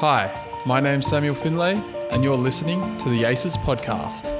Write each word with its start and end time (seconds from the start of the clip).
Hi, 0.00 0.32
my 0.64 0.78
name's 0.78 1.08
Samuel 1.08 1.34
Findlay, 1.34 1.74
and 2.12 2.22
you're 2.22 2.36
listening 2.36 2.96
to 2.98 3.08
the 3.08 3.24
ACES 3.24 3.56
podcast. 3.56 4.32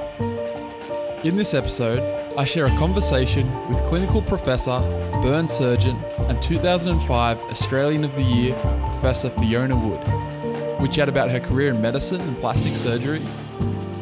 In 1.25 1.35
this 1.35 1.53
episode, 1.53 1.99
I 2.37 2.45
share 2.45 2.67
a 2.67 2.77
conversation 2.77 3.45
with 3.67 3.83
clinical 3.83 4.21
professor, 4.21 4.79
burn 5.21 5.49
surgeon, 5.49 5.97
and 6.29 6.41
2005 6.41 7.39
Australian 7.39 8.05
of 8.05 8.15
the 8.15 8.21
Year, 8.21 8.57
Professor 8.93 9.29
Fiona 9.31 9.75
Wood. 9.75 10.79
We 10.79 10.87
chat 10.87 11.09
about 11.09 11.29
her 11.29 11.41
career 11.41 11.73
in 11.73 11.81
medicine 11.81 12.21
and 12.21 12.37
plastic 12.37 12.77
surgery, 12.77 13.21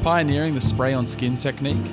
pioneering 0.04 0.54
the 0.54 0.62
spray 0.62 0.94
on 0.94 1.08
skin 1.08 1.38
technique, 1.38 1.92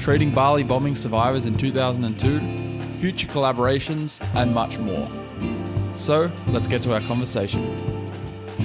treating 0.00 0.34
Bali 0.34 0.64
bombing 0.64 0.96
survivors 0.96 1.46
in 1.46 1.56
2002, 1.56 3.00
future 3.00 3.28
collaborations, 3.28 4.22
and 4.34 4.52
much 4.52 4.76
more. 4.76 5.08
So, 5.94 6.30
let's 6.48 6.66
get 6.66 6.82
to 6.82 6.92
our 6.92 7.00
conversation. 7.00 7.91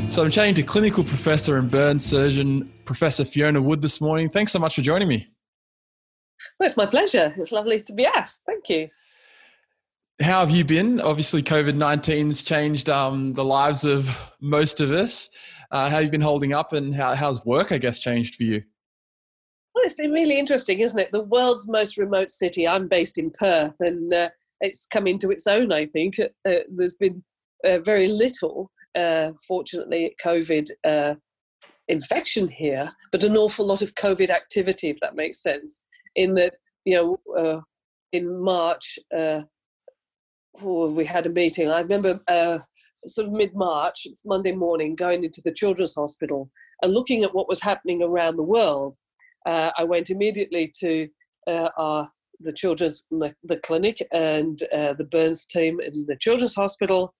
So 0.09 0.23
I'm 0.23 0.31
chatting 0.31 0.55
to 0.55 0.63
clinical 0.63 1.03
professor 1.03 1.57
and 1.57 1.70
burn 1.70 1.99
surgeon, 1.99 2.71
Professor 2.85 3.25
Fiona 3.25 3.61
Wood, 3.61 3.81
this 3.81 4.02
morning. 4.02 4.30
Thanks 4.30 4.52
so 4.52 4.57
much 4.57 4.75
for 4.75 4.81
joining 4.81 5.07
me. 5.07 5.27
Well, 6.59 6.66
it's 6.66 6.77
my 6.77 6.85
pleasure. 6.85 7.33
It's 7.38 7.52
lovely 7.52 7.81
to 7.81 7.93
be 7.93 8.05
asked. 8.05 8.43
Thank 8.45 8.70
you. 8.70 8.88
How 10.21 10.39
have 10.39 10.49
you 10.49 10.63
been? 10.63 10.99
Obviously, 11.02 11.43
COVID 11.43 11.75
19's 11.75 12.41
changed 12.41 12.89
um, 12.89 13.33
the 13.33 13.43
lives 13.43 13.83
of 13.83 14.09
most 14.41 14.80
of 14.80 14.91
us. 14.91 15.30
Uh, 15.71 15.89
how 15.89 15.97
have 15.97 16.05
you 16.05 16.09
been 16.09 16.21
holding 16.21 16.53
up, 16.53 16.73
and 16.73 16.95
how, 16.95 17.13
how's 17.13 17.45
work, 17.45 17.71
I 17.71 17.77
guess, 17.77 17.99
changed 17.99 18.35
for 18.35 18.44
you? 18.44 18.63
Well, 19.75 19.83
it's 19.83 19.94
been 19.94 20.11
really 20.11 20.39
interesting, 20.39 20.80
isn't 20.80 20.99
it? 20.99 21.11
The 21.11 21.25
world's 21.25 21.67
most 21.67 21.97
remote 21.97 22.31
city. 22.31 22.67
I'm 22.67 22.88
based 22.88 23.19
in 23.19 23.30
Perth, 23.30 23.75
and 23.81 24.11
uh, 24.11 24.30
it's 24.61 24.88
come 24.88 25.05
into 25.05 25.30
its 25.30 25.45
own, 25.45 25.71
I 25.71 25.85
think. 25.85 26.17
Uh, 26.19 26.55
there's 26.75 26.95
been 26.95 27.23
uh, 27.66 27.77
very 27.80 28.08
little 28.08 28.71
uh, 28.98 29.32
fortunately, 29.48 30.16
COVID 30.24 30.70
uh, 30.86 31.16
infection 31.88 32.48
here, 32.48 32.92
but 33.12 33.23
an 33.23 33.38
awful 33.38 33.66
lot 33.66 33.81
of 33.81 33.94
COVID 33.95 34.30
activity, 34.30 34.89
if 34.89 35.00
that 35.02 35.16
makes 35.16 35.42
sense. 35.42 35.86
In 36.16 36.34
that, 36.36 36.56
you 36.86 36.95
know, 36.95 37.20
uh, 37.38 37.62
in 38.12 38.42
March, 38.42 38.98
uh, 39.16 39.42
oh, 40.62 40.92
we 40.92 41.06
had 41.06 41.28
a 41.28 41.30
meeting. 41.30 41.70
I 41.70 41.81
remember 41.81 42.20
uh, 42.28 42.58
sort 43.06 43.28
of 43.28 43.34
mid 43.34 43.56
March, 43.56 44.08
Monday 44.26 44.54
morning, 44.54 44.95
going 44.95 45.23
into 45.23 45.42
the 45.45 45.54
children's 45.54 45.94
hospital 45.94 46.50
and 46.82 46.94
looking 46.94 47.23
at 47.23 47.36
what 47.36 47.48
was 47.48 47.61
happening 47.61 48.02
around 48.02 48.36
the 48.36 48.44
world. 48.44 48.98
Uh, 49.45 49.72
I 49.78 49.84
went 49.84 50.09
immediately 50.09 50.73
to 50.80 51.08
our 51.48 52.09
the 52.42 52.54
children's 52.54 53.04
the 53.09 53.59
clinic 53.64 53.98
and 54.11 54.59
the 54.59 55.08
burns 55.09 55.45
team 55.45 55.80
in 55.80 55.92
the 56.08 56.17
children's 56.20 56.54
hospital 56.54 57.14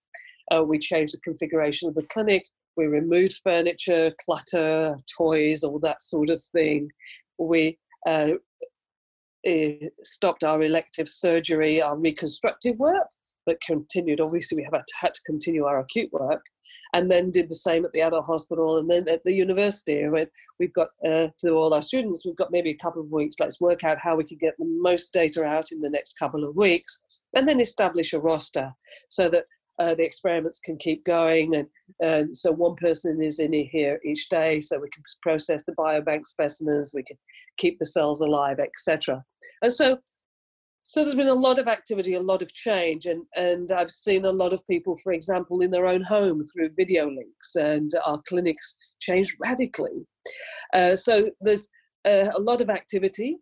uh, 0.54 0.62
we 0.62 0.78
changed 0.78 1.14
the 1.14 1.20
configuration 1.20 1.88
of 1.88 1.94
the 1.94 2.06
clinic. 2.12 2.42
We 2.76 2.86
removed 2.86 3.40
furniture, 3.42 4.12
clutter, 4.24 4.96
toys, 5.16 5.64
all 5.64 5.78
that 5.80 6.00
sort 6.02 6.30
of 6.30 6.40
thing. 6.40 6.88
We 7.38 7.78
uh, 8.06 8.32
stopped 9.98 10.44
our 10.44 10.62
elective 10.62 11.08
surgery, 11.08 11.82
our 11.82 11.98
reconstructive 11.98 12.78
work, 12.78 13.08
but 13.46 13.60
continued. 13.62 14.20
Obviously, 14.20 14.56
we 14.56 14.64
have 14.70 14.80
had 15.00 15.14
to 15.14 15.22
continue 15.26 15.64
our 15.64 15.80
acute 15.80 16.12
work, 16.12 16.44
and 16.92 17.10
then 17.10 17.30
did 17.30 17.48
the 17.48 17.54
same 17.54 17.84
at 17.84 17.92
the 17.92 18.02
adult 18.02 18.26
hospital 18.26 18.78
and 18.78 18.90
then 18.90 19.08
at 19.08 19.24
the 19.24 19.32
university. 19.32 20.06
we've 20.60 20.72
got 20.74 20.88
uh, 21.06 21.28
to 21.38 21.50
all 21.52 21.72
our 21.72 21.82
students, 21.82 22.24
we've 22.26 22.36
got 22.36 22.52
maybe 22.52 22.70
a 22.70 22.84
couple 22.84 23.02
of 23.02 23.10
weeks. 23.10 23.36
Let's 23.40 23.60
work 23.60 23.84
out 23.84 23.98
how 24.00 24.16
we 24.16 24.24
can 24.24 24.38
get 24.38 24.54
the 24.58 24.66
most 24.66 25.12
data 25.12 25.44
out 25.44 25.72
in 25.72 25.80
the 25.80 25.90
next 25.90 26.18
couple 26.18 26.44
of 26.44 26.54
weeks, 26.56 27.04
and 27.34 27.48
then 27.48 27.60
establish 27.60 28.12
a 28.12 28.20
roster 28.20 28.72
so 29.08 29.28
that 29.30 29.44
uh, 29.78 29.94
the 29.94 30.04
experiments 30.04 30.58
can 30.58 30.76
keep 30.76 31.04
going. 31.04 31.66
And 32.00 32.36
so 32.36 32.52
one 32.52 32.74
person 32.76 33.22
is 33.22 33.38
in 33.38 33.52
here 33.52 34.00
each 34.04 34.28
day, 34.28 34.60
so 34.60 34.78
we 34.78 34.90
can 34.90 35.02
process 35.22 35.64
the 35.64 35.72
biobank 35.72 36.26
specimens, 36.26 36.92
we 36.94 37.02
can 37.04 37.16
keep 37.56 37.78
the 37.78 37.86
cells 37.86 38.20
alive, 38.20 38.58
etc. 38.60 39.22
And 39.62 39.72
so, 39.72 39.98
so 40.82 41.02
there's 41.02 41.14
been 41.14 41.28
a 41.28 41.34
lot 41.34 41.58
of 41.58 41.68
activity, 41.68 42.14
a 42.14 42.20
lot 42.20 42.42
of 42.42 42.52
change, 42.54 43.06
and 43.06 43.22
and 43.36 43.70
I've 43.70 43.90
seen 43.90 44.24
a 44.24 44.32
lot 44.32 44.52
of 44.52 44.66
people, 44.66 44.96
for 45.04 45.12
example, 45.12 45.60
in 45.60 45.70
their 45.70 45.86
own 45.86 46.02
home 46.02 46.42
through 46.42 46.70
video 46.76 47.08
links, 47.08 47.54
and 47.56 47.90
our 48.06 48.20
clinics 48.28 48.76
changed 49.00 49.36
radically. 49.40 50.06
Uh, 50.74 50.96
so 50.96 51.28
there's 51.40 51.68
uh, 52.06 52.28
a 52.36 52.40
lot 52.40 52.60
of 52.60 52.70
activity 52.70 53.36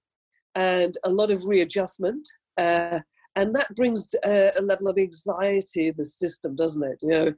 and 0.55 0.94
a 1.05 1.10
lot 1.10 1.31
of 1.31 1.47
readjustment. 1.47 2.27
Uh, 2.59 3.00
and 3.36 3.54
that 3.54 3.74
brings 3.76 4.14
uh, 4.26 4.50
a 4.58 4.62
level 4.62 4.88
of 4.88 4.98
anxiety 4.98 5.88
in 5.88 5.94
the 5.97 6.04
system, 6.04 6.56
doesn't 6.56 6.82
it? 6.82 6.98
You 7.02 7.08
know, 7.08 7.34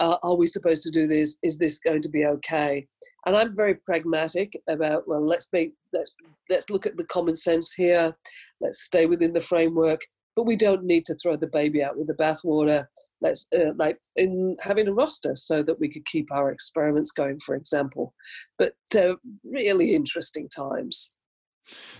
uh, 0.00 0.16
are 0.22 0.36
we 0.36 0.46
supposed 0.46 0.82
to 0.82 0.90
do 0.90 1.06
this? 1.06 1.36
Is 1.42 1.58
this 1.58 1.78
going 1.78 2.02
to 2.02 2.08
be 2.08 2.24
okay? 2.24 2.86
And 3.26 3.36
I'm 3.36 3.54
very 3.54 3.74
pragmatic 3.74 4.52
about 4.68 5.06
well, 5.06 5.24
let's 5.24 5.48
make 5.52 5.74
let's 5.92 6.14
let's 6.50 6.70
look 6.70 6.86
at 6.86 6.96
the 6.96 7.04
common 7.04 7.36
sense 7.36 7.72
here. 7.72 8.12
Let's 8.60 8.82
stay 8.82 9.06
within 9.06 9.32
the 9.32 9.40
framework, 9.40 10.00
but 10.34 10.46
we 10.46 10.56
don't 10.56 10.84
need 10.84 11.04
to 11.06 11.14
throw 11.14 11.36
the 11.36 11.46
baby 11.46 11.84
out 11.84 11.96
with 11.96 12.08
the 12.08 12.14
bathwater. 12.14 12.86
Let's 13.20 13.46
uh, 13.54 13.74
like 13.76 13.98
in 14.16 14.56
having 14.60 14.88
a 14.88 14.92
roster 14.92 15.36
so 15.36 15.62
that 15.62 15.78
we 15.78 15.88
could 15.88 16.06
keep 16.06 16.32
our 16.32 16.50
experiments 16.50 17.10
going, 17.10 17.38
for 17.38 17.54
example. 17.54 18.14
But 18.58 18.72
uh, 18.96 19.14
really 19.44 19.94
interesting 19.94 20.48
times. 20.48 21.14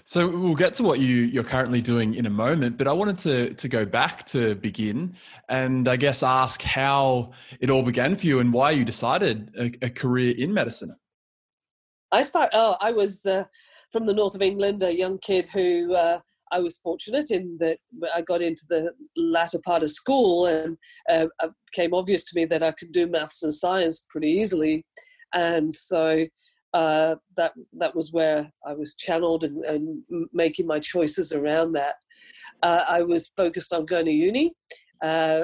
So 0.05 0.29
we'll 0.29 0.55
get 0.55 0.75
to 0.75 0.83
what 0.83 0.99
you 0.99 1.17
you're 1.17 1.45
currently 1.45 1.81
doing 1.81 2.15
in 2.15 2.27
a 2.27 2.31
moment, 2.31 2.77
but 2.77 2.89
I 2.89 2.93
wanted 2.93 3.19
to 3.19 3.55
to 3.55 3.69
go 3.69 3.85
back 3.85 4.27
to 4.27 4.55
begin 4.57 5.15
and 5.49 5.89
I 5.89 5.97
guess 5.97 6.23
ask 6.23 6.63
how 6.63 7.33
it 7.61 7.71
all 7.71 7.83
began 7.83 8.17
for 8.17 8.27
you 8.27 8.41
and 8.41 8.53
why 8.53 8.73
you 8.73 8.85
decided 8.85 9.51
a, 9.59 9.87
a 9.87 9.91
career 9.91 10.35
in 10.37 10.53
medicine. 10.53 10.95
I 12.11 12.23
start. 12.23 12.51
Oh, 12.53 12.77
I 12.81 12.93
was 12.93 13.25
uh, 13.25 13.45
from 13.93 14.07
the 14.07 14.15
north 14.15 14.35
of 14.35 14.43
England, 14.43 14.83
a 14.83 14.97
young 14.97 15.19
kid 15.19 15.47
who 15.47 15.95
uh, 15.95 16.19
I 16.51 16.61
was 16.61 16.79
fortunate 16.79 17.31
in 17.31 17.57
that 17.61 17.79
I 18.15 18.23
got 18.23 18.43
into 18.43 18.63
the 18.69 18.93
latter 19.17 19.59
part 19.65 19.83
of 19.83 19.91
school 19.91 20.47
and 20.47 20.77
uh, 21.11 21.27
it 21.43 21.51
became 21.71 21.95
obvious 21.95 22.25
to 22.25 22.39
me 22.39 22.45
that 22.47 22.63
I 22.63 22.73
could 22.73 22.93
do 22.93 23.07
maths 23.07 23.43
and 23.43 23.55
science 23.55 24.07
pretty 24.11 24.29
easily, 24.29 24.85
and 25.33 25.73
so 25.73 26.27
uh, 26.75 27.17
that 27.37 27.53
that 27.75 27.95
was 27.95 28.13
where 28.13 28.51
I 28.67 28.75
was 28.75 28.95
channeled 28.95 29.45
and, 29.45 29.63
and 29.65 30.03
making 30.33 30.67
my 30.67 30.79
choices 30.79 31.33
around 31.33 31.73
that. 31.73 31.97
Uh, 32.63 32.85
I 32.89 33.03
was 33.03 33.33
focused 33.37 33.73
on 33.73 33.85
going 33.85 34.07
to 34.07 34.13
uni. 34.13 34.55
Uh, 35.03 35.43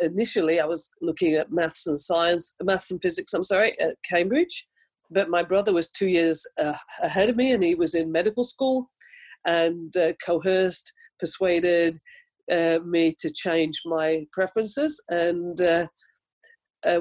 initially, 0.00 0.60
I 0.60 0.66
was 0.66 0.90
looking 1.00 1.34
at 1.34 1.52
maths 1.52 1.86
and 1.86 1.98
science, 1.98 2.54
maths 2.62 2.90
and 2.90 3.00
physics. 3.00 3.34
I'm 3.34 3.44
sorry, 3.44 3.78
at 3.78 3.96
Cambridge, 4.08 4.66
but 5.10 5.28
my 5.28 5.42
brother 5.42 5.72
was 5.72 5.90
two 5.90 6.08
years 6.08 6.44
uh, 6.58 6.74
ahead 7.02 7.28
of 7.28 7.36
me, 7.36 7.52
and 7.52 7.62
he 7.62 7.74
was 7.74 7.94
in 7.94 8.10
medical 8.10 8.44
school, 8.44 8.90
and 9.46 9.94
uh, 9.96 10.14
coerced, 10.24 10.92
persuaded 11.20 11.98
uh, 12.50 12.78
me 12.84 13.14
to 13.18 13.30
change 13.30 13.80
my 13.84 14.24
preferences, 14.32 15.02
and 15.08 15.60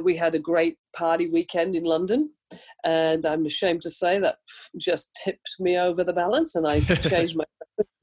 we 0.03 0.16
had 0.16 0.35
a 0.35 0.39
great 0.39 0.78
party 0.95 1.27
weekend 1.27 1.75
in 1.75 1.83
London, 1.83 2.29
and 2.83 3.25
I'm 3.25 3.45
ashamed 3.45 3.81
to 3.83 3.89
say 3.89 4.19
that 4.19 4.37
just 4.77 5.19
tipped 5.23 5.55
me 5.59 5.77
over 5.77 6.03
the 6.03 6.13
balance, 6.13 6.55
and 6.55 6.67
I 6.67 6.79
changed 7.09 7.35
my 7.35 7.45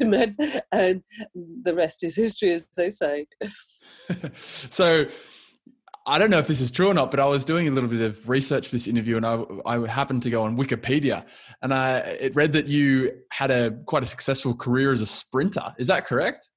med, 0.00 0.34
and 0.72 1.02
the 1.34 1.74
rest 1.74 2.04
is 2.04 2.16
history, 2.16 2.52
as 2.52 2.68
they 2.76 2.90
say. 2.90 3.26
so. 4.70 5.06
I 6.06 6.18
don't 6.18 6.30
know 6.30 6.38
if 6.38 6.48
this 6.48 6.62
is 6.62 6.70
true 6.70 6.88
or 6.88 6.94
not, 6.94 7.10
but 7.10 7.20
I 7.20 7.26
was 7.26 7.44
doing 7.44 7.68
a 7.68 7.70
little 7.70 7.88
bit 7.88 8.00
of 8.00 8.26
research 8.28 8.66
for 8.66 8.74
this 8.74 8.88
interview, 8.88 9.18
and 9.18 9.26
I, 9.26 9.44
I 9.66 9.86
happened 9.86 10.22
to 10.22 10.30
go 10.30 10.42
on 10.42 10.56
Wikipedia, 10.56 11.24
and 11.60 11.74
I 11.74 11.98
it 11.98 12.34
read 12.34 12.54
that 12.54 12.66
you 12.66 13.12
had 13.30 13.50
a 13.50 13.72
quite 13.84 14.02
a 14.02 14.06
successful 14.06 14.54
career 14.54 14.92
as 14.92 15.02
a 15.02 15.06
sprinter. 15.06 15.74
Is 15.78 15.88
that 15.88 16.06
correct? 16.06 16.48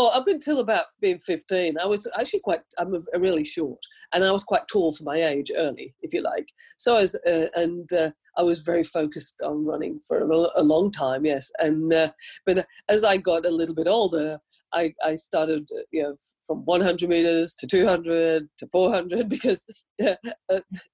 Oh, 0.00 0.16
up 0.16 0.28
until 0.28 0.60
about 0.60 0.84
being 1.00 1.18
15, 1.18 1.74
I 1.82 1.86
was 1.86 2.08
actually 2.16 2.38
quite, 2.38 2.60
I'm 2.78 2.94
really 3.16 3.42
short, 3.42 3.80
and 4.14 4.22
I 4.22 4.30
was 4.30 4.44
quite 4.44 4.68
tall 4.68 4.92
for 4.92 5.02
my 5.02 5.16
age 5.16 5.50
early, 5.56 5.92
if 6.02 6.14
you 6.14 6.22
like. 6.22 6.52
So 6.76 6.94
I 6.94 7.00
was, 7.00 7.16
uh, 7.26 7.48
and 7.56 7.92
uh, 7.92 8.10
I 8.36 8.42
was 8.44 8.60
very 8.60 8.84
focused 8.84 9.40
on 9.44 9.66
running 9.66 9.98
for 10.06 10.18
a, 10.18 10.46
a 10.54 10.62
long 10.62 10.92
time, 10.92 11.26
yes. 11.26 11.50
And, 11.58 11.92
uh, 11.92 12.10
but 12.46 12.64
as 12.88 13.02
I 13.02 13.16
got 13.16 13.44
a 13.44 13.50
little 13.50 13.74
bit 13.74 13.88
older, 13.88 14.38
I, 14.72 14.92
I 15.04 15.16
started, 15.16 15.68
uh, 15.76 15.82
you 15.90 16.04
know, 16.04 16.14
from 16.46 16.58
100 16.58 17.08
meters 17.08 17.54
to 17.54 17.66
200 17.66 18.48
to 18.58 18.66
400 18.70 19.28
because 19.28 19.66
uh, 20.00 20.14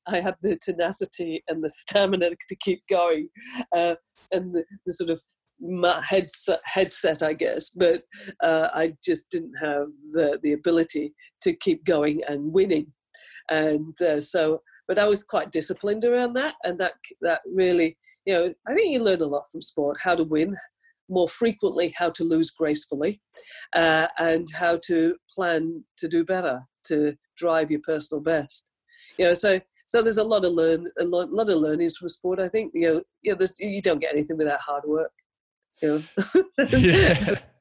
I 0.09 0.17
had 0.17 0.37
the 0.41 0.57
tenacity 0.57 1.45
and 1.47 1.63
the 1.63 1.69
stamina 1.69 2.31
to 2.31 2.57
keep 2.57 2.83
going, 2.89 3.29
uh, 3.77 3.97
and 4.33 4.55
the, 4.55 4.65
the 4.87 4.93
sort 4.93 5.11
of 5.11 5.23
headset, 6.09 6.61
headset 6.65 7.23
I 7.23 7.33
guess, 7.33 7.71
but 7.71 8.03
uh, 8.43 8.69
I 8.75 8.95
just 9.05 9.31
didn't 9.31 9.55
have 9.61 9.87
the, 10.13 10.39
the 10.43 10.53
ability 10.53 11.15
to 11.43 11.55
keep 11.55 11.85
going 11.85 12.23
and 12.29 12.53
winning. 12.53 12.87
And 13.51 14.01
uh, 14.01 14.21
so, 14.21 14.63
but 14.89 14.99
I 14.99 15.07
was 15.07 15.23
quite 15.23 15.53
disciplined 15.53 16.05
around 16.05 16.35
that, 16.35 16.55
and 16.65 16.79
that 16.81 16.95
that 17.21 17.41
really, 17.47 17.97
you 18.27 18.35
know, 18.35 18.55
I 18.67 18.75
think 18.75 18.93
you 18.93 19.03
learn 19.03 19.23
a 19.23 19.27
lot 19.27 19.45
from 19.51 19.61
sport: 19.61 19.99
how 20.03 20.15
to 20.15 20.25
win 20.25 20.57
more 21.09 21.29
frequently, 21.29 21.95
how 21.97 22.11
to 22.11 22.25
lose 22.25 22.51
gracefully, 22.51 23.21
uh, 23.75 24.09
and 24.19 24.49
how 24.55 24.79
to 24.87 25.17
plan 25.35 25.85
to 25.99 26.09
do 26.09 26.25
better, 26.25 26.63
to 26.85 27.15
drive 27.37 27.71
your 27.71 27.81
personal 27.81 28.23
best. 28.23 28.71
You 29.19 29.27
know, 29.27 29.35
so 29.35 29.61
so 29.87 30.03
there's 30.03 30.19
a 30.19 30.25
lot 30.25 30.45
of 30.45 30.53
learn 30.53 30.87
a 30.99 31.05
lot, 31.05 31.31
lot 31.31 31.51
of 31.51 31.57
learnings 31.57 31.97
from 31.97 32.09
sport. 32.09 32.41
I 32.41 32.49
think 32.49 32.73
you 32.75 32.89
know, 32.89 33.03
you 33.23 33.37
know, 33.37 33.47
you 33.59 33.83
don't 33.83 34.01
get 34.01 34.13
anything 34.13 34.37
without 34.37 34.61
hard 34.61 34.85
work. 34.87 35.13
You 35.83 36.03
know? 36.19 36.69
yeah. 36.71 37.39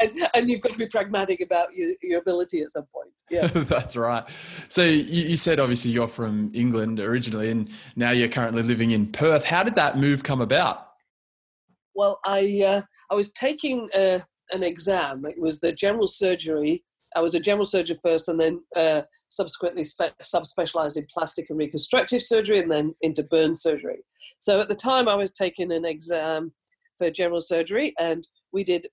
and, 0.00 0.28
and 0.34 0.50
you've 0.50 0.60
got 0.60 0.72
to 0.72 0.78
be 0.78 0.86
pragmatic 0.86 1.40
about 1.40 1.74
your, 1.74 1.92
your 2.02 2.20
ability 2.20 2.62
at 2.62 2.70
some 2.70 2.86
point. 2.92 3.10
Yeah, 3.30 3.46
that's 3.64 3.96
right. 3.96 4.24
So 4.68 4.82
you, 4.82 5.24
you, 5.28 5.36
said 5.36 5.58
obviously 5.58 5.90
you're 5.90 6.08
from 6.08 6.50
England 6.54 7.00
originally, 7.00 7.50
and 7.50 7.70
now 7.96 8.10
you're 8.10 8.28
currently 8.28 8.62
living 8.62 8.90
in 8.90 9.10
Perth. 9.12 9.44
How 9.44 9.62
did 9.62 9.74
that 9.76 9.98
move 9.98 10.22
come 10.22 10.40
about? 10.40 10.88
Well, 11.94 12.20
I 12.24 12.62
uh, 12.66 12.82
I 13.10 13.14
was 13.14 13.32
taking 13.32 13.88
uh, 13.96 14.20
an 14.52 14.62
exam. 14.62 15.22
It 15.24 15.40
was 15.40 15.60
the 15.60 15.72
general 15.72 16.06
surgery. 16.06 16.84
I 17.16 17.20
was 17.20 17.34
a 17.34 17.40
general 17.40 17.64
surgeon 17.64 17.96
first, 18.02 18.28
and 18.28 18.38
then 18.38 18.60
uh, 18.76 19.02
subsequently 19.28 19.84
spe- 19.84 20.20
subspecialized 20.22 20.98
in 20.98 21.06
plastic 21.12 21.48
and 21.48 21.58
reconstructive 21.58 22.20
surgery, 22.20 22.60
and 22.60 22.70
then 22.70 22.94
into 23.00 23.22
burn 23.24 23.54
surgery. 23.54 24.04
So 24.38 24.60
at 24.60 24.68
the 24.68 24.74
time, 24.74 25.08
I 25.08 25.14
was 25.14 25.32
taking 25.32 25.72
an 25.72 25.86
exam 25.86 26.52
for 26.98 27.10
general 27.10 27.40
surgery, 27.40 27.94
and 27.98 28.26
we 28.52 28.64
did 28.64 28.86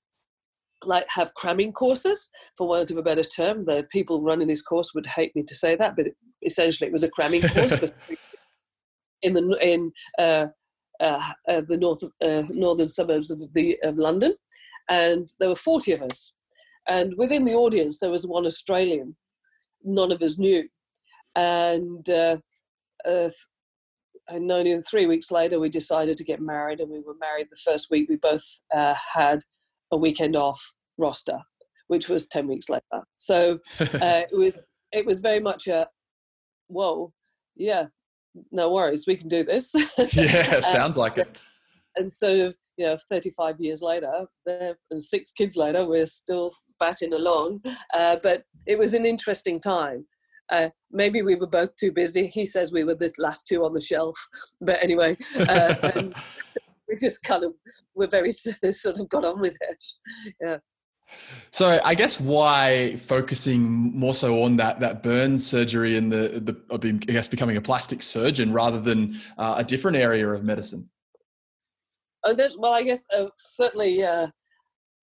like 0.86 1.06
have 1.16 1.34
cramming 1.34 1.72
courses 1.72 2.30
for 2.58 2.68
want 2.68 2.92
of 2.92 2.98
a 2.98 3.04
better 3.04 3.24
term. 3.24 3.66
The 3.66 3.88
people 3.92 4.22
running 4.22 4.48
this 4.48 4.62
course 4.62 4.94
would 4.94 5.08
hate 5.08 5.36
me 5.36 5.44
to 5.44 5.56
say 5.56 5.76
that 5.78 5.96
but 5.96 6.08
essentially 6.46 6.88
it 6.88 6.92
was 6.92 7.04
a 7.04 7.10
cramming 7.10 7.42
course 7.42 7.74
in 9.22 9.34
the 9.34 9.58
in 9.62 9.92
uh, 10.20 10.48
uh, 11.00 11.32
uh, 11.50 11.62
the 11.68 11.78
north 11.78 12.04
uh, 12.22 12.44
northern 12.50 12.90
suburbs 12.90 13.32
of 13.32 13.42
the 13.54 13.78
of 13.84 13.98
london 13.98 14.36
and 14.90 15.32
there 15.40 15.50
were 15.50 15.56
40 15.56 15.94
of 15.94 16.02
us. 16.04 16.34
And 16.88 17.14
within 17.18 17.46
the 17.46 17.54
audience 17.54 18.00
there 18.00 18.10
was 18.10 18.28
one 18.28 18.46
australian. 18.46 19.16
None 19.84 20.12
of 20.12 20.22
us 20.22 20.38
knew. 20.38 20.68
And 21.36 22.08
uh, 24.30 24.34
uh, 24.34 24.36
and 24.36 24.52
only 24.52 24.78
three 24.80 25.06
weeks 25.06 25.32
later 25.32 25.60
we 25.60 25.70
decided 25.70 26.18
to 26.18 26.24
get 26.24 26.42
married 26.42 26.80
and 26.80 26.90
we 26.90 27.00
were 27.00 27.16
married 27.20 27.48
the 27.50 27.58
first 27.64 27.90
week 27.92 28.08
we 28.10 28.16
both 28.16 28.60
had 28.72 29.40
a 29.92 29.98
weekend 29.98 30.36
off 30.36 30.74
roster, 30.98 31.40
which 31.88 32.10
was 32.10 32.28
10 32.28 32.48
weeks 32.48 32.70
later. 32.70 33.04
So 33.18 33.60
uh, 33.80 33.88
it 34.32 34.36
was 34.38 34.68
it 34.92 35.06
was 35.06 35.20
very 35.20 35.40
much 35.40 35.68
a 35.68 35.88
whoa, 36.68 37.14
yeah, 37.56 37.88
no 38.52 38.72
worries, 38.72 39.06
we 39.08 39.16
can 39.16 39.28
do 39.28 39.44
this. 39.44 39.74
yeah, 40.14 40.60
sounds 40.62 40.98
like 40.98 41.18
it. 41.18 41.38
And 41.96 42.12
sort 42.12 42.40
of, 42.40 42.56
you 42.78 42.86
know, 42.86 42.98
35 43.10 43.60
years 43.60 43.82
later, 43.82 44.26
and 44.48 45.02
six 45.02 45.32
kids 45.32 45.56
later, 45.56 45.86
we're 45.86 46.08
still 46.08 46.52
batting 46.80 47.14
along. 47.14 47.62
Uh, 47.94 48.18
but 48.24 48.44
it 48.66 48.80
was 48.80 48.96
an 48.96 49.06
interesting 49.06 49.60
time. 49.60 50.06
Uh, 50.52 50.70
maybe 50.92 51.22
we 51.22 51.36
were 51.36 51.48
both 51.48 51.76
too 51.78 51.92
busy. 51.92 52.28
He 52.28 52.46
says 52.46 52.72
we 52.72 52.84
were 52.84 52.96
the 52.96 53.12
last 53.18 53.48
two 53.48 53.64
on 53.66 53.74
the 53.74 53.82
shelf. 53.82 54.16
But 54.62 54.82
anyway, 54.84 55.18
uh, 55.38 55.76
we 56.88 56.96
just 57.00 57.24
kind 57.24 57.44
of 57.44 57.54
were 57.96 58.08
very 58.08 58.32
sort 58.32 59.00
of 59.00 59.10
got 59.10 59.26
on 59.26 59.40
with 59.40 59.56
it. 59.60 59.78
Yeah. 60.42 60.58
So 61.52 61.80
I 61.84 61.94
guess 61.94 62.20
why 62.20 62.96
focusing 62.98 63.62
more 63.64 64.16
so 64.16 64.42
on 64.44 64.58
that 64.58 64.80
that 64.80 65.04
burn 65.04 65.38
surgery 65.38 65.98
and 65.98 66.12
the 66.12 66.42
the 66.44 66.60
I 66.74 66.78
guess 67.12 67.28
becoming 67.28 67.58
a 67.58 67.62
plastic 67.62 68.02
surgeon 68.02 68.52
rather 68.52 68.80
than 68.80 69.22
uh, 69.38 69.56
a 69.58 69.64
different 69.64 69.98
area 69.98 70.28
of 70.30 70.44
medicine. 70.44 70.90
Oh, 72.26 72.36
well, 72.58 72.74
I 72.74 72.84
guess 72.84 73.06
uh, 73.16 73.26
certainly 73.44 74.02
uh, 74.02 74.28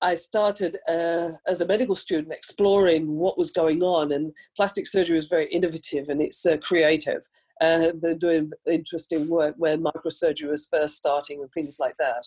I 0.03 0.15
started 0.15 0.79
uh, 0.89 1.31
as 1.47 1.61
a 1.61 1.67
medical 1.67 1.95
student 1.95 2.33
exploring 2.33 3.19
what 3.19 3.37
was 3.37 3.51
going 3.51 3.83
on, 3.83 4.13
and 4.13 4.33
plastic 4.57 4.87
surgery 4.87 5.19
is 5.19 5.29
very 5.29 5.47
innovative 5.47 6.09
and 6.09 6.23
it's 6.23 6.45
uh, 6.47 6.57
creative. 6.59 7.23
Uh, 7.61 7.93
they're 8.01 8.15
doing 8.15 8.51
interesting 8.67 9.29
work 9.29 9.55
where 9.59 9.77
microsurgery 9.77 10.51
was 10.51 10.69
first 10.71 10.97
starting 10.97 11.41
and 11.41 11.53
things 11.53 11.77
like 11.79 11.95
that, 11.99 12.27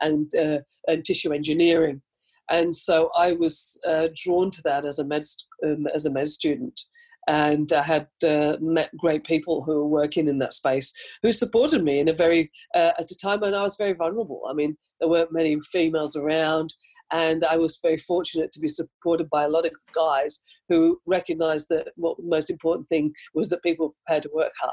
and 0.00 0.30
uh, 0.38 0.58
and 0.88 1.04
tissue 1.04 1.32
engineering. 1.32 2.02
And 2.50 2.74
so 2.74 3.10
I 3.16 3.32
was 3.32 3.80
uh, 3.88 4.08
drawn 4.22 4.50
to 4.50 4.62
that 4.64 4.84
as 4.84 4.98
a 4.98 5.06
med 5.06 5.24
um, 5.64 5.86
as 5.94 6.04
a 6.04 6.12
med 6.12 6.28
student, 6.28 6.78
and 7.26 7.72
I 7.72 7.82
had 7.82 8.08
uh, 8.26 8.58
met 8.60 8.90
great 8.98 9.24
people 9.24 9.62
who 9.62 9.76
were 9.76 9.88
working 9.88 10.28
in 10.28 10.38
that 10.40 10.52
space 10.52 10.92
who 11.22 11.32
supported 11.32 11.82
me 11.82 12.00
in 12.00 12.08
a 12.10 12.12
very 12.12 12.52
at 12.74 13.10
a 13.10 13.16
time 13.16 13.40
when 13.40 13.54
I 13.54 13.62
was 13.62 13.76
very 13.76 13.94
vulnerable. 13.94 14.42
I 14.46 14.52
mean, 14.52 14.76
there 15.00 15.08
weren't 15.08 15.32
many 15.32 15.58
females 15.72 16.16
around, 16.16 16.74
and 17.12 17.42
I 17.44 17.56
was 17.56 17.78
very 17.82 17.96
fortunate 17.96 18.52
to 18.52 18.60
be 18.60 18.68
supported 18.68 19.28
by 19.30 19.44
a 19.44 19.48
lot 19.48 19.66
of 19.66 19.72
guys 19.94 20.40
who 20.68 21.00
recognised 21.06 21.68
that 21.70 21.88
what 21.96 22.16
the 22.16 22.24
most 22.24 22.50
important 22.50 22.88
thing 22.88 23.12
was 23.34 23.48
that 23.48 23.62
people 23.62 23.94
prepared 24.04 24.24
to 24.24 24.30
work 24.34 24.52
hard. 24.60 24.72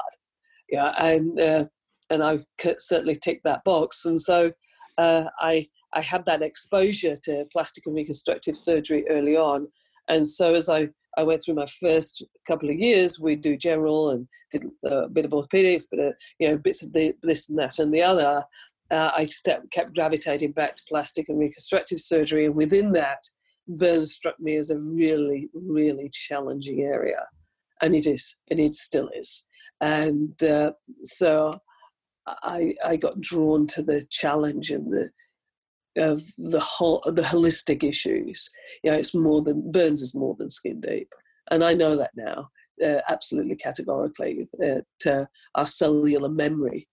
Yeah, 0.70 0.92
and 0.98 1.38
uh, 1.40 1.66
and 2.10 2.22
I 2.22 2.38
certainly 2.78 3.16
ticked 3.16 3.44
that 3.44 3.64
box, 3.64 4.04
and 4.04 4.20
so 4.20 4.52
uh, 4.98 5.24
I 5.40 5.68
I 5.92 6.00
had 6.00 6.24
that 6.26 6.42
exposure 6.42 7.14
to 7.24 7.44
plastic 7.52 7.84
and 7.86 7.94
reconstructive 7.94 8.56
surgery 8.56 9.04
early 9.08 9.36
on, 9.36 9.68
and 10.08 10.26
so 10.26 10.54
as 10.54 10.68
I 10.68 10.88
I 11.18 11.22
went 11.24 11.42
through 11.44 11.54
my 11.54 11.66
first 11.66 12.24
couple 12.46 12.70
of 12.70 12.76
years, 12.76 13.20
we 13.20 13.36
do 13.36 13.56
general 13.56 14.10
and 14.10 14.26
did 14.50 14.64
a 14.84 15.08
bit 15.08 15.26
of 15.26 15.32
orthopedics, 15.32 15.84
but 15.90 16.00
uh, 16.00 16.12
you 16.38 16.48
know 16.48 16.56
bits 16.56 16.82
of 16.82 16.92
the, 16.92 17.14
this 17.22 17.48
and 17.48 17.58
that 17.58 17.78
and 17.78 17.92
the 17.92 18.02
other. 18.02 18.42
Uh, 18.92 19.10
I 19.16 19.24
step, 19.24 19.62
kept 19.70 19.94
gravitating 19.94 20.52
back 20.52 20.74
to 20.76 20.82
plastic 20.86 21.30
and 21.30 21.38
reconstructive 21.38 21.98
surgery, 21.98 22.44
and 22.44 22.54
within 22.54 22.92
that, 22.92 23.20
burns 23.66 24.12
struck 24.12 24.38
me 24.38 24.56
as 24.56 24.70
a 24.70 24.78
really, 24.78 25.48
really 25.54 26.10
challenging 26.12 26.80
area, 26.80 27.26
and 27.80 27.94
it 27.94 28.06
is, 28.06 28.36
and 28.50 28.60
it 28.60 28.74
still 28.74 29.08
is. 29.14 29.46
And 29.80 30.40
uh, 30.42 30.72
so 30.98 31.58
I, 32.26 32.74
I 32.84 32.96
got 32.96 33.20
drawn 33.20 33.66
to 33.68 33.82
the 33.82 34.04
challenge 34.10 34.70
and 34.70 34.92
the 34.92 35.10
of 35.98 36.22
the 36.38 36.60
whole 36.60 37.02
the 37.06 37.22
holistic 37.22 37.82
issues. 37.82 38.50
You 38.84 38.90
know, 38.90 38.96
it's 38.98 39.14
more 39.14 39.42
than 39.42 39.72
burns 39.72 40.02
is 40.02 40.14
more 40.14 40.36
than 40.38 40.50
skin 40.50 40.80
deep, 40.80 41.08
and 41.50 41.64
I 41.64 41.72
know 41.74 41.96
that 41.96 42.12
now. 42.14 42.50
Uh, 42.82 43.00
absolutely 43.08 43.54
categorically 43.54 44.48
that 44.54 44.84
uh, 45.06 45.24
our 45.54 45.66
cellular 45.66 46.28
memory 46.28 46.88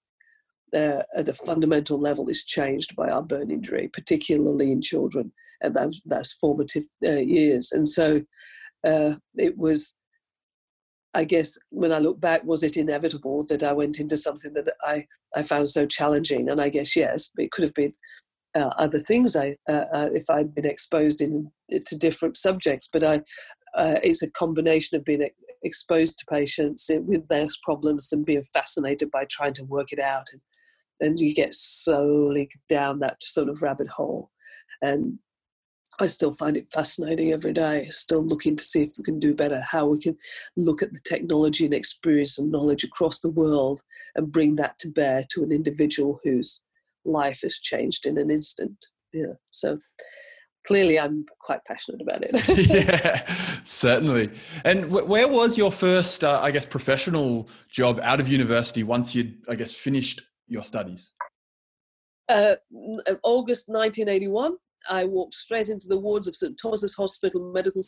uh, 0.75 1.03
at 1.15 1.27
a 1.27 1.33
fundamental 1.33 1.99
level 1.99 2.29
is 2.29 2.43
changed 2.43 2.95
by 2.95 3.09
our 3.09 3.23
burn 3.23 3.49
injury, 3.49 3.89
particularly 3.91 4.71
in 4.71 4.81
children 4.81 5.31
at 5.61 5.73
those, 5.73 6.01
those 6.05 6.31
formative 6.33 6.83
uh, 7.05 7.11
years. 7.11 7.71
And 7.71 7.87
so 7.87 8.21
uh, 8.85 9.15
it 9.35 9.57
was, 9.57 9.95
I 11.13 11.23
guess, 11.23 11.57
when 11.69 11.91
I 11.91 11.97
look 11.97 12.21
back, 12.21 12.43
was 12.43 12.63
it 12.63 12.77
inevitable 12.77 13.45
that 13.49 13.63
I 13.63 13.73
went 13.73 13.99
into 13.99 14.17
something 14.17 14.53
that 14.53 14.69
I, 14.83 15.05
I 15.35 15.43
found 15.43 15.69
so 15.69 15.85
challenging? 15.85 16.49
And 16.49 16.61
I 16.61 16.69
guess 16.69 16.95
yes, 16.95 17.29
but 17.35 17.45
it 17.45 17.51
could 17.51 17.63
have 17.63 17.73
been 17.73 17.93
uh, 18.55 18.69
other 18.77 18.99
things 18.99 19.35
I, 19.35 19.57
uh, 19.67 19.85
uh, 19.93 20.09
if 20.13 20.29
I'd 20.29 20.55
been 20.55 20.65
exposed 20.65 21.21
in 21.21 21.51
to 21.85 21.97
different 21.97 22.37
subjects. 22.37 22.87
But 22.91 23.03
I, 23.03 23.21
it's 23.75 24.23
a 24.23 24.31
combination 24.31 24.97
of 24.97 25.05
being 25.05 25.29
exposed 25.61 26.17
to 26.17 26.25
patients 26.25 26.89
with 27.05 27.27
those 27.27 27.57
problems 27.63 28.11
and 28.11 28.25
being 28.25 28.41
fascinated 28.41 29.11
by 29.11 29.25
trying 29.25 29.53
to 29.55 29.63
work 29.63 29.91
it 29.91 29.99
out, 29.99 30.25
and, 30.31 30.41
and 31.01 31.19
you 31.19 31.33
get 31.33 31.53
slowly 31.53 32.49
down 32.67 32.99
that 32.99 33.21
sort 33.23 33.49
of 33.49 33.61
rabbit 33.61 33.87
hole. 33.87 34.29
And 34.81 35.19
I 35.99 36.07
still 36.07 36.33
find 36.33 36.55
it 36.55 36.67
fascinating 36.71 37.31
every 37.31 37.53
day. 37.53 37.85
Still 37.89 38.23
looking 38.23 38.55
to 38.55 38.63
see 38.63 38.83
if 38.83 38.91
we 38.97 39.03
can 39.03 39.19
do 39.19 39.33
better, 39.33 39.61
how 39.61 39.85
we 39.85 39.99
can 39.99 40.17
look 40.55 40.81
at 40.81 40.93
the 40.93 41.01
technology 41.03 41.65
and 41.65 41.73
experience 41.73 42.37
and 42.37 42.51
knowledge 42.51 42.83
across 42.83 43.19
the 43.19 43.29
world 43.29 43.81
and 44.15 44.31
bring 44.31 44.55
that 44.55 44.79
to 44.79 44.89
bear 44.89 45.23
to 45.31 45.43
an 45.43 45.51
individual 45.51 46.19
who's 46.23 46.63
life 47.05 47.41
has 47.41 47.59
changed 47.59 48.05
in 48.05 48.17
an 48.17 48.29
instant. 48.29 48.87
Yeah. 49.13 49.33
So 49.51 49.79
clearly 50.65 50.99
I'm 50.99 51.25
quite 51.41 51.65
passionate 51.65 52.01
about 52.01 52.23
it. 52.23 52.69
yeah, 52.69 53.59
certainly. 53.63 54.29
And 54.63 54.83
w- 54.83 55.05
where 55.05 55.27
was 55.27 55.57
your 55.57 55.71
first, 55.71 56.23
uh, 56.23 56.39
I 56.41 56.51
guess, 56.51 56.65
professional 56.65 57.49
job 57.69 57.99
out 58.03 58.19
of 58.19 58.27
university 58.27 58.83
once 58.83 59.15
you'd, 59.15 59.37
I 59.49 59.55
guess, 59.55 59.71
finished 59.71 60.21
your 60.49 60.63
studies? 60.63 61.13
Uh, 62.27 62.55
August 63.23 63.69
1981. 63.69 64.57
I 64.89 65.05
walked 65.05 65.33
straight 65.33 65.67
into 65.67 65.87
the 65.87 65.99
wards 65.99 66.27
of 66.27 66.35
St 66.35 66.57
Thomas's 66.61 66.95
Hospital 66.95 67.51
Medical 67.51 67.81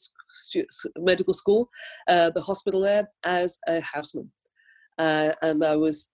Medical 0.98 1.34
School, 1.34 1.70
uh, 2.10 2.32
the 2.32 2.42
hospital 2.42 2.82
there, 2.82 3.10
as 3.24 3.58
a 3.68 3.80
houseman, 3.82 4.30
uh, 4.98 5.32
and 5.42 5.64
I 5.64 5.78
was 5.78 6.12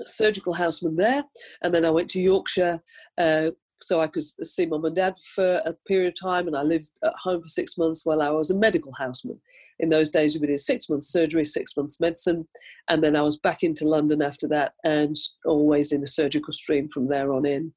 surgical 0.00 0.52
houseman 0.52 0.96
there, 0.96 1.22
and 1.62 1.72
then 1.72 1.84
I 1.84 1.90
went 1.90 2.10
to 2.10 2.20
Yorkshire 2.20 2.82
uh, 3.18 3.50
so 3.86 4.00
I 4.00 4.06
could 4.06 4.22
see 4.22 4.66
mum 4.66 4.84
and 4.84 4.96
dad 4.96 5.16
for 5.34 5.60
a 5.64 5.74
period 5.86 6.08
of 6.08 6.20
time, 6.20 6.46
and 6.46 6.56
I 6.56 6.62
lived 6.62 6.90
at 7.04 7.14
home 7.22 7.42
for 7.42 7.48
six 7.48 7.76
months 7.78 8.02
while 8.04 8.22
I 8.22 8.30
was 8.30 8.50
a 8.50 8.58
medical 8.58 8.92
houseman. 8.98 9.40
In 9.80 9.88
those 9.88 10.08
days, 10.08 10.38
we 10.38 10.46
did 10.46 10.58
six 10.60 10.88
months 10.88 11.08
surgery, 11.10 11.44
six 11.44 11.76
months 11.76 12.00
medicine, 12.00 12.46
and 12.88 13.02
then 13.02 13.16
I 13.16 13.22
was 13.22 13.36
back 13.36 13.62
into 13.62 13.88
London 13.88 14.22
after 14.22 14.46
that, 14.48 14.74
and 14.84 15.16
always 15.44 15.92
in 15.92 16.02
a 16.02 16.08
surgical 16.08 16.52
stream 16.52 16.88
from 16.88 17.08
there 17.08 17.32
on 17.32 17.46
in. 17.46 17.72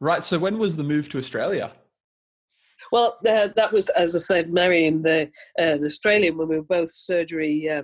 Right. 0.00 0.24
So 0.24 0.38
when 0.38 0.58
was 0.58 0.76
the 0.76 0.84
move 0.84 1.08
to 1.10 1.18
Australia? 1.18 1.72
Well, 2.90 3.18
uh, 3.28 3.48
that 3.54 3.72
was, 3.72 3.90
as 3.90 4.14
I 4.14 4.18
said, 4.18 4.52
marrying 4.52 5.02
the 5.02 5.30
uh, 5.58 5.62
an 5.62 5.84
Australian 5.84 6.38
when 6.38 6.48
we 6.48 6.56
were 6.56 6.62
both 6.62 6.90
surgery 6.90 7.68
uh, 7.68 7.82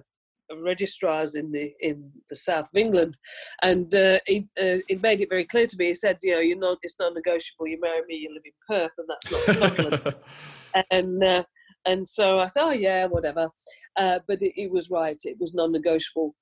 registrars 0.54 1.34
in 1.34 1.52
the 1.52 1.70
in 1.80 2.10
the 2.28 2.36
south 2.36 2.70
of 2.72 2.76
England, 2.76 3.16
and 3.62 3.94
uh, 3.94 4.18
he, 4.26 4.48
uh, 4.60 4.78
he 4.88 4.96
made 4.96 5.20
it 5.20 5.30
very 5.30 5.44
clear 5.44 5.66
to 5.66 5.76
me. 5.78 5.86
He 5.86 5.94
said, 5.94 6.18
"You 6.22 6.32
know, 6.32 6.40
you're 6.40 6.58
not. 6.58 6.78
It's 6.82 6.96
non-negotiable. 6.98 7.66
You 7.66 7.80
marry 7.80 8.02
me, 8.06 8.16
you 8.16 8.32
live 8.32 8.42
in 8.44 8.52
Perth, 8.68 8.92
and 8.98 9.08
that's 9.08 9.30
not 9.30 9.74
Scotland." 9.74 10.14
and 10.90 11.24
uh, 11.24 11.44
and 11.86 12.06
so 12.06 12.38
I 12.38 12.46
thought, 12.46 12.70
oh 12.70 12.72
yeah, 12.72 13.06
whatever. 13.06 13.48
Uh, 13.96 14.20
but 14.26 14.40
he 14.40 14.68
was 14.68 14.90
right. 14.90 15.16
It 15.24 15.36
was 15.40 15.54
non-negotiable. 15.54 16.34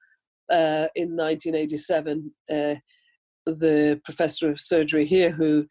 Uh, 0.51 0.89
in 0.95 1.17
1987, 1.17 2.31
uh, 2.51 2.75
the 3.47 3.99
professor 4.05 4.51
of 4.51 4.61
surgery 4.61 5.07
here, 5.07 5.31
who 5.31 5.67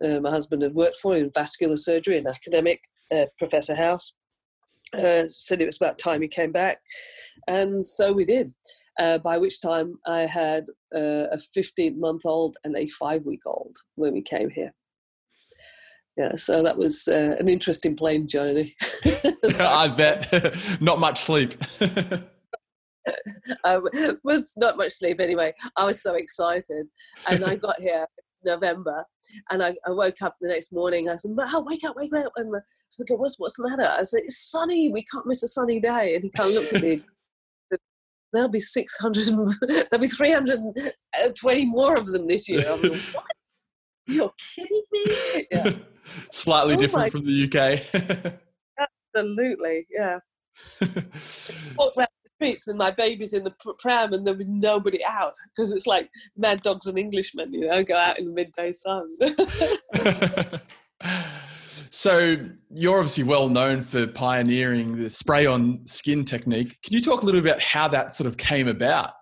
my 0.00 0.30
husband 0.30 0.62
had 0.62 0.74
worked 0.74 0.96
for 0.96 1.16
in 1.16 1.30
vascular 1.32 1.76
surgery, 1.76 2.18
an 2.18 2.26
academic, 2.26 2.80
Professor 3.38 3.76
House, 3.76 4.16
uh, 4.94 5.24
said 5.28 5.60
it 5.60 5.66
was 5.66 5.76
about 5.76 5.98
time 5.98 6.22
he 6.22 6.28
came 6.28 6.52
back. 6.52 6.78
And 7.46 7.86
so 7.86 8.12
we 8.12 8.24
did. 8.24 8.52
Uh, 8.98 9.18
by 9.18 9.36
which 9.36 9.60
time 9.60 9.96
I 10.06 10.20
had 10.20 10.64
uh, 10.94 11.28
a 11.30 11.38
15 11.38 12.00
month 12.00 12.22
old 12.24 12.56
and 12.64 12.76
a 12.76 12.88
five 12.88 13.24
week 13.26 13.42
old 13.46 13.76
when 13.96 14.14
we 14.14 14.22
came 14.22 14.48
here. 14.48 14.72
Yeah, 16.16 16.34
so 16.36 16.62
that 16.62 16.78
was 16.78 17.08
uh, 17.08 17.36
an 17.38 17.50
interesting 17.50 17.94
plane 17.94 18.26
journey. 18.26 18.74
I 19.60 19.88
bet. 19.88 20.32
not 20.80 20.98
much 20.98 21.20
sleep. 21.20 21.62
I 23.64 23.78
was 24.24 24.54
not 24.56 24.78
much 24.78 24.92
sleep 24.92 25.20
anyway. 25.20 25.52
I 25.76 25.84
was 25.84 26.02
so 26.02 26.14
excited. 26.14 26.86
And 27.28 27.44
I 27.44 27.56
got 27.56 27.78
here 27.80 28.06
November 28.46 29.04
and 29.50 29.62
I, 29.62 29.74
I, 29.86 29.90
woke 29.90 30.22
up 30.22 30.36
the 30.40 30.48
next 30.48 30.72
morning. 30.72 31.08
I 31.08 31.16
said, 31.16 31.32
oh, 31.38 31.64
wake 31.66 31.84
up, 31.84 31.94
wake 31.96 32.12
up. 32.14 32.32
And 32.36 32.54
uh, 32.54 32.60
was 32.88 33.04
like, 33.10 33.18
what's, 33.18 33.38
what's 33.38 33.56
the 33.56 33.68
matter? 33.68 33.90
I 33.90 34.02
said, 34.02 34.22
it's 34.24 34.50
sunny. 34.50 34.90
We 34.90 35.04
can't 35.12 35.26
miss 35.26 35.42
a 35.42 35.48
sunny 35.48 35.80
day. 35.80 36.14
And 36.14 36.24
he 36.24 36.30
kind 36.30 36.48
of 36.50 36.54
looked 36.54 36.72
at 36.72 36.82
me. 36.82 37.02
There'll 38.32 38.48
be 38.48 38.60
600, 38.60 39.16
there'll 39.90 40.00
be 40.00 40.08
320 40.08 41.62
uh, 41.62 41.66
more 41.66 41.94
of 41.94 42.06
them 42.08 42.26
this 42.26 42.48
year. 42.48 42.64
I'm 42.68 42.82
like, 42.82 43.00
what? 43.12 43.24
You're 44.06 44.32
kidding 44.54 44.82
me? 44.92 45.46
Yeah. 45.50 45.72
Slightly 46.32 46.74
oh 46.74 46.78
different 46.78 47.12
from 47.12 47.24
the 47.24 47.44
UK. 47.44 48.34
Absolutely, 49.14 49.86
yeah. 49.90 50.18
around 50.80 52.08
streets 52.36 52.66
with 52.66 52.76
my 52.76 52.90
babies 52.90 53.32
in 53.32 53.44
the 53.44 53.52
pram 53.78 54.12
and 54.12 54.26
there'll 54.26 54.38
be 54.38 54.44
nobody 54.44 55.04
out 55.04 55.34
because 55.54 55.72
it's 55.72 55.86
like 55.86 56.10
mad 56.36 56.62
dogs 56.62 56.86
and 56.86 56.98
Englishmen, 56.98 57.52
you 57.52 57.66
know, 57.66 57.82
go 57.82 57.96
out 57.96 58.18
in 58.18 58.26
the 58.26 58.32
midday 58.32 58.72
sun. 58.72 59.08
So 61.90 62.36
you're 62.70 62.96
obviously 62.98 63.24
well 63.24 63.48
known 63.48 63.82
for 63.82 64.06
pioneering 64.06 64.96
the 64.96 65.08
spray 65.08 65.46
on 65.46 65.80
skin 65.86 66.26
technique. 66.26 66.76
Can 66.82 66.92
you 66.92 67.00
talk 67.00 67.22
a 67.22 67.24
little 67.24 67.40
bit 67.40 67.52
about 67.52 67.62
how 67.62 67.88
that 67.88 68.14
sort 68.14 68.26
of 68.26 68.36
came 68.36 68.68
about? 68.68 69.12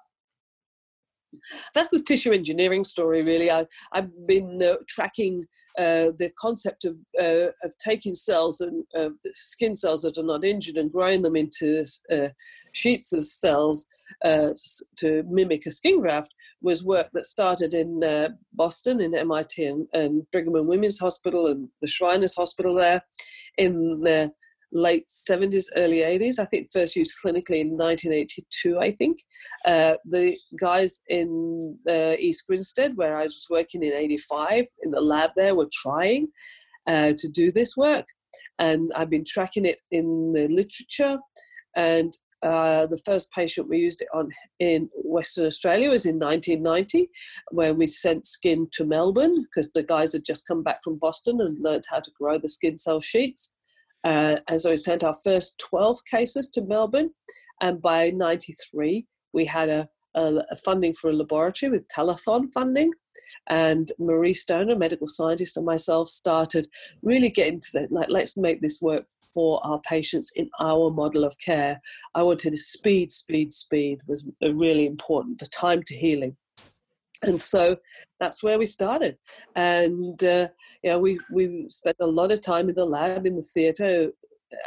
That's 1.75 1.88
the 1.88 2.03
tissue 2.03 2.33
engineering 2.33 2.85
story, 2.85 3.23
really. 3.23 3.50
I, 3.50 3.67
have 3.93 4.11
been 4.26 4.61
uh, 4.62 4.75
tracking 4.88 5.45
uh, 5.79 6.12
the 6.19 6.31
concept 6.38 6.85
of, 6.85 6.97
uh, 7.21 7.50
of 7.62 7.76
taking 7.79 8.12
cells 8.12 8.61
and 8.61 8.85
uh, 8.99 9.11
skin 9.33 9.75
cells 9.75 10.03
that 10.03 10.19
are 10.19 10.25
not 10.25 10.45
injured 10.45 10.76
and 10.76 10.93
growing 10.93 11.23
them 11.23 11.37
into 11.37 11.85
uh, 12.11 12.29
sheets 12.73 13.12
of 13.12 13.25
cells 13.25 13.87
uh, 14.25 14.50
to 14.97 15.25
mimic 15.29 15.67
a 15.67 15.71
skin 15.71 16.00
graft 16.00 16.35
was 16.62 16.85
work 16.85 17.09
that 17.12 17.26
started 17.26 17.75
in 17.75 18.00
Boston, 18.53 19.00
in 19.00 19.14
MIT 19.14 19.64
and, 19.64 19.87
and, 19.93 20.31
Brigham 20.31 20.55
and 20.55 20.69
Women's 20.69 20.99
Hospital 20.99 21.47
and 21.47 21.69
the 21.81 21.88
Shriners 21.88 22.35
Hospital 22.35 22.75
there 22.75 23.03
in 23.59 24.00
the 24.03 24.33
late 24.75 25.07
70s, 25.07 25.66
early 25.76 25.99
80s. 25.99 26.38
I 26.38 26.45
think 26.45 26.69
first 26.71 26.97
used 26.97 27.16
clinically 27.25 27.61
in 27.61 27.71
1982, 27.71 28.78
I 28.78 28.90
think. 28.90 29.19
Uh, 29.64 29.95
the 30.04 30.37
guys 30.61 31.00
in 31.09 31.78
uh, 31.88 32.16
East 32.19 32.45
Grinstead, 32.47 32.97
where 32.97 33.16
I 33.16 33.23
was 33.23 33.47
working 33.49 33.83
in 33.83 33.93
85, 33.93 34.64
in 34.83 34.90
the 34.90 35.00
lab 35.00 35.31
there, 35.37 35.54
were 35.54 35.71
trying 35.73 36.28
uh, 36.87 37.12
to 37.16 37.28
do 37.28 37.52
this 37.52 37.76
work. 37.76 38.07
And 38.59 38.90
I've 38.97 39.11
been 39.11 39.25
tracking 39.26 39.64
it 39.64 39.81
in 39.90 40.33
the 40.33 40.49
literature. 40.49 41.19
And 41.76 42.12
uh, 42.43 42.87
the 42.87 43.00
first 43.07 43.31
patient 43.33 43.69
we 43.71 43.78
used 43.78 44.02
it 44.02 44.09
on 44.12 44.28
in 44.59 44.90
Western 44.97 45.47
Australia 45.47 45.88
was 45.88 46.04
in 46.04 46.19
1990, 46.19 47.09
when 47.52 47.78
we 47.78 47.87
sent 47.87 48.26
skin 48.26 48.69
to 48.73 48.85
Melbourne 48.85 49.45
because 49.45 49.73
the 49.73 49.83
guys 49.83 50.12
had 50.12 50.25
just 50.25 50.47
come 50.47 50.62
back 50.62 50.78
from 50.85 50.99
Boston 50.99 51.40
and 51.40 51.59
learned 51.61 51.85
how 51.88 52.00
to 52.00 52.11
grow 52.21 52.38
the 52.38 52.49
skin 52.49 52.76
cell 52.76 53.00
sheets. 53.00 53.54
Uh, 54.04 54.37
and 54.49 54.61
so 54.61 54.70
we 54.70 54.76
sent 54.76 55.02
our 55.02 55.14
first 55.25 55.58
12 55.58 55.99
cases 56.11 56.49
to 56.49 56.62
Melbourne. 56.62 57.11
And 57.61 57.80
by 57.80 58.11
93, 58.11 59.06
we 59.32 59.44
had 59.46 59.68
a, 59.68 59.88
a, 60.14 60.42
a 60.50 60.56
funding 60.56 60.92
for 60.92 61.11
a 61.11 61.14
laboratory 61.14 61.70
with 61.70 61.88
telethon 61.88 62.50
funding 62.52 62.92
and 63.49 63.90
Marie 63.99 64.34
Stoner, 64.34 64.75
a 64.75 64.78
medical 64.78 65.06
scientist, 65.06 65.56
and 65.56 65.66
myself 65.66 66.08
started 66.08 66.68
really 67.02 67.30
getting 67.30 67.61
to 67.61 67.68
that. 67.75 67.92
Like, 67.92 68.08
let's 68.08 68.37
make 68.37 68.61
this 68.61 68.80
work 68.80 69.06
for 69.32 69.64
our 69.66 69.80
patients 69.80 70.30
in 70.34 70.49
our 70.61 70.90
model 70.90 71.25
of 71.25 71.38
care. 71.38 71.80
I 72.14 72.23
wanted 72.23 72.56
speed, 72.58 73.12
speed, 73.12 73.52
speed 73.52 74.00
was 74.06 74.28
really 74.42 74.87
important. 74.87 75.38
The 75.38 75.46
time 75.46 75.82
to 75.84 75.94
healing. 75.94 76.37
And 77.26 77.40
so 77.40 77.76
that's 78.21 78.43
where 78.43 78.59
we 78.59 78.66
started. 78.66 79.16
And, 79.54 80.23
uh, 80.23 80.49
know, 80.90 80.99
we, 80.99 81.19
we 81.33 81.66
spent 81.69 81.97
a 82.00 82.07
lot 82.07 82.33
of 82.33 82.40
time 82.40 82.69
in 82.69 82.75
the 82.75 82.85
lab, 82.85 83.26
in 83.26 83.37
the 83.37 83.43
theatre, 83.43 84.12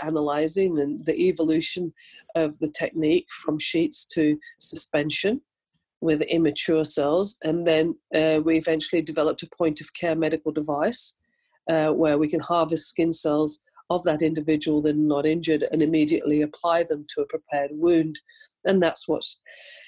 analyzing 0.04 0.80
and 0.80 1.06
the 1.06 1.16
evolution 1.16 1.94
of 2.36 2.60
the 2.60 2.72
technique 2.78 3.28
from 3.32 3.58
sheets 3.60 4.06
to 4.06 4.38
suspension 4.60 5.42
with 6.02 6.22
immature 6.24 6.86
cells. 6.86 7.38
And 7.44 7.66
then 7.66 7.96
uh, 8.14 8.42
we 8.44 8.58
eventually 8.58 9.02
developed 9.02 9.44
a 9.44 9.50
point 9.58 9.82
of 9.82 9.94
care 9.94 10.16
medical 10.16 10.52
device 10.52 11.18
uh, 11.70 11.90
where 11.90 12.18
we 12.18 12.30
can 12.30 12.40
harvest 12.40 12.88
skin 12.88 13.12
cells 13.12 13.64
of 13.90 14.04
that 14.04 14.22
individual 14.22 14.82
that 14.82 14.96
are 14.96 15.00
not 15.00 15.26
injured 15.26 15.64
and 15.72 15.82
immediately 15.82 16.42
apply 16.42 16.84
them 16.84 17.06
to 17.10 17.22
a 17.22 17.26
prepared 17.26 17.72
wound. 17.74 18.20
And 18.66 18.84
that's 18.84 19.08
what's, 19.08 19.42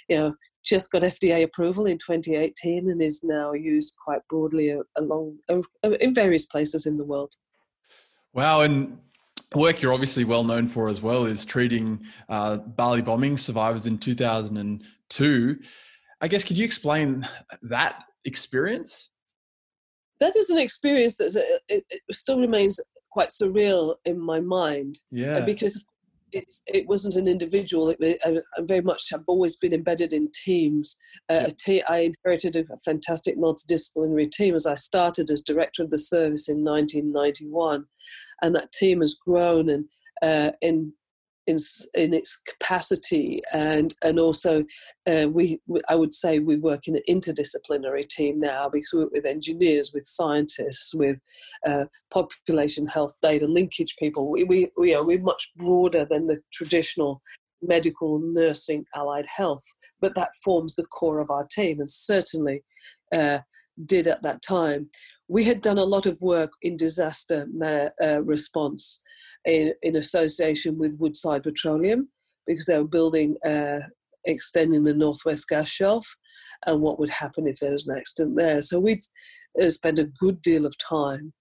you 0.08 0.18
know, 0.18 0.36
just 0.64 0.92
got 0.92 1.02
FDA 1.02 1.44
approval 1.44 1.86
in 1.86 1.98
2018 1.98 2.90
and 2.90 3.02
is 3.02 3.22
now 3.24 3.54
used 3.54 3.96
quite 4.04 4.22
broadly 4.30 4.76
along 4.98 5.38
in 5.84 6.14
various 6.14 6.46
places 6.46 6.86
in 6.86 6.98
the 6.98 7.06
world. 7.06 7.34
Wow. 8.34 8.62
And 8.62 8.98
work 9.56 9.82
you're 9.82 9.94
obviously 9.94 10.24
well 10.24 10.44
known 10.44 10.68
for 10.68 10.90
as 10.90 11.02
well 11.02 11.26
is 11.26 11.46
treating 11.46 12.00
uh, 12.30 12.58
Bali 12.58 13.02
bombing 13.02 13.38
survivors 13.38 13.88
in 13.88 13.98
2002. 13.98 15.60
I 16.22 16.28
guess 16.28 16.44
could 16.44 16.58
you 16.58 16.66
explain 16.66 17.28
that 17.64 18.04
experience? 18.26 19.10
That 20.20 20.36
is 20.36 20.50
an 20.50 20.58
experience 20.58 21.16
that 21.16 21.84
still 22.12 22.40
remains 22.40 22.80
quite 23.12 23.30
surreal 23.30 23.96
in 24.06 24.20
my 24.20 24.40
mind. 24.40 25.00
Yeah. 25.12 25.42
Because 25.42 25.84
it's 26.32 26.62
it 26.68 26.88
wasn't 26.88 27.16
an 27.16 27.28
individual. 27.28 27.90
It, 27.90 28.20
I, 28.26 28.38
I, 28.58 28.62
very 28.62 28.82
much 28.82 29.10
have 29.10 29.24
always 29.28 29.56
been 29.56 29.74
embedded 29.74 30.14
in 30.14 30.30
teams. 30.32 30.98
Uh, 31.30 31.50
te- 31.58 31.84
I 31.84 32.12
inherited 32.12 32.56
a 32.56 32.78
fantastic 32.78 33.38
multidisciplinary 33.38 34.30
team 34.30 34.56
as 34.56 34.68
I 34.68 34.76
started 34.76 35.30
as 35.32 35.42
director 35.42 35.84
of 35.84 35.90
the 35.90 35.98
service 35.98 36.48
in 36.48 36.64
1991, 36.64 37.86
and 38.42 38.56
that 38.56 38.72
team 38.72 39.00
has 39.00 39.16
grown 39.16 39.70
and 39.70 39.86
uh, 40.22 40.52
in 40.62 40.94
in, 41.50 41.58
in 41.96 42.14
its 42.14 42.40
capacity 42.48 43.42
and 43.52 43.96
and 44.04 44.20
also 44.20 44.64
uh, 45.10 45.28
we 45.30 45.60
I 45.90 45.96
would 45.96 46.14
say 46.14 46.38
we 46.38 46.58
work 46.58 46.88
in 46.88 46.96
an 46.96 47.02
interdisciplinary 47.10 48.08
team 48.08 48.40
now 48.40 48.70
because 48.70 48.92
we 48.94 49.00
work 49.00 49.12
with 49.12 49.26
engineers, 49.26 49.92
with 49.94 50.04
scientists, 50.04 50.94
with 50.94 51.20
uh, 51.68 51.86
population 52.14 52.86
health 52.86 53.16
data 53.22 53.48
linkage 53.48 53.96
people. 53.98 54.30
We, 54.32 54.44
we, 54.44 54.70
we 54.78 54.94
are 54.94 55.04
we're 55.04 55.20
much 55.20 55.52
broader 55.58 56.06
than 56.10 56.28
the 56.28 56.40
traditional 56.54 57.22
medical, 57.62 58.20
nursing, 58.20 58.86
allied 58.96 59.26
health, 59.26 59.66
but 60.00 60.16
that 60.16 60.36
forms 60.44 60.76
the 60.76 60.86
core 60.86 61.20
of 61.20 61.32
our 61.32 61.48
team 61.50 61.80
and 61.80 61.90
certainly 61.90 62.64
uh, 63.14 63.40
did 63.86 64.08
at 64.08 64.22
that 64.22 64.42
time. 64.44 64.90
We 65.28 65.44
had 65.46 65.62
done 65.62 65.80
a 65.80 65.84
lot 65.96 66.06
of 66.06 66.22
work 66.22 66.52
in 66.62 66.78
disaster 66.78 67.48
uh, 68.02 68.24
response 68.24 69.02
in, 69.46 69.74
in 69.82 69.96
association 69.96 70.78
with 70.78 70.98
Woodside 71.00 71.44
Petroleum 71.44 72.10
because 72.48 72.66
they 72.66 72.78
were 72.78 72.88
building, 72.88 73.36
uh, 73.46 73.80
extending 74.26 74.84
the 74.84 74.94
Northwest 74.94 75.48
Gas 75.48 75.70
Shelf 75.70 76.16
and 76.66 76.82
what 76.82 77.00
would 77.00 77.10
happen 77.10 77.48
if 77.48 77.60
there 77.60 77.72
was 77.72 77.88
an 77.88 77.98
accident 77.98 78.38
there. 78.38 78.62
So 78.62 78.80
we'd 78.80 79.00
uh, 79.62 79.70
spent 79.70 80.00
a 80.00 80.12
good 80.20 80.42
deal 80.42 80.66
of 80.66 80.76
time 80.78 81.34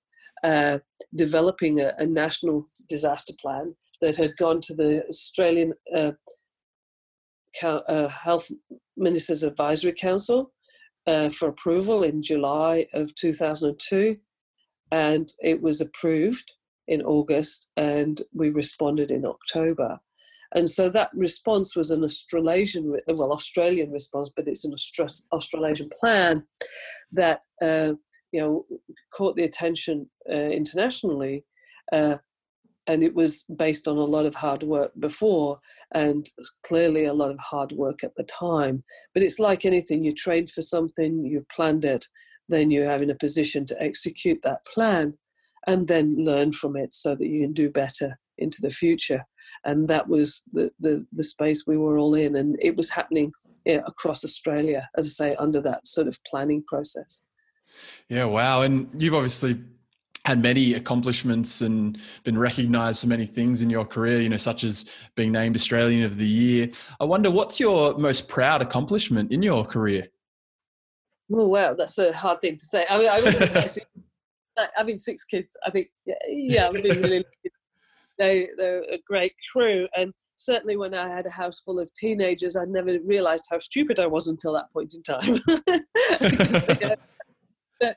uh, 0.44 0.78
developing 1.14 1.80
a, 1.80 1.92
a, 1.98 2.06
national 2.06 2.68
disaster 2.88 3.32
plan 3.40 3.74
that 4.00 4.16
had 4.16 4.36
gone 4.36 4.60
to 4.60 4.74
the 4.74 5.04
Australian 5.08 5.72
uh, 5.96 6.12
uh, 7.62 8.08
Health 8.08 8.48
Ministers 8.96 9.42
Advisory 9.42 9.92
Council 9.92 10.52
uh, 11.08 11.28
for 11.30 11.48
approval 11.48 12.04
in 12.04 12.22
July 12.22 12.86
of 12.94 13.14
2002, 13.16 14.16
and 14.92 15.28
it 15.42 15.60
was 15.60 15.80
approved 15.80 16.52
in 16.88 17.02
August 17.02 17.68
and 17.76 18.22
we 18.34 18.50
responded 18.50 19.10
in 19.10 19.24
October. 19.24 19.98
And 20.54 20.68
so 20.68 20.88
that 20.90 21.10
response 21.14 21.76
was 21.76 21.90
an 21.90 22.02
Australasian, 22.02 22.96
well, 23.06 23.32
Australian 23.32 23.92
response, 23.92 24.30
but 24.34 24.48
it's 24.48 24.64
an 24.64 24.74
Australasian 25.32 25.90
plan 26.00 26.44
that 27.12 27.42
uh, 27.60 27.92
you 28.32 28.40
know 28.40 28.66
caught 29.14 29.36
the 29.36 29.44
attention 29.44 30.08
uh, 30.28 30.34
internationally. 30.34 31.44
Uh, 31.92 32.16
and 32.86 33.02
it 33.02 33.14
was 33.14 33.44
based 33.54 33.86
on 33.86 33.98
a 33.98 34.04
lot 34.04 34.24
of 34.24 34.34
hard 34.34 34.62
work 34.62 34.92
before 34.98 35.60
and 35.92 36.30
clearly 36.66 37.04
a 37.04 37.12
lot 37.12 37.30
of 37.30 37.38
hard 37.38 37.72
work 37.72 38.02
at 38.02 38.14
the 38.16 38.24
time 38.24 38.82
but 39.12 39.22
it's 39.22 39.38
like 39.38 39.64
anything 39.64 40.04
you 40.04 40.12
trained 40.12 40.48
for 40.48 40.62
something 40.62 41.24
you 41.24 41.44
planned 41.54 41.84
it 41.84 42.06
then 42.48 42.70
you 42.70 42.82
have 42.82 43.02
in 43.02 43.10
a 43.10 43.14
position 43.14 43.66
to 43.66 43.80
execute 43.80 44.40
that 44.42 44.64
plan 44.74 45.12
and 45.66 45.88
then 45.88 46.24
learn 46.24 46.52
from 46.52 46.76
it 46.76 46.94
so 46.94 47.14
that 47.14 47.26
you 47.26 47.40
can 47.40 47.52
do 47.52 47.70
better 47.70 48.18
into 48.38 48.60
the 48.62 48.70
future 48.70 49.24
and 49.64 49.88
that 49.88 50.08
was 50.08 50.42
the, 50.52 50.70
the, 50.78 51.04
the 51.12 51.24
space 51.24 51.64
we 51.66 51.76
were 51.76 51.98
all 51.98 52.14
in 52.14 52.36
and 52.36 52.56
it 52.62 52.76
was 52.76 52.90
happening 52.90 53.32
yeah, 53.64 53.80
across 53.86 54.24
australia 54.24 54.88
as 54.96 55.06
i 55.06 55.08
say 55.08 55.36
under 55.36 55.60
that 55.60 55.86
sort 55.86 56.06
of 56.06 56.22
planning 56.24 56.62
process 56.66 57.22
yeah 58.08 58.24
wow 58.24 58.62
and 58.62 58.88
you've 58.98 59.14
obviously 59.14 59.58
had 60.24 60.42
many 60.42 60.74
accomplishments 60.74 61.62
and 61.62 61.98
been 62.22 62.36
recognized 62.36 63.00
for 63.00 63.06
many 63.06 63.24
things 63.24 63.62
in 63.62 63.70
your 63.70 63.86
career, 63.86 64.20
you 64.20 64.28
know, 64.28 64.36
such 64.36 64.62
as 64.62 64.84
being 65.14 65.32
named 65.32 65.56
Australian 65.56 66.02
of 66.04 66.18
the 66.18 66.26
Year. 66.26 66.68
I 67.00 67.04
wonder 67.04 67.30
what's 67.30 67.58
your 67.58 67.96
most 67.96 68.28
proud 68.28 68.60
accomplishment 68.60 69.32
in 69.32 69.42
your 69.42 69.64
career? 69.64 70.08
Oh, 71.32 71.48
wow, 71.48 71.72
that's 71.72 71.96
a 71.96 72.12
hard 72.12 72.42
thing 72.42 72.58
to 72.58 72.64
say. 72.64 72.84
I 72.90 72.98
mean, 72.98 73.08
I 73.08 73.18
actually, 73.58 73.84
having 74.76 74.98
six 74.98 75.24
kids, 75.24 75.56
I 75.64 75.70
think, 75.70 75.88
yeah, 76.06 76.14
yeah 76.28 76.66
I've 76.66 76.82
been 76.82 77.02
really 77.02 77.24
they, 78.18 78.48
they're 78.56 78.82
a 78.82 78.98
great 79.06 79.34
crew. 79.52 79.88
And 79.96 80.12
certainly 80.36 80.76
when 80.76 80.94
I 80.94 81.08
had 81.08 81.26
a 81.26 81.30
house 81.30 81.60
full 81.60 81.80
of 81.80 81.92
teenagers, 81.94 82.56
I 82.56 82.64
never 82.66 82.98
realized 83.04 83.46
how 83.50 83.58
stupid 83.58 83.98
I 83.98 84.06
was 84.06 84.26
until 84.26 84.52
that 84.54 84.72
point 84.72 84.94
in 84.94 85.02
time. 85.02 85.38
that, 87.80 87.96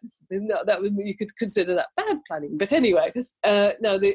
that 0.67 0.81
would, 0.81 0.95
you 0.97 1.17
could 1.17 1.35
consider 1.37 1.73
that 1.75 1.89
bad 1.95 2.19
planning. 2.27 2.57
But 2.57 2.71
anyway, 2.71 3.11
uh, 3.43 3.71
no, 3.81 3.97
the, 3.97 4.13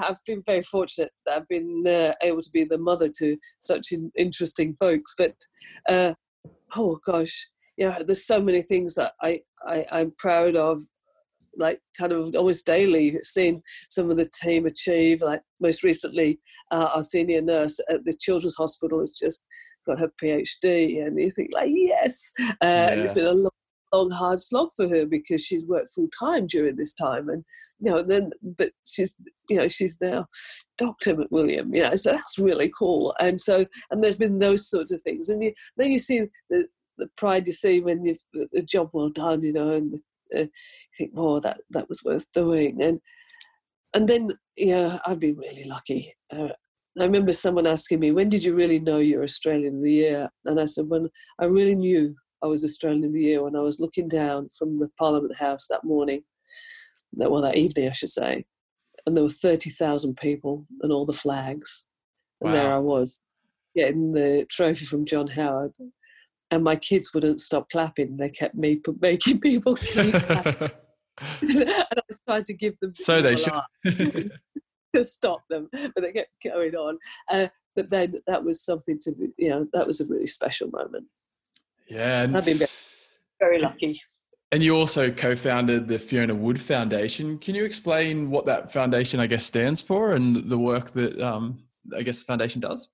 I've 0.00 0.22
been 0.24 0.42
very 0.46 0.62
fortunate 0.62 1.12
that 1.26 1.36
I've 1.36 1.48
been 1.48 1.82
uh, 1.86 2.14
able 2.22 2.42
to 2.42 2.50
be 2.50 2.64
the 2.64 2.78
mother 2.78 3.08
to 3.18 3.36
such 3.58 3.92
in, 3.92 4.12
interesting 4.16 4.76
folks. 4.78 5.14
But 5.16 5.34
uh, 5.88 6.14
oh 6.76 6.98
gosh, 7.04 7.48
yeah, 7.76 7.98
there's 8.06 8.26
so 8.26 8.40
many 8.40 8.62
things 8.62 8.94
that 8.94 9.12
I, 9.22 9.40
I 9.66 9.84
I'm 9.90 10.12
proud 10.16 10.56
of. 10.56 10.80
Like 11.56 11.80
kind 11.98 12.12
of 12.12 12.34
almost 12.36 12.66
daily, 12.66 13.16
seeing 13.22 13.62
some 13.88 14.10
of 14.10 14.16
the 14.16 14.30
team 14.42 14.66
achieve. 14.66 15.22
Like 15.22 15.42
most 15.60 15.82
recently, 15.82 16.40
uh, 16.70 16.90
our 16.94 17.02
senior 17.02 17.42
nurse 17.42 17.80
at 17.88 18.04
the 18.04 18.14
Children's 18.20 18.56
Hospital 18.56 19.00
has 19.00 19.12
just 19.12 19.46
got 19.86 19.98
her 20.00 20.10
PhD, 20.22 21.04
and 21.04 21.18
you 21.18 21.30
think 21.30 21.50
like 21.54 21.70
yes, 21.72 22.32
uh, 22.40 22.44
yeah. 22.62 22.92
and 22.92 23.00
it's 23.00 23.12
been 23.12 23.26
a 23.26 23.32
long 23.32 23.50
long 23.92 24.10
hard 24.10 24.40
slog 24.40 24.68
for 24.76 24.88
her 24.88 25.06
because 25.06 25.44
she's 25.44 25.66
worked 25.66 25.90
full 25.94 26.08
time 26.18 26.46
during 26.46 26.76
this 26.76 26.94
time 26.94 27.28
and 27.28 27.44
you 27.80 27.90
know 27.90 28.02
then 28.02 28.30
but 28.42 28.70
she's 28.86 29.16
you 29.48 29.56
know 29.56 29.68
she's 29.68 29.98
now 30.00 30.26
dr 30.76 31.14
mcwilliam 31.14 31.74
you 31.74 31.82
know 31.82 31.94
so 31.94 32.12
that's 32.12 32.38
really 32.38 32.70
cool 32.78 33.14
and 33.20 33.40
so 33.40 33.64
and 33.90 34.02
there's 34.02 34.16
been 34.16 34.38
those 34.38 34.68
sorts 34.68 34.92
of 34.92 35.00
things 35.02 35.28
and 35.28 35.42
you, 35.42 35.52
then 35.76 35.90
you 35.90 35.98
see 35.98 36.24
the, 36.50 36.66
the 36.98 37.08
pride 37.16 37.46
you 37.46 37.52
see 37.52 37.80
when 37.80 38.04
you've 38.04 38.22
the 38.52 38.62
job 38.62 38.90
well 38.92 39.10
done 39.10 39.42
you 39.42 39.52
know 39.52 39.70
and 39.70 39.98
uh, 40.36 40.40
you 40.40 40.48
think 40.96 41.12
oh 41.16 41.40
that 41.40 41.60
that 41.70 41.88
was 41.88 42.02
worth 42.04 42.30
doing. 42.32 42.82
And 42.82 43.00
and 43.94 44.06
then 44.06 44.28
yeah 44.56 44.98
i've 45.06 45.20
been 45.20 45.36
really 45.36 45.64
lucky. 45.64 46.14
Uh, 46.32 46.50
I 46.98 47.04
remember 47.04 47.32
someone 47.32 47.66
asking 47.66 48.00
me, 48.00 48.10
when 48.10 48.28
did 48.28 48.42
you 48.42 48.56
really 48.56 48.80
know 48.80 48.98
you're 48.98 49.22
Australian 49.22 49.76
of 49.76 49.82
the 49.82 49.92
Year? 49.92 50.30
And 50.44 50.60
I 50.60 50.64
said, 50.64 50.88
when 50.88 51.08
I 51.38 51.44
really 51.44 51.76
knew 51.76 52.16
I 52.42 52.46
was 52.46 52.64
Australian 52.64 53.04
of 53.04 53.12
the 53.12 53.20
Year 53.20 53.42
when 53.42 53.56
I 53.56 53.60
was 53.60 53.80
looking 53.80 54.08
down 54.08 54.48
from 54.56 54.78
the 54.78 54.88
Parliament 54.98 55.36
House 55.36 55.66
that 55.68 55.84
morning, 55.84 56.22
that 57.14 57.30
well 57.30 57.42
that 57.42 57.56
evening 57.56 57.88
I 57.88 57.92
should 57.92 58.10
say, 58.10 58.44
and 59.06 59.16
there 59.16 59.24
were 59.24 59.30
thirty 59.30 59.70
thousand 59.70 60.16
people 60.16 60.66
and 60.82 60.92
all 60.92 61.04
the 61.04 61.12
flags, 61.12 61.86
and 62.40 62.52
wow. 62.52 62.58
there 62.58 62.72
I 62.72 62.78
was 62.78 63.20
getting 63.76 64.12
the 64.12 64.46
trophy 64.50 64.84
from 64.84 65.04
John 65.04 65.28
Howard, 65.28 65.72
and 66.50 66.64
my 66.64 66.76
kids 66.76 67.12
wouldn't 67.12 67.40
stop 67.40 67.70
clapping. 67.70 68.16
They 68.16 68.30
kept 68.30 68.54
me 68.54 68.80
making 69.00 69.40
people 69.40 69.76
keep 69.76 70.14
clapping. 70.14 70.70
and 71.40 71.68
I 71.68 72.00
was 72.08 72.20
trying 72.28 72.44
to 72.44 72.54
give 72.54 72.78
them 72.80 72.92
so 72.94 73.20
they 73.20 73.36
should 73.36 73.52
to 74.94 75.04
stop 75.04 75.42
them, 75.50 75.68
but 75.72 76.00
they 76.00 76.12
kept 76.12 76.30
going 76.44 76.74
on. 76.74 76.98
Uh, 77.30 77.48
but 77.74 77.90
then 77.90 78.14
that 78.26 78.44
was 78.44 78.64
something 78.64 78.98
to 79.02 79.12
you 79.36 79.50
know 79.50 79.66
that 79.72 79.86
was 79.86 80.00
a 80.00 80.06
really 80.06 80.26
special 80.26 80.68
moment. 80.70 81.06
Yeah. 81.88 82.26
I've 82.34 82.44
been 82.44 82.58
very, 82.58 82.70
very 83.40 83.58
lucky. 83.58 84.00
And 84.50 84.62
you 84.62 84.76
also 84.76 85.10
co-founded 85.10 85.88
the 85.88 85.98
Fiona 85.98 86.34
Wood 86.34 86.60
Foundation. 86.60 87.38
Can 87.38 87.54
you 87.54 87.64
explain 87.64 88.30
what 88.30 88.46
that 88.46 88.72
foundation, 88.72 89.20
I 89.20 89.26
guess, 89.26 89.44
stands 89.44 89.82
for 89.82 90.12
and 90.12 90.48
the 90.48 90.58
work 90.58 90.92
that 90.92 91.20
um, 91.20 91.62
I 91.94 92.02
guess 92.02 92.20
the 92.20 92.24
foundation 92.24 92.60
does? 92.60 92.88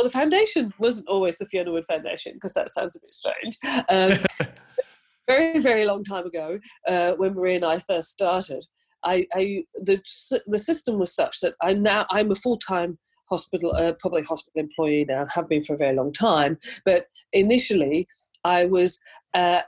Well, 0.00 0.08
the 0.08 0.18
foundation 0.18 0.72
wasn't 0.78 1.08
always 1.08 1.36
the 1.36 1.44
Fiona 1.44 1.72
Wood 1.72 1.84
Foundation 1.84 2.32
because 2.32 2.54
that 2.54 2.70
sounds 2.70 2.96
a 2.96 3.00
bit 3.00 3.12
strange. 3.12 3.58
Um, 3.90 4.48
very, 5.28 5.58
very 5.60 5.84
long 5.84 6.04
time 6.04 6.24
ago, 6.24 6.58
uh, 6.88 7.12
when 7.18 7.34
Marie 7.34 7.56
and 7.56 7.66
I 7.66 7.80
first 7.80 8.08
started, 8.08 8.64
I, 9.04 9.26
I, 9.34 9.64
the 9.74 10.00
the 10.46 10.58
system 10.58 10.98
was 10.98 11.14
such 11.14 11.40
that 11.40 11.52
I 11.60 11.74
now 11.74 12.06
I'm 12.10 12.30
a 12.30 12.34
full 12.34 12.56
time 12.56 12.98
hospital, 13.28 13.74
uh, 13.76 13.92
public 14.02 14.26
hospital 14.26 14.62
employee 14.62 15.04
now, 15.06 15.26
have 15.34 15.50
been 15.50 15.62
for 15.62 15.74
a 15.74 15.78
very 15.78 15.94
long 15.94 16.14
time. 16.14 16.56
But 16.86 17.04
initially, 17.34 18.06
I 18.42 18.64
was 18.64 19.00
uh, 19.34 19.60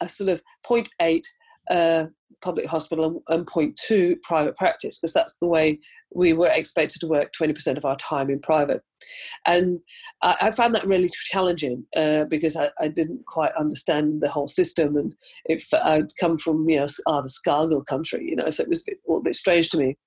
a 0.00 0.08
sort 0.08 0.30
of 0.30 0.40
0.8 0.64 1.24
uh, 1.68 2.06
public 2.44 2.66
hospital 2.66 3.24
and 3.26 3.44
0.2 3.44 4.22
private 4.22 4.54
practice, 4.54 4.98
because 5.00 5.14
that's 5.14 5.36
the 5.40 5.48
way 5.48 5.80
we 6.14 6.32
were 6.32 6.48
expected 6.48 7.00
to 7.00 7.08
work 7.08 7.32
20% 7.38 7.76
of 7.76 7.84
our 7.84 7.96
time 7.96 8.30
in 8.30 8.38
private. 8.38 8.82
And 9.46 9.80
I, 10.22 10.36
I 10.42 10.50
found 10.50 10.74
that 10.74 10.86
really 10.86 11.10
challenging 11.30 11.84
uh, 11.96 12.24
because 12.24 12.56
I, 12.56 12.70
I, 12.80 12.88
didn't 12.88 13.26
quite 13.26 13.52
understand 13.58 14.20
the 14.20 14.30
whole 14.30 14.46
system. 14.46 14.96
And 14.96 15.14
if 15.44 15.68
I'd 15.74 16.16
come 16.20 16.36
from, 16.36 16.68
you 16.68 16.76
know, 16.76 16.86
ah, 17.06 17.20
the 17.20 17.28
Scargill 17.28 17.84
country, 17.84 18.24
you 18.28 18.36
know, 18.36 18.48
so 18.48 18.62
it 18.62 18.68
was 18.68 18.82
a, 18.82 18.92
bit, 18.92 18.98
a 19.06 19.10
little 19.10 19.22
bit 19.22 19.34
strange 19.34 19.70
to 19.70 19.78
me. 19.78 19.98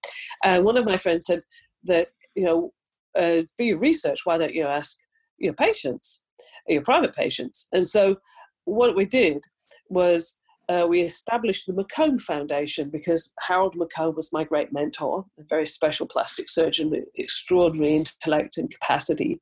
And 0.43 0.63
one 0.63 0.77
of 0.77 0.85
my 0.85 0.97
friends 0.97 1.25
said 1.25 1.41
that, 1.83 2.07
you 2.35 2.45
know, 2.45 2.73
uh, 3.17 3.43
for 3.55 3.63
your 3.63 3.79
research, 3.79 4.21
why 4.23 4.37
don't 4.37 4.55
you 4.55 4.65
ask 4.65 4.97
your 5.37 5.53
patients, 5.53 6.23
your 6.67 6.83
private 6.83 7.13
patients? 7.13 7.67
And 7.73 7.85
so 7.85 8.17
what 8.65 8.95
we 8.95 9.05
did 9.05 9.43
was 9.89 10.39
uh, 10.69 10.85
we 10.87 11.01
established 11.01 11.65
the 11.65 11.73
McComb 11.73 12.21
Foundation 12.21 12.89
because 12.89 13.33
Harold 13.47 13.75
McComb 13.75 14.15
was 14.15 14.33
my 14.33 14.43
great 14.43 14.73
mentor, 14.73 15.25
a 15.39 15.43
very 15.47 15.65
special 15.65 16.05
plastic 16.05 16.49
surgeon 16.49 16.89
with 16.89 17.05
extraordinary 17.15 17.95
intellect 17.95 18.57
and 18.57 18.69
capacity. 18.69 19.39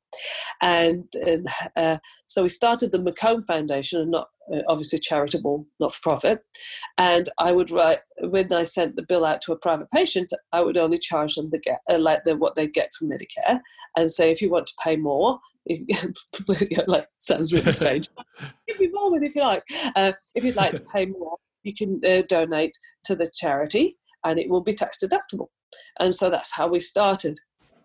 And, 0.62 1.04
and 1.14 1.48
uh, 1.76 1.98
so 2.26 2.42
we 2.44 2.48
started 2.48 2.92
the 2.92 2.98
McComb 2.98 3.44
Foundation, 3.44 4.00
and 4.00 4.10
not 4.10 4.28
obviously 4.68 4.98
charitable, 4.98 5.66
not 5.80 5.92
for 5.92 6.00
profit. 6.02 6.44
And 6.98 7.28
I 7.38 7.52
would 7.52 7.70
write 7.70 7.98
when 8.20 8.52
I 8.52 8.62
sent 8.62 8.96
the 8.96 9.02
bill 9.02 9.24
out 9.24 9.40
to 9.42 9.52
a 9.52 9.58
private 9.58 9.90
patient, 9.90 10.32
I 10.52 10.62
would 10.62 10.76
only 10.76 10.98
charge 10.98 11.34
them 11.34 11.50
the 11.50 11.58
get, 11.58 11.80
uh, 11.90 11.98
like 11.98 12.24
the, 12.24 12.36
what 12.36 12.54
they 12.54 12.68
get 12.68 12.92
from 12.94 13.10
Medicare, 13.10 13.60
and 13.96 14.10
say 14.10 14.30
if 14.30 14.40
you 14.40 14.50
want 14.50 14.66
to 14.66 14.74
pay 14.82 14.96
more, 14.96 15.38
if, 15.66 16.12
like 16.86 17.06
sounds 17.16 17.52
really 17.52 17.70
strange, 17.70 18.08
give 18.68 18.78
me 18.78 18.88
more 18.92 19.22
if 19.22 19.34
you 19.34 19.42
like. 19.42 19.64
Uh, 19.94 20.12
if 20.34 20.44
you'd 20.44 20.56
like 20.56 20.74
to 20.74 20.84
pay 20.92 21.06
more, 21.06 21.36
you 21.62 21.72
can 21.74 22.00
uh, 22.08 22.22
donate 22.28 22.76
to 23.04 23.16
the 23.16 23.30
charity, 23.34 23.92
and 24.24 24.38
it 24.38 24.48
will 24.48 24.62
be 24.62 24.74
tax 24.74 24.98
deductible. 25.02 25.48
And 25.98 26.14
so 26.14 26.30
that's 26.30 26.54
how 26.54 26.68
we 26.68 26.80
started 26.80 27.38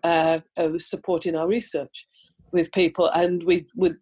uh, 0.04 0.40
supporting 0.78 1.36
our 1.36 1.48
research 1.48 2.06
with 2.52 2.72
people, 2.72 3.10
and 3.14 3.42
we 3.44 3.66
would 3.76 3.96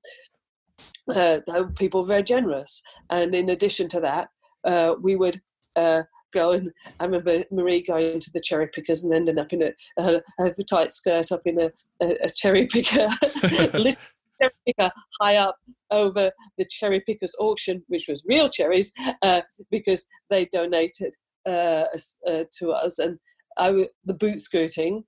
uh, 1.14 1.40
people 1.78 2.02
were 2.02 2.08
very 2.08 2.22
generous. 2.22 2.82
And 3.10 3.34
in 3.34 3.48
addition 3.48 3.88
to 3.88 4.00
that, 4.00 4.28
uh, 4.64 4.94
we 5.00 5.16
would 5.16 5.40
uh, 5.76 6.02
go 6.32 6.52
and 6.52 6.70
I 7.00 7.04
remember 7.04 7.44
Marie 7.50 7.82
going 7.82 8.20
to 8.20 8.30
the 8.32 8.40
cherry 8.40 8.68
pickers 8.68 9.04
and 9.04 9.14
ending 9.14 9.38
up 9.38 9.52
in 9.52 9.62
a, 9.62 9.72
a, 9.98 10.20
a 10.40 10.64
tight 10.68 10.92
skirt 10.92 11.32
up 11.32 11.42
in 11.44 11.60
a, 11.60 11.70
a, 12.02 12.24
a 12.24 12.28
cherry 12.30 12.66
picker. 12.66 13.08
cherry 14.40 14.52
picker 14.66 14.90
high 15.20 15.36
up 15.36 15.56
over 15.90 16.30
the 16.56 16.64
cherry 16.70 17.00
pickers 17.00 17.34
auction, 17.38 17.82
which 17.88 18.06
was 18.08 18.24
real 18.26 18.48
cherries, 18.48 18.92
uh, 19.22 19.42
because 19.70 20.06
they 20.30 20.46
donated 20.46 21.14
uh, 21.46 21.84
uh, 22.26 22.44
to 22.58 22.70
us. 22.70 22.98
And 22.98 23.18
I 23.58 23.66
w- 23.66 23.88
the 24.04 24.14
boot 24.14 24.40
scooting, 24.40 25.04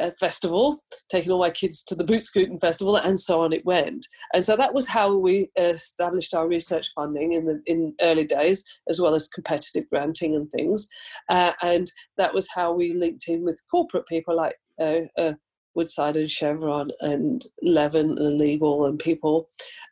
uh, 0.00 0.10
festival, 0.18 0.78
taking 1.10 1.32
all 1.32 1.38
my 1.38 1.50
kids 1.50 1.82
to 1.84 1.94
the 1.94 2.04
boot 2.04 2.22
scooting 2.22 2.58
festival, 2.58 2.96
and 2.96 3.18
so 3.18 3.42
on 3.42 3.52
it 3.52 3.64
went. 3.64 4.06
And 4.32 4.44
so 4.44 4.56
that 4.56 4.74
was 4.74 4.88
how 4.88 5.14
we 5.16 5.48
established 5.56 6.34
our 6.34 6.48
research 6.48 6.88
funding 6.94 7.32
in 7.32 7.46
the 7.46 7.62
in 7.66 7.94
early 8.00 8.24
days, 8.24 8.64
as 8.88 9.00
well 9.00 9.14
as 9.14 9.28
competitive 9.28 9.88
granting 9.90 10.34
and 10.34 10.50
things. 10.50 10.88
Uh, 11.28 11.52
and 11.62 11.90
that 12.16 12.34
was 12.34 12.48
how 12.54 12.72
we 12.72 12.94
linked 12.94 13.28
in 13.28 13.44
with 13.44 13.62
corporate 13.70 14.06
people 14.06 14.36
like 14.36 14.56
uh, 14.80 15.00
uh, 15.18 15.32
Woodside 15.74 16.16
and 16.16 16.30
Chevron 16.30 16.90
and 17.00 17.46
Lavan 17.64 18.18
and 18.18 18.38
Legal 18.38 18.86
and 18.86 18.98
people 18.98 19.48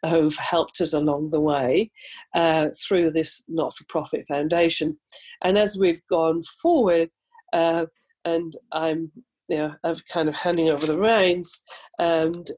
who've 0.09 0.37
helped 0.37 0.81
us 0.81 0.93
along 0.93 1.31
the 1.31 1.41
way 1.41 1.91
uh, 2.35 2.69
through 2.87 3.11
this 3.11 3.43
not 3.49 3.75
for 3.75 3.85
profit 3.89 4.27
foundation. 4.27 4.99
And 5.43 5.57
as 5.59 5.77
we've 5.79 6.01
gone 6.09 6.43
forward, 6.43 7.11
uh, 7.53 7.87
and 8.25 8.53
I'm 8.73 9.11
you 9.51 9.59
know, 9.59 9.75
I'm 9.85 9.97
kind 10.13 10.29
of 10.29 10.37
handing 10.37 10.71
over 10.71 10.87
the 10.87 10.99
reins, 10.99 11.63
and 11.99 12.49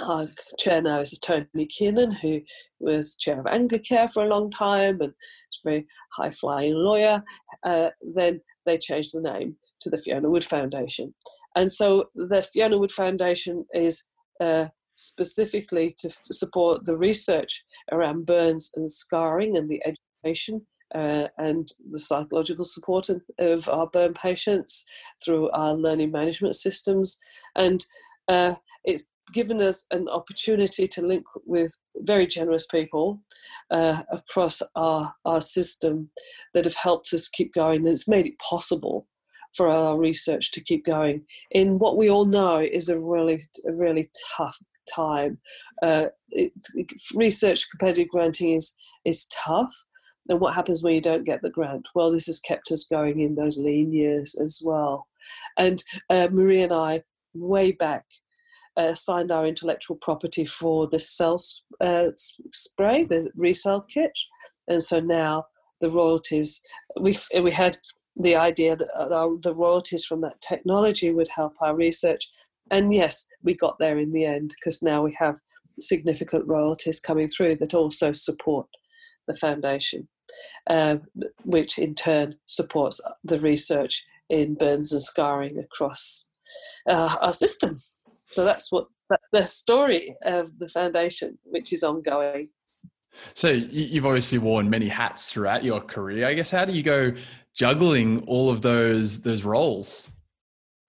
our 0.00 0.28
chair 0.58 0.82
now 0.82 1.00
is 1.00 1.18
Tony 1.18 1.66
Keenan, 1.66 2.10
who 2.10 2.40
was 2.80 3.16
chair 3.16 3.40
of 3.40 3.46
Anglicare 3.46 4.12
for 4.12 4.24
a 4.24 4.28
long 4.28 4.50
time 4.50 5.00
and 5.00 5.12
is 5.52 5.60
a 5.64 5.68
very 5.68 5.86
high 6.12 6.30
flying 6.30 6.74
lawyer. 6.74 7.22
Uh, 7.64 7.88
then 8.14 8.40
they 8.66 8.76
changed 8.76 9.14
the 9.14 9.22
name 9.22 9.56
to 9.80 9.88
the 9.88 9.98
Fiona 9.98 10.28
Wood 10.28 10.44
Foundation. 10.44 11.14
And 11.54 11.72
so 11.72 12.06
the 12.14 12.46
Fiona 12.52 12.78
Wood 12.78 12.92
Foundation 12.92 13.64
is 13.72 14.04
uh, 14.40 14.66
specifically 14.94 15.94
to 15.98 16.08
f- 16.08 16.18
support 16.30 16.84
the 16.84 16.96
research 16.96 17.64
around 17.90 18.26
burns 18.26 18.70
and 18.76 18.90
scarring 18.90 19.56
and 19.56 19.70
the 19.70 19.80
education 19.86 20.66
uh, 20.94 21.26
and 21.38 21.68
the 21.90 21.98
psychological 21.98 22.64
support 22.64 23.08
of, 23.08 23.68
our 23.68 23.86
burn 23.88 24.14
patients 24.14 24.84
through 25.24 25.50
our 25.50 25.74
learning 25.74 26.12
management 26.12 26.56
systems. 26.56 27.18
And 27.56 27.84
uh, 28.28 28.54
it's 28.84 29.06
given 29.32 29.60
us 29.60 29.84
an 29.90 30.08
opportunity 30.08 30.86
to 30.86 31.02
link 31.02 31.24
with 31.44 31.76
very 31.96 32.26
generous 32.26 32.66
people 32.66 33.20
uh, 33.70 34.02
across 34.12 34.62
our, 34.76 35.14
our 35.24 35.40
system 35.40 36.10
that 36.54 36.64
have 36.64 36.76
helped 36.76 37.12
us 37.12 37.28
keep 37.28 37.52
going. 37.52 37.80
And 37.80 37.88
it's 37.88 38.08
made 38.08 38.26
it 38.26 38.38
possible 38.38 39.06
for 39.54 39.68
our 39.68 39.98
research 39.98 40.52
to 40.52 40.60
keep 40.60 40.84
going 40.84 41.24
in 41.50 41.78
what 41.78 41.96
we 41.96 42.10
all 42.10 42.26
know 42.26 42.60
is 42.60 42.88
a 42.88 43.00
really, 43.00 43.40
a 43.66 43.72
really 43.78 44.08
tough 44.36 44.58
time. 44.92 45.38
Uh, 45.82 46.06
it, 46.30 46.52
research 47.14 47.68
competitive 47.70 48.08
granting 48.08 48.54
is 48.54 48.74
is 49.04 49.26
tough. 49.26 49.72
And 50.28 50.40
what 50.40 50.54
happens 50.54 50.82
when 50.82 50.94
you 50.94 51.00
don't 51.00 51.24
get 51.24 51.42
the 51.42 51.50
grant? 51.50 51.88
Well, 51.94 52.10
this 52.10 52.26
has 52.26 52.40
kept 52.40 52.70
us 52.72 52.84
going 52.84 53.20
in 53.20 53.34
those 53.34 53.58
lean 53.58 53.92
years 53.92 54.34
as 54.42 54.60
well. 54.64 55.06
And 55.58 55.82
uh, 56.10 56.28
Marie 56.32 56.62
and 56.62 56.72
I, 56.72 57.02
way 57.34 57.72
back, 57.72 58.04
uh, 58.76 58.94
signed 58.94 59.30
our 59.30 59.46
intellectual 59.46 59.96
property 59.96 60.44
for 60.44 60.86
the 60.86 61.00
cell 61.00 61.38
uh, 61.80 62.08
spray, 62.52 63.04
the 63.04 63.30
ReCell 63.38 63.88
kit. 63.88 64.18
And 64.68 64.82
so 64.82 65.00
now 65.00 65.44
the 65.80 65.90
royalties, 65.90 66.60
we 67.00 67.16
we 67.40 67.50
had 67.50 67.76
the 68.16 68.36
idea 68.36 68.76
that 68.76 68.88
uh, 68.96 69.28
the 69.42 69.54
royalties 69.54 70.04
from 70.04 70.20
that 70.22 70.40
technology 70.40 71.12
would 71.12 71.28
help 71.28 71.54
our 71.60 71.76
research. 71.76 72.28
And 72.70 72.92
yes, 72.92 73.26
we 73.42 73.54
got 73.54 73.78
there 73.78 73.98
in 73.98 74.12
the 74.12 74.24
end 74.24 74.54
because 74.58 74.82
now 74.82 75.02
we 75.02 75.16
have 75.18 75.36
significant 75.78 76.46
royalties 76.46 77.00
coming 77.00 77.28
through 77.28 77.56
that 77.56 77.74
also 77.74 78.12
support 78.12 78.66
the 79.26 79.34
foundation, 79.34 80.08
uh, 80.68 80.96
which 81.44 81.78
in 81.78 81.94
turn 81.94 82.34
supports 82.46 83.00
the 83.24 83.40
research 83.40 84.04
in 84.28 84.54
burns 84.54 84.92
and 84.92 85.02
scarring 85.02 85.58
across 85.58 86.28
uh, 86.88 87.14
our 87.22 87.32
system. 87.32 87.78
So 88.32 88.44
that's 88.44 88.72
what 88.72 88.86
that's 89.08 89.28
the 89.30 89.44
story 89.44 90.16
of 90.24 90.58
the 90.58 90.68
foundation, 90.68 91.38
which 91.44 91.72
is 91.72 91.82
ongoing. 91.82 92.48
So 93.34 93.50
you've 93.50 94.04
obviously 94.04 94.38
worn 94.38 94.68
many 94.68 94.88
hats 94.88 95.32
throughout 95.32 95.64
your 95.64 95.80
career. 95.80 96.26
I 96.26 96.34
guess 96.34 96.50
how 96.50 96.64
do 96.64 96.72
you 96.72 96.82
go 96.82 97.12
juggling 97.54 98.22
all 98.24 98.50
of 98.50 98.62
those 98.62 99.20
those 99.20 99.44
roles? 99.44 100.08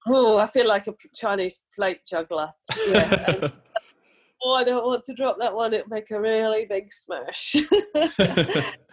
Oh, 0.07 0.37
I 0.37 0.47
feel 0.47 0.67
like 0.67 0.87
a 0.87 0.95
Chinese 1.13 1.63
plate 1.75 1.99
juggler. 2.07 2.51
Yeah. 2.87 3.49
oh, 4.43 4.53
I 4.53 4.63
don't 4.63 4.85
want 4.85 5.03
to 5.05 5.13
drop 5.13 5.37
that 5.39 5.55
one. 5.55 5.73
It'll 5.73 5.89
make 5.89 6.09
a 6.11 6.19
really 6.19 6.65
big 6.65 6.89
smash. 6.89 7.55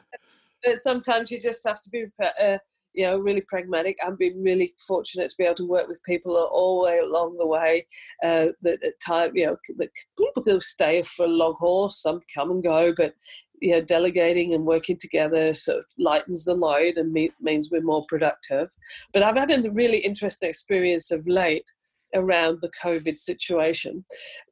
but 0.64 0.76
sometimes 0.76 1.30
you 1.30 1.40
just 1.40 1.66
have 1.66 1.80
to 1.82 1.90
be, 1.90 2.06
uh, 2.40 2.58
you 2.92 3.04
know, 3.06 3.18
really 3.18 3.42
pragmatic. 3.42 3.96
I've 4.04 4.18
been 4.18 4.42
really 4.42 4.72
fortunate 4.86 5.30
to 5.30 5.36
be 5.36 5.44
able 5.44 5.56
to 5.56 5.68
work 5.68 5.88
with 5.88 6.02
people 6.04 6.36
all 6.52 6.80
the 6.80 6.86
way 6.88 6.98
along 6.98 7.36
the 7.38 7.46
way. 7.46 7.86
Uh, 8.22 8.46
that 8.62 8.82
at 8.84 9.00
time, 9.00 9.32
you 9.34 9.46
know, 9.46 9.56
that 9.78 9.90
people 10.16 10.42
do 10.42 10.60
stay 10.60 11.02
for 11.02 11.26
a 11.26 11.28
long 11.28 11.54
haul. 11.58 11.88
Some 11.88 12.20
come 12.32 12.50
and 12.50 12.62
go, 12.62 12.92
but 12.96 13.14
you 13.60 13.72
know, 13.72 13.80
delegating 13.80 14.52
and 14.52 14.66
working 14.66 14.96
together 14.96 15.54
sort 15.54 15.78
of 15.78 15.84
lightens 15.98 16.44
the 16.44 16.54
load 16.54 16.96
and 16.96 17.12
me- 17.12 17.32
means 17.40 17.70
we're 17.70 17.80
more 17.82 18.04
productive. 18.08 18.68
But 19.12 19.22
I've 19.22 19.36
had 19.36 19.50
a 19.50 19.70
really 19.70 19.98
interesting 19.98 20.48
experience 20.48 21.10
of 21.10 21.26
late 21.26 21.70
around 22.14 22.58
the 22.60 22.70
COVID 22.82 23.18
situation. 23.18 24.04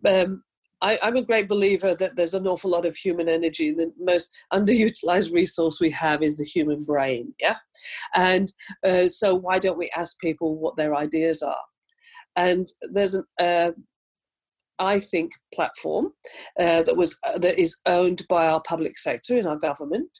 Um, 0.06 0.42
I, 0.82 0.98
am 1.02 1.16
a 1.16 1.22
great 1.22 1.48
believer 1.48 1.94
that 1.94 2.16
there's 2.16 2.34
an 2.34 2.46
awful 2.46 2.70
lot 2.70 2.84
of 2.84 2.96
human 2.96 3.28
energy. 3.28 3.72
The 3.72 3.92
most 3.98 4.30
underutilized 4.52 5.32
resource 5.32 5.80
we 5.80 5.90
have 5.90 6.22
is 6.22 6.36
the 6.36 6.44
human 6.44 6.82
brain. 6.82 7.32
Yeah, 7.40 7.56
and 8.14 8.52
uh, 8.84 9.08
so 9.08 9.34
why 9.34 9.58
don't 9.58 9.78
we 9.78 9.90
ask 9.96 10.18
people 10.20 10.58
what 10.58 10.76
their 10.76 10.94
ideas 10.94 11.42
are? 11.42 11.64
And 12.34 12.66
there's 12.92 13.14
an, 13.14 13.24
uh, 13.40 13.70
I 14.78 14.98
think, 14.98 15.32
platform 15.54 16.12
uh, 16.58 16.82
that 16.82 16.96
was 16.96 17.16
uh, 17.26 17.38
that 17.38 17.58
is 17.58 17.80
owned 17.86 18.22
by 18.28 18.48
our 18.48 18.60
public 18.60 18.98
sector 18.98 19.38
in 19.38 19.46
our 19.46 19.58
government, 19.58 20.18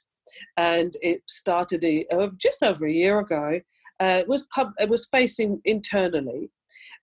and 0.55 0.93
it 1.01 1.21
started 1.27 1.83
a, 1.83 2.05
uh, 2.11 2.29
just 2.41 2.63
over 2.63 2.87
a 2.87 2.91
year 2.91 3.19
ago. 3.19 3.59
Uh, 3.99 4.19
it 4.21 4.27
was 4.27 4.47
pub, 4.55 4.69
it 4.79 4.89
was 4.89 5.07
facing 5.11 5.61
internally, 5.65 6.49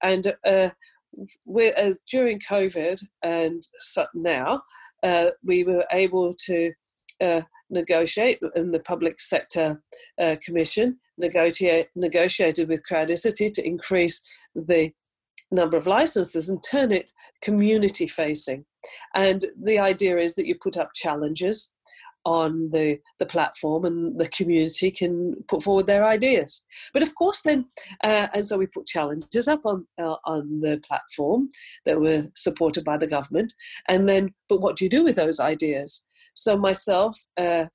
and 0.02 0.34
uh, 1.18 1.24
uh, 1.76 1.94
during 2.10 2.40
COVID 2.40 3.02
and 3.22 3.62
now 4.14 4.62
we 5.42 5.64
were 5.64 5.84
able 5.92 6.34
to 6.46 6.72
negotiate 7.70 8.38
in 8.54 8.70
the 8.70 8.80
public 8.80 9.20
sector 9.20 9.82
commission 10.44 10.98
negotiate, 11.20 11.86
negotiated 11.94 12.68
with 12.68 12.82
Crowdicity 12.90 13.52
to 13.52 13.64
increase 13.64 14.20
the 14.54 14.92
number 15.52 15.76
of 15.76 15.86
licenses 15.86 16.48
and 16.48 16.62
turn 16.68 16.92
it 16.92 17.12
community 17.42 18.06
facing. 18.06 18.64
And 19.14 19.44
the 19.60 19.78
idea 19.78 20.16
is 20.16 20.34
that 20.34 20.46
you 20.46 20.56
put 20.60 20.76
up 20.76 20.90
challenges 20.94 21.72
on 22.24 22.70
the, 22.70 22.98
the 23.18 23.26
platform 23.26 23.84
and 23.84 24.18
the 24.18 24.28
community 24.28 24.90
can 24.90 25.34
put 25.48 25.62
forward 25.62 25.86
their 25.86 26.04
ideas. 26.04 26.64
But 26.92 27.02
of 27.02 27.14
course, 27.14 27.42
then, 27.42 27.66
uh, 28.04 28.28
and 28.34 28.44
so 28.44 28.58
we 28.58 28.66
put 28.66 28.86
challenges 28.86 29.48
up 29.48 29.60
on, 29.64 29.86
uh, 29.98 30.16
on 30.26 30.60
the 30.60 30.82
platform 30.86 31.48
that 31.86 32.00
were 32.00 32.24
supported 32.34 32.84
by 32.84 32.96
the 32.96 33.06
government. 33.06 33.54
And 33.88 34.08
then, 34.08 34.34
but 34.48 34.60
what 34.60 34.76
do 34.76 34.84
you 34.84 34.90
do 34.90 35.04
with 35.04 35.16
those 35.16 35.40
ideas? 35.40 36.06
So 36.34 36.56
myself, 36.56 37.18
uh, 37.36 37.66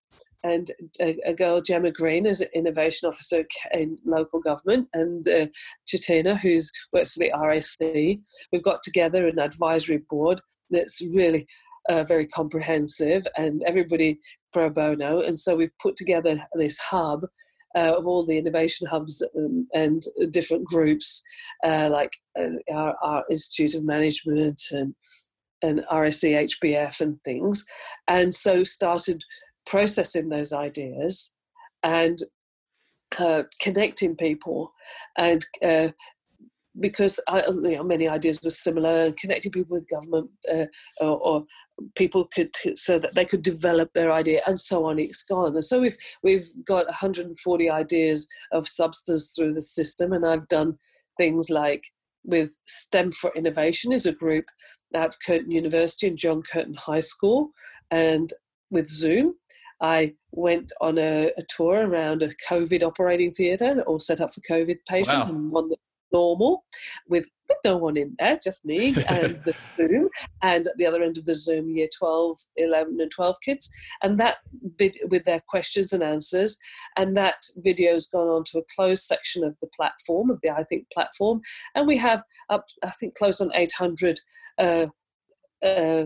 and 0.45 0.69
a, 1.01 1.17
a, 1.25 1.34
girl, 1.34 1.60
Gemma 1.60 1.91
Green, 1.91 2.25
is 2.25 2.39
an 2.39 2.47
innovation 2.53 3.10
officer 3.10 3.43
in 3.73 3.97
local 4.05 4.39
government, 4.39 4.88
and 4.93 5.27
uh, 5.27 5.47
Chatina, 5.88 6.39
who 6.39 6.60
works 6.93 7.13
for 7.13 7.19
the 7.19 7.31
RAC. 7.36 8.19
We've 8.51 8.62
got 8.62 8.84
together 8.84 9.27
an 9.27 9.39
advisory 9.39 10.03
board 10.08 10.41
that's 10.69 11.01
really 11.13 11.47
uh, 11.89 12.04
very 12.04 12.28
comprehensive 12.28 13.26
and 13.38 13.62
everybody 13.67 14.19
pro 14.54 14.69
bono. 14.69 15.21
And 15.21 15.38
so 15.38 15.56
we've 15.56 15.78
put 15.82 15.95
together 15.95 16.38
this 16.56 16.78
hub 16.78 17.26
uh, 17.76 17.93
of 17.98 18.08
all 18.08 18.26
the 18.26 18.38
innovation 18.38 18.88
hubs 18.88 19.26
um, 19.38 19.67
and 19.74 20.02
different 20.32 20.65
groups 20.65 21.21
uh, 21.63 21.89
like 21.91 22.12
uh, 22.39 22.74
our, 22.74 22.95
our, 23.04 23.24
Institute 23.30 23.76
of 23.76 23.84
Management 23.84 24.62
and 24.71 24.95
and 25.62 25.82
RSC 25.91 26.50
HBF 26.63 27.02
and 27.02 27.19
things, 27.21 27.65
and 28.08 28.34
so 28.34 28.63
started 28.63 29.21
processing 29.65 30.30
those 30.30 30.54
ideas 30.54 31.34
and 31.82 32.19
uh, 33.17 33.43
connecting 33.62 34.15
people 34.15 34.74
and 35.17 35.45
uh, 35.63 35.89
because 36.80 37.20
I, 37.28 37.44
you 37.48 37.76
know, 37.76 37.84
many 37.84 38.08
ideas 38.08 38.40
were 38.44 38.50
similar, 38.50 39.12
connecting 39.14 39.52
people 39.52 39.74
with 39.74 39.90
government 39.90 40.30
uh, 40.54 40.66
or, 41.00 41.20
or, 41.20 41.46
people 41.96 42.26
could 42.34 42.52
so 42.76 42.98
that 42.98 43.14
they 43.16 43.26
could 43.26 43.42
develop 43.42 43.92
their 43.94 44.10
idea 44.10 44.40
and 44.48 44.58
so 44.58 44.86
on. 44.86 44.98
It's 44.98 45.24
gone, 45.24 45.54
and 45.54 45.64
so 45.64 45.82
we've 45.82 45.98
we've 46.24 46.48
got 46.66 46.86
140 46.86 47.70
ideas 47.70 48.28
of 48.54 48.68
substance 48.68 49.32
through 49.36 49.54
the 49.54 49.62
system, 49.62 50.14
and 50.14 50.26
I've 50.26 50.48
done 50.48 50.78
things 51.18 51.50
like 51.50 51.84
with 52.24 52.56
STEM 52.66 53.12
for 53.12 53.32
Innovation 53.36 53.92
is 53.92 54.06
a 54.06 54.12
group 54.12 54.46
at 54.94 55.16
Curtin 55.26 55.52
University 55.52 56.08
and 56.08 56.18
John 56.18 56.42
Curtin 56.42 56.76
High 56.78 57.02
School, 57.02 57.52
and 57.92 58.30
with 58.72 58.88
Zoom, 58.88 59.36
I 59.82 60.14
went 60.32 60.72
on 60.82 60.98
a, 60.98 61.26
a 61.38 61.44
tour 61.56 61.88
around 61.88 62.24
a 62.24 62.30
COVID 62.50 62.84
operating 62.84 63.32
theatre, 63.32 63.84
all 63.86 64.00
set 64.00 64.22
up 64.22 64.32
for 64.34 64.42
COVID 64.50 64.78
patients, 64.88 65.14
wow. 65.14 65.28
and 65.28 65.52
one 65.52 65.70
that 65.70 65.78
normal 66.15 66.63
with, 67.08 67.30
with 67.49 67.58
no 67.63 67.78
one 67.78 67.97
in 67.97 68.15
there, 68.17 68.39
just 68.43 68.65
me 68.65 68.95
and 69.10 69.39
the 69.41 69.54
Zoom, 69.78 70.10
and 70.41 70.67
at 70.67 70.78
the 70.78 70.86
other 70.86 71.04
end 71.04 71.17
of 71.17 71.25
the 71.25 71.36
Zoom, 71.36 71.69
year 71.75 71.88
12, 71.97 72.38
11, 72.58 72.97
and 72.99 73.12
12 73.12 73.36
kids, 73.43 73.69
and 74.04 74.17
that 74.17 74.38
vid- 74.80 74.97
with 75.10 75.25
their 75.25 75.41
questions 75.47 75.91
and 75.93 76.04
answers. 76.04 76.58
And 76.97 77.15
that 77.17 77.39
video 77.58 77.93
has 77.93 78.08
gone 78.08 78.28
on 78.28 78.43
to 78.45 78.60
a 78.60 78.67
closed 78.75 79.04
section 79.04 79.43
of 79.43 79.56
the 79.62 79.69
platform, 79.75 80.30
of 80.30 80.39
the 80.41 80.49
I 80.49 80.63
Think 80.63 80.88
platform, 80.91 81.41
and 81.75 81.88
we 81.88 81.97
have 81.97 82.23
up, 82.49 82.65
I 82.84 82.91
think, 82.91 83.15
close 83.15 83.41
on 83.41 83.51
800 83.54 84.19
uh, 84.58 84.88
uh, 85.65 86.06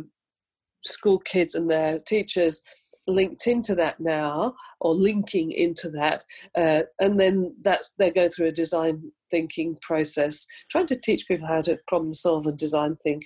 school 0.83 1.19
kids 1.19 1.55
and 1.55 1.69
their 1.69 1.99
teachers 1.99 2.61
linked 3.07 3.47
into 3.47 3.75
that 3.75 3.99
now 3.99 4.53
or 4.81 4.93
linking 4.93 5.51
into 5.51 5.89
that 5.89 6.23
uh, 6.55 6.81
and 6.99 7.19
then 7.19 7.55
that's 7.63 7.91
they 7.97 8.11
go 8.11 8.29
through 8.29 8.47
a 8.47 8.51
design 8.51 9.11
thinking 9.31 9.77
process 9.81 10.45
trying 10.69 10.85
to 10.85 10.99
teach 10.99 11.27
people 11.27 11.47
how 11.47 11.61
to 11.61 11.77
problem 11.87 12.13
solve 12.13 12.45
and 12.47 12.57
design 12.57 12.97
think 13.03 13.23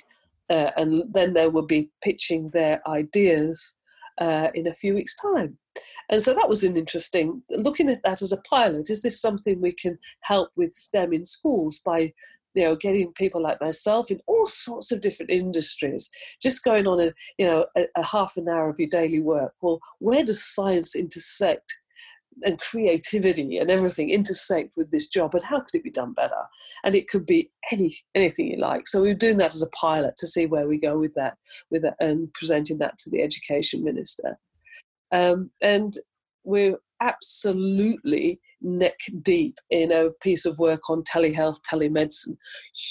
uh, 0.50 0.72
and 0.78 1.04
then 1.14 1.34
they 1.34 1.48
will 1.48 1.66
be 1.66 1.90
pitching 2.04 2.50
their 2.54 2.82
ideas 2.88 3.78
uh, 4.20 4.50
in 4.54 4.68
a 4.68 4.74
few 4.74 4.94
weeks 4.94 5.16
time 5.22 5.58
and 6.10 6.22
so 6.22 6.34
that 6.34 6.50
was 6.50 6.64
an 6.64 6.78
interesting 6.78 7.42
looking 7.52 7.90
at 7.90 8.04
that 8.04 8.22
as 8.22 8.32
a 8.32 8.42
pilot 8.50 8.90
is 8.90 9.02
this 9.02 9.20
something 9.20 9.60
we 9.60 9.72
can 9.72 9.98
help 10.22 10.50
with 10.56 10.72
stem 10.72 11.14
in 11.14 11.26
schools 11.26 11.80
by 11.84 12.12
you 12.54 12.64
know, 12.64 12.76
getting 12.76 13.12
people 13.14 13.42
like 13.42 13.60
myself 13.62 14.12
in 14.12 14.20
all 14.28 14.46
sorts 14.46 14.92
of 14.92 15.02
different 15.02 15.32
industries, 15.32 16.10
just 16.42 16.64
going 16.64 16.88
on 16.88 17.00
a, 17.00 17.12
you 17.38 17.46
know, 17.46 17.66
a, 17.78 17.86
a 17.96 18.04
half 18.04 18.38
an 18.38 18.48
hour 18.48 18.70
of 18.70 18.80
your 18.80 18.90
daily 18.90 19.20
work. 19.20 19.54
Well, 19.62 19.80
where 20.00 20.24
does 20.24 20.44
science 20.44 20.96
intersect 20.96 21.82
and 22.44 22.60
creativity 22.60 23.58
and 23.58 23.70
everything 23.70 24.10
intersect 24.10 24.72
with 24.76 24.92
this 24.92 25.08
job 25.08 25.34
and 25.34 25.44
how 25.44 25.60
could 25.60 25.76
it 25.76 25.84
be 25.84 25.92
done 25.92 26.14
better 26.14 26.44
and 26.84 26.96
it 26.96 27.08
could 27.08 27.26
be 27.26 27.50
any 27.72 27.96
anything 28.16 28.48
you 28.48 28.58
like 28.58 28.88
so 28.88 29.02
we're 29.02 29.14
doing 29.14 29.38
that 29.38 29.54
as 29.54 29.62
a 29.62 29.70
pilot 29.70 30.14
to 30.18 30.28
see 30.28 30.46
where 30.46 30.68
we 30.68 30.78
go 30.78 30.98
with 30.98 31.14
that 31.16 31.38
with 31.72 31.82
that 31.82 31.96
and 32.00 32.34
presenting 32.34 32.78
that 32.78 32.98
to 32.98 33.10
the 33.10 33.22
education 33.22 33.84
minister 33.84 34.38
um, 35.12 35.52
and 35.62 35.94
we're 36.44 36.78
absolutely 37.02 38.40
neck 38.62 38.98
deep 39.22 39.58
in 39.70 39.92
a 39.92 40.10
piece 40.22 40.46
of 40.46 40.58
work 40.58 40.90
on 40.90 41.04
telehealth, 41.04 41.60
telemedicine. 41.72 42.38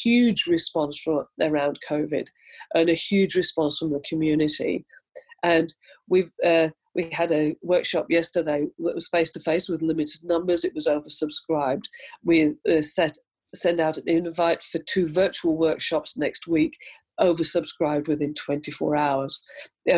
Huge 0.03 0.47
response 0.47 0.99
from 0.99 1.25
around 1.41 1.79
COVID, 1.89 2.27
and 2.75 2.91
a 2.91 2.95
huge 2.95 3.35
response 3.35 3.79
from 3.79 3.93
the 3.93 4.03
community. 4.09 4.85
And 5.43 5.73
we've 6.09 6.33
uh, 6.45 6.69
we 6.95 7.09
had 7.13 7.33
a 7.33 7.57
workshop 7.63 8.07
yesterday 8.09 8.67
that 8.79 8.95
was 8.95 9.09
face 9.09 9.31
to 9.33 9.41
face 9.41 9.69
with 9.69 9.83
limited 9.83 10.25
numbers. 10.25 10.65
It 10.65 10.75
was 10.75 10.87
oversubscribed. 10.87 11.85
We 12.25 12.55
uh, 12.71 12.83
set 12.83 13.17
send 13.55 13.81
out 13.81 13.99
an 13.99 14.09
invite 14.09 14.63
for 14.63 14.79
two 14.79 15.07
virtual 15.07 15.59
workshops 15.59 16.17
next 16.17 16.47
week 16.47 16.75
oversubscribed 17.21 18.09
within 18.09 18.35
24 18.35 18.97
hours. 18.97 19.41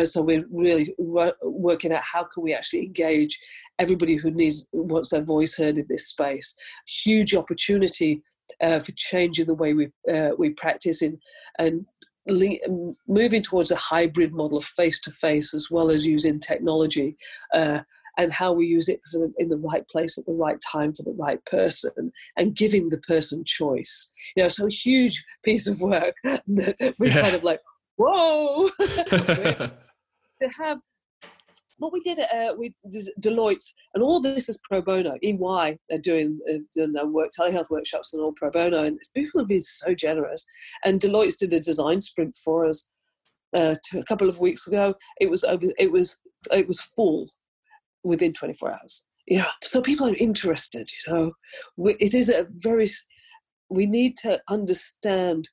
so 0.03 0.21
we're 0.21 0.45
really 0.51 0.93
working 0.97 1.93
out 1.93 2.01
how 2.03 2.23
can 2.23 2.43
we 2.43 2.53
actually 2.53 2.85
engage 2.85 3.39
everybody 3.79 4.15
who 4.15 4.31
needs 4.31 4.67
wants 4.73 5.09
their 5.09 5.23
voice 5.23 5.57
heard 5.57 5.77
in 5.77 5.85
this 5.89 6.07
space. 6.07 6.55
Huge 6.87 7.33
opportunity 7.33 8.21
uh, 8.61 8.79
for 8.79 8.91
changing 8.95 9.47
the 9.47 9.55
way 9.55 9.73
we 9.73 9.87
uh, 10.11 10.31
we 10.37 10.51
practice 10.51 11.01
in 11.01 11.19
and 11.57 11.85
le- 12.27 12.93
moving 13.07 13.41
towards 13.41 13.71
a 13.71 13.75
hybrid 13.75 14.33
model 14.33 14.57
of 14.57 14.65
face 14.65 14.99
to 15.01 15.11
face 15.11 15.53
as 15.53 15.69
well 15.69 15.89
as 15.89 16.05
using 16.05 16.39
technology. 16.39 17.17
Uh, 17.53 17.79
and 18.17 18.31
how 18.31 18.53
we 18.53 18.65
use 18.65 18.87
it 18.87 19.01
the, 19.11 19.31
in 19.37 19.49
the 19.49 19.57
right 19.57 19.87
place 19.89 20.17
at 20.17 20.25
the 20.25 20.33
right 20.33 20.59
time 20.61 20.93
for 20.93 21.03
the 21.03 21.15
right 21.19 21.43
person 21.45 22.13
and 22.37 22.55
giving 22.55 22.89
the 22.89 22.97
person 22.99 23.43
choice. 23.45 24.13
You 24.35 24.43
know, 24.43 24.49
so 24.49 24.67
a 24.67 24.71
huge 24.71 25.23
piece 25.43 25.67
of 25.67 25.81
work 25.81 26.15
that 26.23 26.95
we're 26.97 27.07
yeah. 27.07 27.21
kind 27.21 27.35
of 27.35 27.43
like, 27.43 27.59
whoa, 27.97 28.69
to 28.79 30.49
have 30.57 30.79
what 31.77 31.91
we 31.91 31.99
did 31.99 32.19
at 32.19 32.31
uh, 32.33 32.55
we 32.57 32.73
Deloitte's, 33.19 33.73
and 33.93 34.03
all 34.03 34.19
this 34.19 34.49
is 34.49 34.59
pro 34.69 34.81
bono. 34.81 35.15
EY 35.21 35.77
they're 35.89 35.99
doing 35.99 36.39
uh, 36.49 36.59
doing 36.73 36.93
their 36.93 37.07
work, 37.07 37.31
telehealth 37.37 37.69
workshops, 37.69 38.13
and 38.13 38.21
all 38.21 38.33
pro 38.33 38.51
bono. 38.51 38.83
And 38.83 38.99
people 39.13 39.41
have 39.41 39.47
been 39.47 39.61
so 39.61 39.93
generous. 39.93 40.45
And 40.85 40.99
Deloitte's 40.99 41.35
did 41.35 41.53
a 41.53 41.59
design 41.59 42.01
sprint 42.01 42.35
for 42.43 42.65
us 42.65 42.89
uh, 43.53 43.75
a 43.93 44.03
couple 44.03 44.29
of 44.29 44.39
weeks 44.39 44.67
ago. 44.67 44.93
It 45.19 45.29
was 45.29 45.43
it 45.47 45.91
was 45.91 46.17
it 46.51 46.67
was 46.67 46.81
full 46.81 47.25
within 48.03 48.33
24 48.33 48.73
hours. 48.73 49.05
Yeah, 49.27 49.47
so 49.63 49.81
people 49.81 50.07
are 50.07 50.15
interested. 50.15 50.89
You 51.07 51.13
know, 51.13 51.31
it 51.99 52.13
is 52.13 52.29
a 52.29 52.47
very. 52.51 52.87
We 53.69 53.87
need 53.87 54.15
to 54.17 54.39
understand 54.47 55.49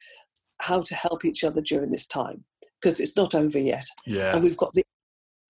how 0.61 0.83
to 0.83 0.95
help 0.95 1.25
each 1.25 1.43
other 1.43 1.63
during 1.63 1.91
this 1.91 2.07
time 2.07 2.45
because 2.81 3.01
it's 3.01 3.17
not 3.17 3.35
over 3.35 3.59
yet. 3.59 3.87
Yeah, 4.07 4.35
and 4.35 4.45
we've 4.45 4.57
got 4.57 4.75
the 4.75 4.85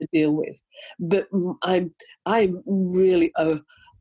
to 0.03 0.09
deal 0.13 0.37
with. 0.37 0.61
But 0.99 1.27
I'm 1.65 1.93
I'm 2.27 2.63
really 2.67 3.33
uh, 3.37 3.59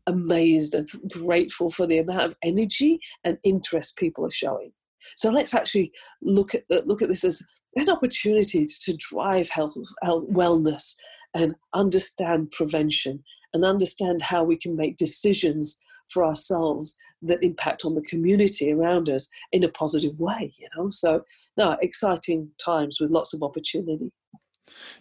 amazed 0.08 0.76
and 0.76 0.88
grateful 1.12 1.70
for 1.70 1.88
the 1.88 2.00
amount 2.00 2.24
of 2.24 2.36
energy 2.44 3.00
and 3.24 3.38
interest 3.44 3.98
people 3.98 4.26
are 4.26 4.32
showing. 4.32 4.72
So 5.16 5.32
let's 5.32 5.54
actually 5.54 5.92
look 6.22 6.54
at 6.56 6.64
look 6.86 7.02
at 7.02 7.10
this 7.10 7.24
as 7.24 7.42
an 7.76 7.90
opportunity 7.90 8.68
to 8.68 8.98
drive 8.98 9.50
health, 9.50 9.76
health 10.04 10.28
wellness 10.30 10.96
and 11.34 11.56
understand 11.74 12.52
prevention 12.52 13.24
and 13.54 13.64
understand 13.64 14.22
how 14.22 14.44
we 14.44 14.58
can 14.58 14.76
make 14.76 14.98
decisions 14.98 15.82
for 16.12 16.26
ourselves 16.26 16.98
that 17.22 17.44
impact 17.44 17.86
on 17.86 17.94
the 17.94 18.02
community 18.02 18.72
around 18.72 19.08
us 19.08 19.28
in 19.52 19.64
a 19.64 19.70
positive 19.70 20.20
way 20.20 20.52
you 20.58 20.68
know 20.76 20.90
so 20.90 21.24
no 21.56 21.78
exciting 21.82 22.50
times 22.64 23.00
with 23.00 23.12
lots 23.12 23.34
of 23.34 23.44
opportunity 23.44 24.12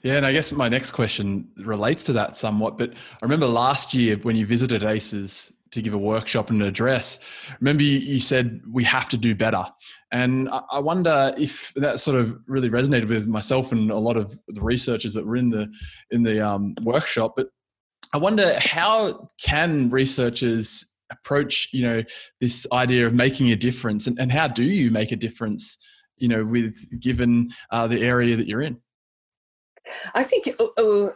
yeah, 0.03 0.15
and 0.15 0.25
I 0.25 0.33
guess 0.33 0.51
my 0.53 0.69
next 0.69 0.93
question 0.93 1.49
relates 1.59 2.05
to 2.05 2.13
that 2.15 2.37
somewhat. 2.37 2.79
But 2.79 2.95
I 2.95 3.25
remember 3.25 3.47
last 3.47 3.93
year 3.93 4.17
when 4.17 4.37
you 4.37 4.47
visited 4.47 4.83
ACES 4.83 5.53
to 5.73 5.83
give 5.83 5.95
a 5.95 5.99
workshop 5.99 6.51
and 6.51 6.61
an 6.63 6.69
address, 6.69 7.19
remember 7.61 7.83
you, 7.83 8.21
said 8.21 8.61
we 8.71 8.83
have 8.85 9.09
to 9.11 9.17
do 9.17 9.35
better. 9.35 9.65
And 10.11 10.49
I 10.73 10.81
wonder 10.81 11.33
if 11.39 11.73
that 11.77 12.01
sort 12.01 12.21
of 12.21 12.39
really 12.47 12.69
resonated 12.69 13.09
with 13.09 13.29
myself 13.29 13.73
and 13.73 13.91
a 13.91 13.99
lot 13.99 14.17
of 14.17 14.39
the 14.49 14.61
researchers 14.61 15.15
that 15.15 15.25
were 15.25 15.37
in 15.37 15.51
the 15.51 15.73
in 16.11 16.23
the 16.23 16.41
um, 16.41 16.75
workshop. 16.83 17.35
But 17.37 17.49
I 18.13 18.19
wonder 18.19 18.59
how 18.59 19.29
can 19.41 19.91
researchers 19.91 20.85
approach 21.11 21.69
you 21.73 21.83
know 21.83 22.03
this 22.41 22.67
idea 22.73 23.07
of 23.07 23.15
making 23.15 23.51
a 23.51 23.57
difference, 23.57 24.07
and, 24.07 24.19
and 24.19 24.33
how 24.33 24.49
do 24.49 24.65
you 24.65 24.91
make 24.91 25.13
a 25.13 25.17
difference? 25.17 25.79
You 26.17 26.29
know, 26.29 26.45
with 26.45 27.01
given 27.01 27.51
uh, 27.71 27.87
the 27.87 28.01
area 28.03 28.37
that 28.37 28.47
you're 28.47 28.63
in. 28.63 28.79
I 30.15 30.23
think 30.23 30.49
uh, 30.59 30.81
uh, 30.81 31.11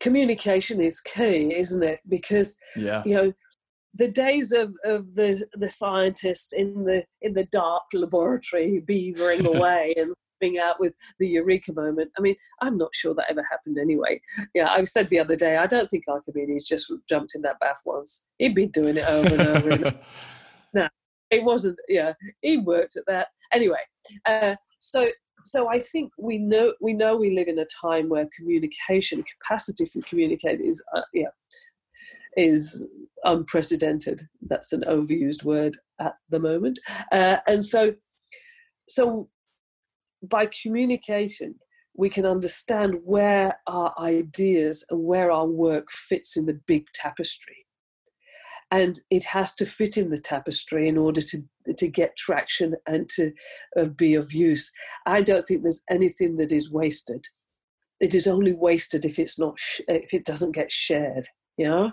communication 0.00 0.80
is 0.80 1.00
key, 1.00 1.54
isn't 1.54 1.82
it? 1.82 2.00
Because 2.08 2.56
yeah. 2.76 3.02
you 3.04 3.14
know 3.14 3.32
the 3.94 4.08
days 4.08 4.52
of, 4.52 4.76
of 4.84 5.14
the 5.14 5.44
the 5.54 5.68
scientist 5.68 6.52
in 6.52 6.84
the 6.84 7.04
in 7.22 7.34
the 7.34 7.44
dark 7.44 7.84
laboratory 7.92 8.82
beavering 8.86 9.46
away 9.54 9.94
and 9.96 10.14
being 10.40 10.58
out 10.58 10.78
with 10.78 10.92
the 11.18 11.28
eureka 11.28 11.72
moment. 11.72 12.10
I 12.18 12.20
mean, 12.20 12.36
I'm 12.60 12.76
not 12.76 12.94
sure 12.94 13.14
that 13.14 13.30
ever 13.30 13.42
happened 13.50 13.78
anyway. 13.78 14.20
Yeah, 14.54 14.68
I 14.68 14.84
said 14.84 15.08
the 15.08 15.18
other 15.18 15.34
day, 15.34 15.56
I 15.56 15.66
don't 15.66 15.90
think 15.90 16.04
Archimedes 16.08 16.68
just 16.68 16.92
jumped 17.08 17.34
in 17.34 17.40
that 17.42 17.58
bath 17.58 17.80
once. 17.86 18.22
He'd 18.38 18.54
been 18.54 18.70
doing 18.70 18.98
it 18.98 19.08
over 19.08 19.34
and 19.34 19.48
over. 19.48 19.70
and 19.70 19.98
no, 20.74 20.88
it 21.30 21.42
wasn't. 21.42 21.78
Yeah, 21.88 22.12
he 22.42 22.58
worked 22.58 22.96
at 22.96 23.06
that 23.06 23.28
anyway. 23.52 23.80
Uh, 24.26 24.56
so 24.78 25.08
so 25.46 25.68
I 25.68 25.78
think 25.78 26.12
we 26.18 26.38
know 26.38 26.74
we 26.80 26.92
know 26.92 27.16
we 27.16 27.34
live 27.34 27.48
in 27.48 27.58
a 27.58 27.66
time 27.80 28.08
where 28.08 28.28
communication 28.36 29.22
capacity 29.22 29.86
for 29.86 30.00
communicate 30.02 30.60
is 30.60 30.82
uh, 30.94 31.02
yeah 31.14 31.28
is 32.36 32.86
unprecedented. 33.24 34.22
That's 34.42 34.72
an 34.72 34.84
overused 34.86 35.42
word 35.44 35.78
at 35.98 36.14
the 36.28 36.40
moment, 36.40 36.78
uh, 37.12 37.38
and 37.46 37.64
so 37.64 37.94
so 38.88 39.28
by 40.22 40.48
communication 40.62 41.56
we 41.98 42.08
can 42.10 42.26
understand 42.26 42.94
where 43.04 43.58
our 43.66 43.94
ideas 43.98 44.84
and 44.90 45.02
where 45.04 45.30
our 45.30 45.46
work 45.46 45.90
fits 45.90 46.36
in 46.36 46.44
the 46.44 46.60
big 46.66 46.86
tapestry 46.94 47.65
and 48.70 49.00
it 49.10 49.24
has 49.24 49.54
to 49.54 49.66
fit 49.66 49.96
in 49.96 50.10
the 50.10 50.16
tapestry 50.16 50.88
in 50.88 50.98
order 50.98 51.20
to 51.20 51.42
to 51.76 51.88
get 51.88 52.16
traction 52.16 52.74
and 52.86 53.08
to 53.08 53.32
uh, 53.76 53.84
be 53.84 54.14
of 54.14 54.32
use. 54.32 54.72
I 55.04 55.20
don't 55.20 55.46
think 55.46 55.62
there's 55.62 55.82
anything 55.90 56.36
that 56.36 56.52
is 56.52 56.70
wasted. 56.70 57.24
It 58.00 58.14
is 58.14 58.26
only 58.26 58.52
wasted 58.52 59.04
if 59.04 59.18
it's 59.18 59.38
not 59.38 59.58
sh- 59.58 59.80
if 59.88 60.12
it 60.12 60.24
doesn't 60.24 60.54
get 60.54 60.70
shared. 60.70 61.26
You 61.56 61.66
know, 61.66 61.92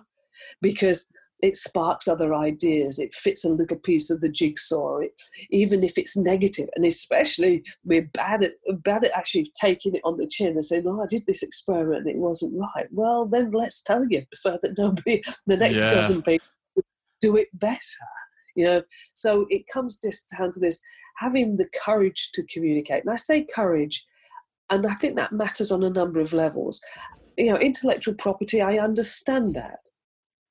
because 0.62 1.12
it 1.42 1.58
sparks 1.58 2.08
other 2.08 2.34
ideas. 2.34 3.00
It 3.00 3.14
fits 3.14 3.44
a 3.44 3.50
little 3.50 3.78
piece 3.78 4.10
of 4.10 4.22
the 4.22 4.30
jigsaw, 4.30 5.00
it, 5.00 5.12
even 5.50 5.84
if 5.84 5.98
it's 5.98 6.16
negative. 6.16 6.70
And 6.76 6.86
especially 6.86 7.64
we're 7.84 8.10
bad 8.14 8.44
at 8.44 8.54
bad 8.84 9.04
at 9.04 9.12
actually 9.16 9.52
taking 9.60 9.94
it 9.94 10.02
on 10.06 10.18
the 10.18 10.28
chin 10.28 10.54
and 10.54 10.66
saying, 10.66 10.86
"Oh, 10.88 11.04
I 11.04 11.08
did 11.08 11.26
this 11.28 11.44
experiment 11.44 12.08
and 12.08 12.10
it 12.10 12.18
wasn't 12.18 12.54
right." 12.60 12.88
Well, 12.92 13.26
then 13.26 13.52
let's 13.52 13.82
tell 13.82 14.06
you 14.10 14.24
so 14.34 14.58
that 14.62 14.78
nobody 14.78 15.22
the 15.46 15.58
next 15.58 15.78
yeah. 15.78 15.90
dozen 15.90 16.22
people 16.22 16.48
do 17.24 17.38
it 17.38 17.48
better 17.54 18.08
you 18.56 18.66
know? 18.66 18.84
So 19.16 19.48
it 19.50 19.68
comes 19.68 20.00
just 20.00 20.32
down 20.38 20.52
to 20.52 20.60
this 20.60 20.82
having 21.18 21.58
the 21.58 21.68
courage 21.84 22.32
to 22.34 22.44
communicate. 22.52 23.04
And 23.04 23.14
i 23.14 23.16
say 23.16 23.46
courage 23.56 24.06
and 24.70 24.86
i 24.86 24.96
think 24.96 25.16
that 25.16 25.32
matters 25.32 25.72
on 25.72 25.84
a 25.84 25.90
number 25.90 26.20
of 26.20 26.34
levels. 26.34 26.82
You 27.38 27.52
know 27.52 27.58
intellectual 27.58 28.16
property 28.16 28.62
i 28.62 28.78
understand 28.78 29.56
that. 29.56 29.82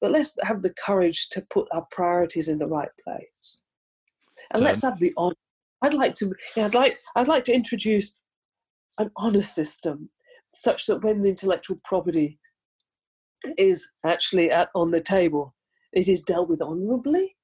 But 0.01 0.11
let's 0.11 0.37
have 0.43 0.63
the 0.63 0.75
courage 0.87 1.29
to 1.31 1.47
put 1.49 1.69
our 1.73 1.87
priorities 1.91 2.49
in 2.49 2.59
the 2.59 2.67
right 2.67 2.95
place. 3.05 3.63
And 4.51 4.59
so, 4.59 4.65
let's 4.65 4.83
have 4.83 4.99
the 4.99 5.13
honor 5.17 5.37
i'd 5.83 5.95
like 5.95 6.15
to 6.15 6.27
you 6.27 6.35
know, 6.57 6.65
i'd 6.67 6.75
like 6.75 6.99
i'd 7.17 7.29
like 7.35 7.45
to 7.45 7.55
introduce 7.55 8.15
an 8.99 9.11
honor 9.17 9.43
system 9.43 10.09
such 10.55 10.87
that 10.87 11.03
when 11.03 11.23
the 11.23 11.31
intellectual 11.31 11.81
property 11.85 12.39
is 13.59 13.91
actually 14.05 14.51
at, 14.51 14.69
on 14.75 14.91
the 14.91 15.01
table, 15.01 15.55
it 15.93 16.09
is 16.09 16.23
dealt 16.23 16.49
with 16.49 16.63
honourably, 16.63 17.37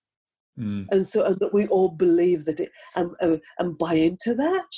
mm. 0.59 0.87
and 0.91 1.07
so 1.07 1.25
and 1.25 1.39
that 1.41 1.55
we 1.55 1.67
all 1.69 1.89
believe 1.89 2.45
that 2.45 2.61
it 2.61 2.71
and 2.97 3.11
uh, 3.23 3.37
and 3.59 3.79
buy 3.79 3.95
into 3.95 4.35
that, 4.35 4.69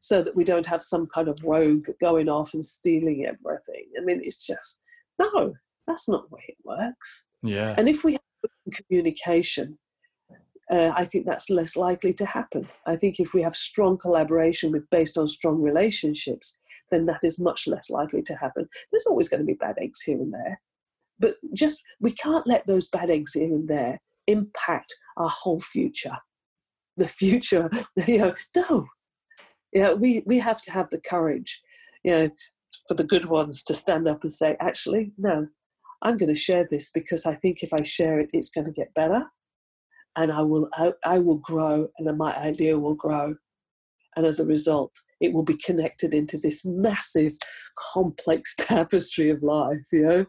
so 0.00 0.22
that 0.22 0.36
we 0.36 0.44
don't 0.44 0.66
have 0.66 0.82
some 0.82 1.06
kind 1.06 1.28
of 1.28 1.42
rogue 1.44 1.86
going 2.00 2.28
off 2.28 2.54
and 2.54 2.64
stealing 2.64 3.26
everything. 3.26 3.86
I 3.98 4.04
mean, 4.04 4.20
it's 4.22 4.46
just 4.46 4.80
no, 5.18 5.54
that's 5.86 6.08
not 6.08 6.28
the 6.28 6.34
way 6.36 6.44
it 6.48 6.56
works. 6.64 7.26
Yeah. 7.42 7.74
And 7.76 7.88
if 7.88 8.04
we 8.04 8.12
have 8.12 8.20
communication, 8.72 9.78
uh, 10.70 10.92
I 10.96 11.04
think 11.04 11.26
that's 11.26 11.50
less 11.50 11.76
likely 11.76 12.12
to 12.14 12.26
happen. 12.26 12.68
I 12.86 12.96
think 12.96 13.18
if 13.18 13.34
we 13.34 13.42
have 13.42 13.56
strong 13.56 13.98
collaboration 13.98 14.70
with 14.72 14.88
based 14.90 15.18
on 15.18 15.26
strong 15.26 15.60
relationships, 15.60 16.58
then 16.90 17.06
that 17.06 17.20
is 17.22 17.40
much 17.40 17.66
less 17.66 17.90
likely 17.90 18.22
to 18.22 18.34
happen. 18.34 18.68
There's 18.90 19.06
always 19.06 19.28
going 19.28 19.40
to 19.40 19.46
be 19.46 19.54
bad 19.54 19.76
eggs 19.80 20.00
here 20.02 20.18
and 20.18 20.32
there, 20.32 20.60
but 21.20 21.34
just 21.54 21.82
we 22.00 22.12
can't 22.12 22.46
let 22.46 22.66
those 22.66 22.88
bad 22.88 23.10
eggs 23.10 23.34
here 23.34 23.44
and 23.44 23.68
there 23.68 24.00
impact 24.26 24.94
our 25.16 25.28
whole 25.28 25.60
future. 25.60 26.16
The 26.96 27.08
future, 27.08 27.70
you 28.06 28.18
know, 28.18 28.34
no. 28.56 28.86
Yeah, 29.72 29.92
we, 29.92 30.22
we 30.26 30.38
have 30.38 30.60
to 30.62 30.72
have 30.72 30.90
the 30.90 31.00
courage, 31.00 31.60
you 32.02 32.12
know, 32.12 32.30
for 32.88 32.94
the 32.94 33.04
good 33.04 33.26
ones 33.26 33.62
to 33.64 33.74
stand 33.74 34.08
up 34.08 34.22
and 34.22 34.32
say, 34.32 34.56
actually, 34.58 35.12
no, 35.16 35.46
I'm 36.02 36.16
going 36.16 36.32
to 36.32 36.40
share 36.40 36.66
this 36.68 36.88
because 36.88 37.26
I 37.26 37.36
think 37.36 37.62
if 37.62 37.72
I 37.72 37.82
share 37.84 38.18
it, 38.18 38.30
it's 38.32 38.50
going 38.50 38.66
to 38.66 38.72
get 38.72 38.94
better, 38.94 39.26
and 40.16 40.32
I 40.32 40.42
will 40.42 40.68
I, 40.74 40.92
I 41.04 41.18
will 41.18 41.36
grow, 41.36 41.88
and 41.98 42.18
my 42.18 42.36
idea 42.36 42.78
will 42.78 42.94
grow, 42.94 43.36
and 44.16 44.26
as 44.26 44.40
a 44.40 44.46
result, 44.46 44.92
it 45.20 45.32
will 45.32 45.44
be 45.44 45.54
connected 45.54 46.14
into 46.14 46.38
this 46.38 46.64
massive, 46.64 47.34
complex 47.92 48.54
tapestry 48.58 49.30
of 49.30 49.42
life. 49.42 49.86
You 49.92 50.02
know, 50.06 50.26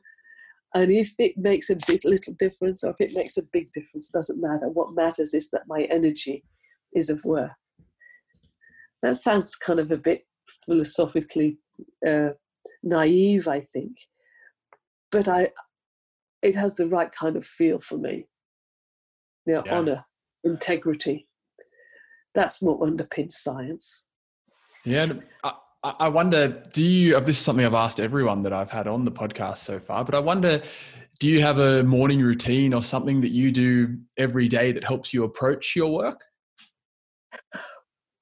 and 0.73 0.91
if 0.91 1.13
it 1.17 1.37
makes 1.37 1.69
a 1.69 1.77
big 1.87 2.05
little 2.05 2.33
difference 2.39 2.83
or 2.83 2.91
if 2.91 3.01
it 3.01 3.15
makes 3.15 3.37
a 3.37 3.43
big 3.51 3.71
difference, 3.71 4.09
doesn't 4.09 4.41
matter. 4.41 4.69
What 4.69 4.93
matters 4.95 5.33
is 5.33 5.49
that 5.49 5.67
my 5.67 5.83
energy 5.89 6.43
is 6.93 7.09
of 7.09 7.23
worth. 7.25 7.51
That 9.01 9.17
sounds 9.17 9.55
kind 9.55 9.79
of 9.79 9.91
a 9.91 9.97
bit 9.97 10.25
philosophically 10.65 11.57
uh, 12.07 12.29
naive, 12.83 13.47
I 13.47 13.61
think, 13.61 13.97
but 15.11 15.27
I, 15.27 15.49
it 16.41 16.55
has 16.55 16.75
the 16.75 16.87
right 16.87 17.11
kind 17.11 17.35
of 17.35 17.45
feel 17.45 17.79
for 17.79 17.97
me. 17.97 18.27
You 19.45 19.55
know, 19.55 19.63
yeah. 19.65 19.77
honor, 19.77 20.03
integrity. 20.43 21.27
That's 22.33 22.61
what 22.61 22.79
underpins 22.79 23.33
science. 23.33 24.07
Yeah, 24.85 25.07
I, 25.83 26.09
wonder, 26.09 26.61
do 26.73 26.81
you, 26.81 27.19
this 27.21 27.37
is 27.37 27.43
something 27.43 27.65
I've 27.65 27.73
asked 27.73 27.99
everyone 27.99 28.43
that 28.43 28.53
I've 28.53 28.69
had 28.69 28.87
on 28.87 29.03
the 29.03 29.11
podcast 29.11 29.57
so 29.59 29.79
far, 29.79 30.05
but 30.05 30.13
I 30.13 30.19
wonder, 30.19 30.61
do 31.19 31.27
you 31.27 31.41
have 31.41 31.57
a 31.57 31.83
morning 31.83 32.21
routine 32.21 32.73
or 32.73 32.83
something 32.83 33.21
that 33.21 33.31
you 33.31 33.51
do 33.51 33.97
every 34.17 34.47
day 34.47 34.71
that 34.73 34.83
helps 34.83 35.11
you 35.11 35.23
approach 35.23 35.75
your 35.75 35.91
work? 35.91 36.23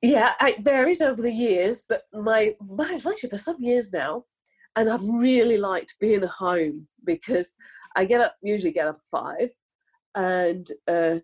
Yeah, 0.02 0.34
it 0.42 0.64
varies 0.64 1.02
over 1.02 1.22
the 1.22 1.34
years, 1.34 1.84
but 1.88 2.04
my, 2.14 2.56
my 2.66 2.94
actually 3.06 3.30
for 3.30 3.38
some 3.38 3.58
years 3.60 3.92
now, 3.92 4.24
and 4.78 4.90
I've 4.90 5.04
really 5.04 5.58
liked 5.58 5.96
being 6.00 6.24
home 6.24 6.88
because 7.04 7.56
I 7.98 8.06
get 8.06 8.22
up, 8.22 8.36
usually 8.42 8.72
get 8.72 8.88
up 8.88 9.02
at 9.02 9.10
five, 9.10 9.50
and 10.16 10.66
uh, 10.88 11.20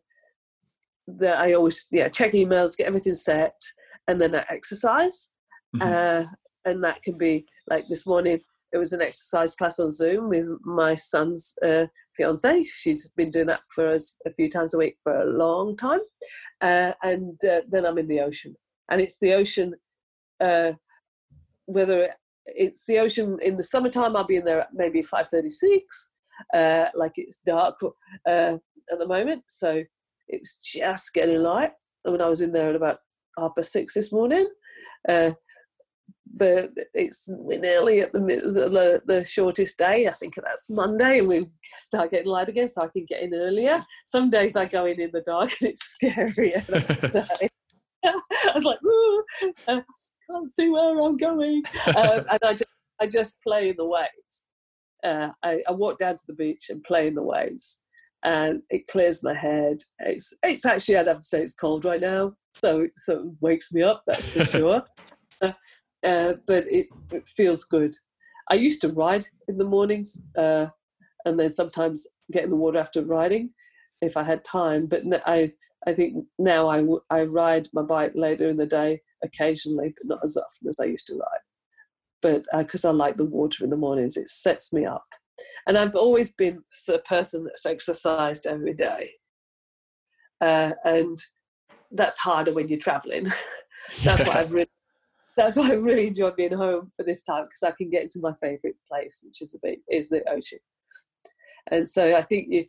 the, 1.08 1.34
I 1.38 1.54
always 1.54 1.88
yeah 1.92 2.10
check 2.10 2.34
emails, 2.34 2.76
get 2.76 2.88
everything 2.88 3.14
set, 3.14 3.56
and 4.10 4.20
then 4.20 4.36
I 4.36 4.44
exercise 4.50 5.30
Mm-hmm. 5.80 6.28
Uh, 6.28 6.30
and 6.66 6.84
that 6.84 7.02
can 7.04 7.18
be 7.18 7.46
like 7.70 7.88
this 7.88 8.06
morning, 8.06 8.42
it 8.76 8.78
was 8.78 8.92
an 8.92 9.02
exercise 9.02 9.56
class 9.56 9.80
on 9.80 9.90
Zoom 9.90 10.28
with 10.30 10.50
my 10.64 10.96
son's 10.96 11.56
uh, 11.64 11.86
fiance. 12.12 12.64
She's 12.64 13.10
been 13.10 13.32
doing 13.32 13.48
that 13.48 13.62
for 13.74 13.88
us 13.88 14.18
a 14.26 14.34
few 14.34 14.50
times 14.50 14.74
a 14.74 14.78
week 14.78 14.98
for 15.02 15.16
a 15.16 15.26
long 15.26 15.78
time. 15.78 16.02
Uh, 16.60 16.92
and 17.02 17.40
uh, 17.46 17.62
then 17.70 17.86
I'm 17.86 17.98
in 17.98 18.08
the 18.08 18.20
ocean. 18.20 18.56
And 18.90 19.00
it's 19.00 19.18
the 19.20 19.34
ocean, 19.34 19.76
uh, 20.42 20.74
whether 21.68 22.10
it's 22.48 22.86
the 22.86 23.00
ocean 23.00 23.38
in 23.42 23.56
the 23.56 23.64
summertime, 23.64 24.16
I'll 24.16 24.26
be 24.26 24.36
in 24.36 24.46
there 24.46 24.62
at 24.62 24.74
maybe 24.74 25.02
5.36, 25.02 25.80
uh, 26.54 26.90
like 26.96 27.14
it's 27.16 27.38
dark 27.38 27.80
uh, 28.28 28.58
at 28.92 29.00
the 29.00 29.08
moment. 29.08 29.44
So 29.48 29.84
it 30.28 30.42
was 30.42 30.60
just 30.62 31.14
getting 31.14 31.42
light. 31.42 31.72
when 32.04 32.22
I 32.22 32.28
was 32.28 32.42
in 32.42 32.52
there 32.52 32.70
at 32.70 32.76
about 32.76 33.00
half 33.38 33.56
past 33.56 33.72
six 33.72 33.94
this 33.94 34.12
morning, 34.12 34.48
but 36.36 36.72
it's 36.94 37.26
we're 37.30 37.60
nearly 37.60 38.02
at 38.02 38.12
the, 38.12 38.20
the, 38.20 39.02
the 39.06 39.26
shortest 39.26 39.78
day. 39.78 40.08
I 40.08 40.12
think 40.12 40.36
that's 40.36 40.70
Monday, 40.70 41.20
and 41.20 41.28
we 41.28 41.48
start 41.78 42.12
getting 42.12 42.28
light 42.28 42.50
again, 42.50 42.68
so 42.68 42.84
I 42.84 42.88
can 42.88 43.06
get 43.06 43.22
in 43.22 43.34
earlier. 43.34 43.84
Some 44.06 44.30
days 44.30 44.56
I 44.56 44.66
go 44.66 44.86
in 44.86 45.00
in 45.00 45.12
the 45.14 45.22
dark, 45.22 45.52
and 45.62 45.70
it's 45.70 45.86
scary. 45.92 46.54
I 48.06 48.52
was 48.54 48.66
like, 48.66 48.84
Ooh, 48.84 49.24
I 49.68 49.82
can't 50.30 50.50
see 50.50 50.70
where 50.70 51.00
I'm 51.00 51.18
going, 51.18 51.64
um, 51.96 52.26
and 52.30 52.40
I 52.44 52.54
just 52.54 52.66
I 53.00 53.08
just 53.08 53.42
play 53.42 53.70
in 53.70 53.76
the 53.78 53.86
waves. 53.86 54.46
Uh, 55.04 55.30
I, 55.44 55.62
I 55.68 55.72
walk 55.72 56.00
down 56.00 56.18
to 56.18 56.24
the 56.28 56.34
beach 56.34 56.70
and 56.70 56.84
play 56.84 57.08
in 57.08 57.16
the 57.16 57.26
waves, 57.26 57.82
and 58.24 58.62
it 58.70 58.88
clears 58.88 59.24
my 59.24 59.34
head. 59.34 59.78
It's 60.00 60.34
it's 60.44 60.66
actually 60.66 60.98
I'd 60.98 61.08
have 61.08 61.18
to 61.18 61.24
say 61.24 61.42
it's 61.42 61.54
cold 61.54 61.86
right 61.86 62.02
now, 62.02 62.34
so 62.54 62.88
so 62.96 63.20
it 63.20 63.26
wakes 63.40 63.72
me 63.72 63.84
up. 63.84 64.04
That's 64.06 64.28
for 64.28 64.44
sure. 64.44 64.84
Uh, 65.42 65.54
uh, 66.06 66.34
but 66.46 66.66
it, 66.68 66.88
it, 67.12 67.28
feels 67.28 67.64
good. 67.64 67.96
I 68.50 68.56
used 68.56 68.82
to 68.82 68.90
ride 68.90 69.26
in 69.48 69.58
the 69.58 69.66
mornings 69.66 70.22
uh, 70.38 70.68
and 71.26 71.40
then 71.40 71.50
sometimes 71.50 72.06
get 72.32 72.44
in 72.44 72.50
the 72.50 72.56
water 72.56 72.78
after 72.78 73.04
riding 73.04 73.52
if 74.02 74.16
I 74.16 74.24
had 74.24 74.46
time. 74.46 74.86
But 74.86 75.04
I, 75.26 75.52
I 75.88 75.94
think 75.94 76.26
now 76.38 76.70
I, 76.70 76.86
I 77.10 77.24
ride 77.24 77.70
my 77.74 77.82
bike 77.82 78.12
later 78.16 78.48
in 78.48 78.58
the 78.58 78.68
day 78.68 79.02
occasionally, 79.24 79.94
but 79.98 80.16
not 80.16 80.24
as 80.24 80.38
often 80.38 80.70
as 80.70 80.80
I 80.80 80.86
used 80.86 81.08
to 81.08 81.16
ride. 81.16 81.42
But 82.22 82.46
because 82.56 82.86
uh, 82.86 82.90
I 82.90 82.94
like 82.94 83.18
the 83.18 83.26
water 83.26 83.64
in 83.64 83.70
the 83.70 83.78
mornings, 83.78 84.18
it 84.18 84.30
sets 84.30 84.72
me 84.72 84.86
up. 84.86 85.06
And 85.68 85.78
I've 85.78 85.96
always 85.96 86.34
been 86.34 86.64
a 86.88 87.00
person 87.00 87.44
that's 87.44 87.66
exercised 87.66 88.46
every 88.46 88.74
day. 88.74 89.12
Uh, 90.40 90.72
and 90.84 91.18
that's 91.92 92.18
harder 92.18 92.54
when 92.54 92.68
you're 92.68 92.80
traveling. 92.80 93.28
that's 94.04 94.26
what 94.26 94.36
I've 94.36 94.54
really 94.54 94.70
that's 95.38 95.56
why 95.56 95.72
I 95.72 95.74
really 95.74 96.08
enjoy 96.08 96.32
being 96.32 96.54
home 96.54 96.92
for 96.96 97.04
this 97.04 97.24
time 97.24 97.46
because 97.46 97.64
I 97.64 97.72
can 97.72 97.90
get 97.90 98.04
into 98.04 98.20
my 98.20 98.34
favourite 98.42 98.76
place, 98.88 99.20
which 99.24 99.42
is 99.42 99.52
the 99.52 99.78
is 99.90 100.10
the 100.10 100.28
ocean. 100.30 100.60
And 101.72 101.90
so 101.90 102.16
I 102.16 102.22
think 102.22 102.48
you, 102.50 102.66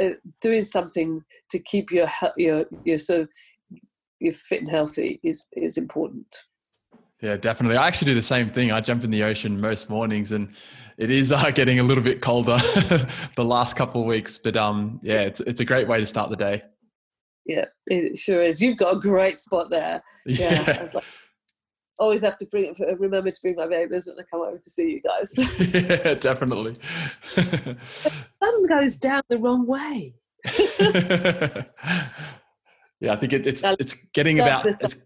uh, 0.00 0.14
doing 0.40 0.62
something 0.62 1.24
to 1.50 1.58
keep 1.58 1.90
your 1.90 2.08
your 2.36 2.66
your 2.84 2.98
so 2.98 3.26
you're 4.20 4.32
fit 4.32 4.60
and 4.60 4.70
healthy 4.70 5.20
is 5.22 5.44
is 5.52 5.76
important. 5.76 6.44
Yeah, 7.20 7.36
definitely. 7.36 7.76
I 7.76 7.86
actually 7.86 8.06
do 8.06 8.14
the 8.14 8.22
same 8.22 8.50
thing. 8.50 8.72
I 8.72 8.80
jump 8.80 9.04
in 9.04 9.10
the 9.10 9.22
ocean 9.22 9.60
most 9.60 9.88
mornings, 9.88 10.32
and 10.32 10.52
it 10.98 11.10
is 11.10 11.30
uh, 11.30 11.50
getting 11.54 11.78
a 11.78 11.82
little 11.82 12.02
bit 12.02 12.20
colder 12.20 12.56
the 13.36 13.44
last 13.44 13.76
couple 13.76 14.00
of 14.00 14.06
weeks. 14.06 14.38
But 14.38 14.56
um, 14.56 14.98
yeah, 15.02 15.20
it's 15.20 15.40
it's 15.40 15.60
a 15.60 15.64
great 15.64 15.88
way 15.88 16.00
to 16.00 16.06
start 16.06 16.30
the 16.30 16.36
day. 16.36 16.62
Yeah, 17.46 17.66
it 17.86 18.18
sure 18.18 18.40
is. 18.40 18.62
You've 18.62 18.76
got 18.76 18.94
a 18.94 19.00
great 19.00 19.38
spot 19.38 19.70
there. 19.70 20.02
Yeah, 20.26 20.62
yeah. 20.66 20.76
I 20.78 20.82
was 20.82 20.94
like, 20.94 21.04
always 21.98 22.22
have 22.22 22.38
to 22.38 22.46
bring 22.46 22.74
remember 22.98 23.30
to 23.30 23.40
bring 23.40 23.56
my 23.56 23.66
babies 23.66 24.06
when 24.06 24.16
I 24.18 24.22
come 24.22 24.40
over 24.40 24.58
to 24.58 24.70
see 24.70 24.90
you 24.92 25.00
guys. 25.00 25.32
yeah, 25.74 26.14
definitely. 26.14 26.76
sun 27.34 28.66
goes 28.68 28.96
down 28.96 29.22
the 29.28 29.38
wrong 29.38 29.66
way. 29.66 30.14
yeah, 33.00 33.12
I 33.12 33.16
think 33.16 33.32
it, 33.32 33.46
it's 33.46 33.62
it's 33.64 33.94
getting 34.12 34.40
about 34.40 34.66
it's, 34.66 34.96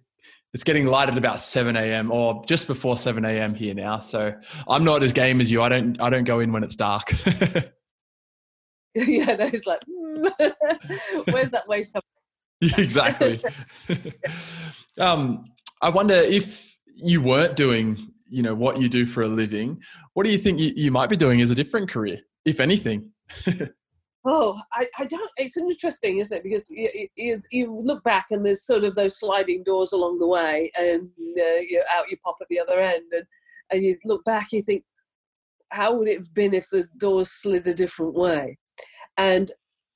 it's 0.55 0.65
getting 0.65 0.87
light 0.87 1.09
at 1.09 1.19
about 1.19 1.41
seven 1.41 1.77
a.m. 1.77 2.11
or 2.11 2.43
just 2.47 2.67
before 2.67 2.97
seven 2.97 3.25
a.m. 3.25 3.55
here 3.55 3.75
now. 3.75 3.99
So 3.99 4.33
I'm 4.69 4.85
not 4.85 5.03
as 5.03 5.13
game 5.13 5.41
as 5.41 5.51
you. 5.51 5.63
I 5.63 5.69
don't 5.69 6.01
I 6.01 6.09
don't 6.09 6.25
go 6.25 6.41
in 6.41 6.53
when 6.53 6.65
it's 6.65 6.77
dark. 6.77 7.13
yeah, 8.95 9.35
no, 9.35 9.51
it's 9.53 9.67
like, 9.67 9.83
where's 11.27 11.51
that 11.51 11.69
wave 11.69 11.89
coming? 11.93 12.03
exactly. 12.79 13.43
um, 14.99 15.45
I 15.83 15.91
wonder 15.91 16.15
if 16.15 16.76
you 16.97 17.21
weren't 17.21 17.57
doing 17.57 18.13
you 18.29 18.43
know 18.43 18.55
what 18.55 18.81
you 18.81 18.89
do 18.89 19.07
for 19.07 19.23
a 19.23 19.29
living 19.29 19.81
what 20.15 20.25
do 20.25 20.33
you 20.33 20.39
think 20.39 20.59
you, 20.59 20.73
you 20.75 20.91
might 20.91 21.09
be 21.09 21.17
doing 21.17 21.41
as 21.41 21.51
a 21.51 21.55
different 21.55 21.89
career 21.89 22.19
if 22.45 22.61
anything 22.61 23.11
Oh, 24.29 24.61
I, 24.73 24.89
I 24.99 25.05
don't. 25.05 25.31
It's 25.37 25.57
interesting, 25.57 26.19
isn't 26.19 26.37
it? 26.37 26.43
Because 26.43 26.69
you, 26.69 27.09
you, 27.15 27.41
you, 27.53 27.73
look 27.73 28.03
back 28.03 28.27
and 28.33 28.45
there's 28.45 28.67
sort 28.67 28.83
of 28.83 28.97
those 28.97 29.21
sliding 29.21 29.63
doors 29.63 29.93
along 29.93 30.19
the 30.19 30.27
way, 30.27 30.73
and 30.77 31.09
uh, 31.39 31.61
you 31.61 31.81
out 31.97 32.11
you 32.11 32.17
pop 32.25 32.35
at 32.41 32.49
the 32.51 32.59
other 32.59 32.81
end, 32.81 33.05
and 33.13 33.23
and 33.71 33.85
you 33.85 33.97
look 34.05 34.25
back, 34.25 34.49
you 34.53 34.63
think, 34.63 34.83
how 35.71 35.95
would 35.95 36.09
it 36.09 36.19
have 36.19 36.35
been 36.35 36.55
if 36.55 36.69
the 36.71 36.89
doors 36.97 37.31
slid 37.31 37.69
a 37.69 37.75
different 37.75 38.15
way? 38.15 38.59
And 39.17 39.51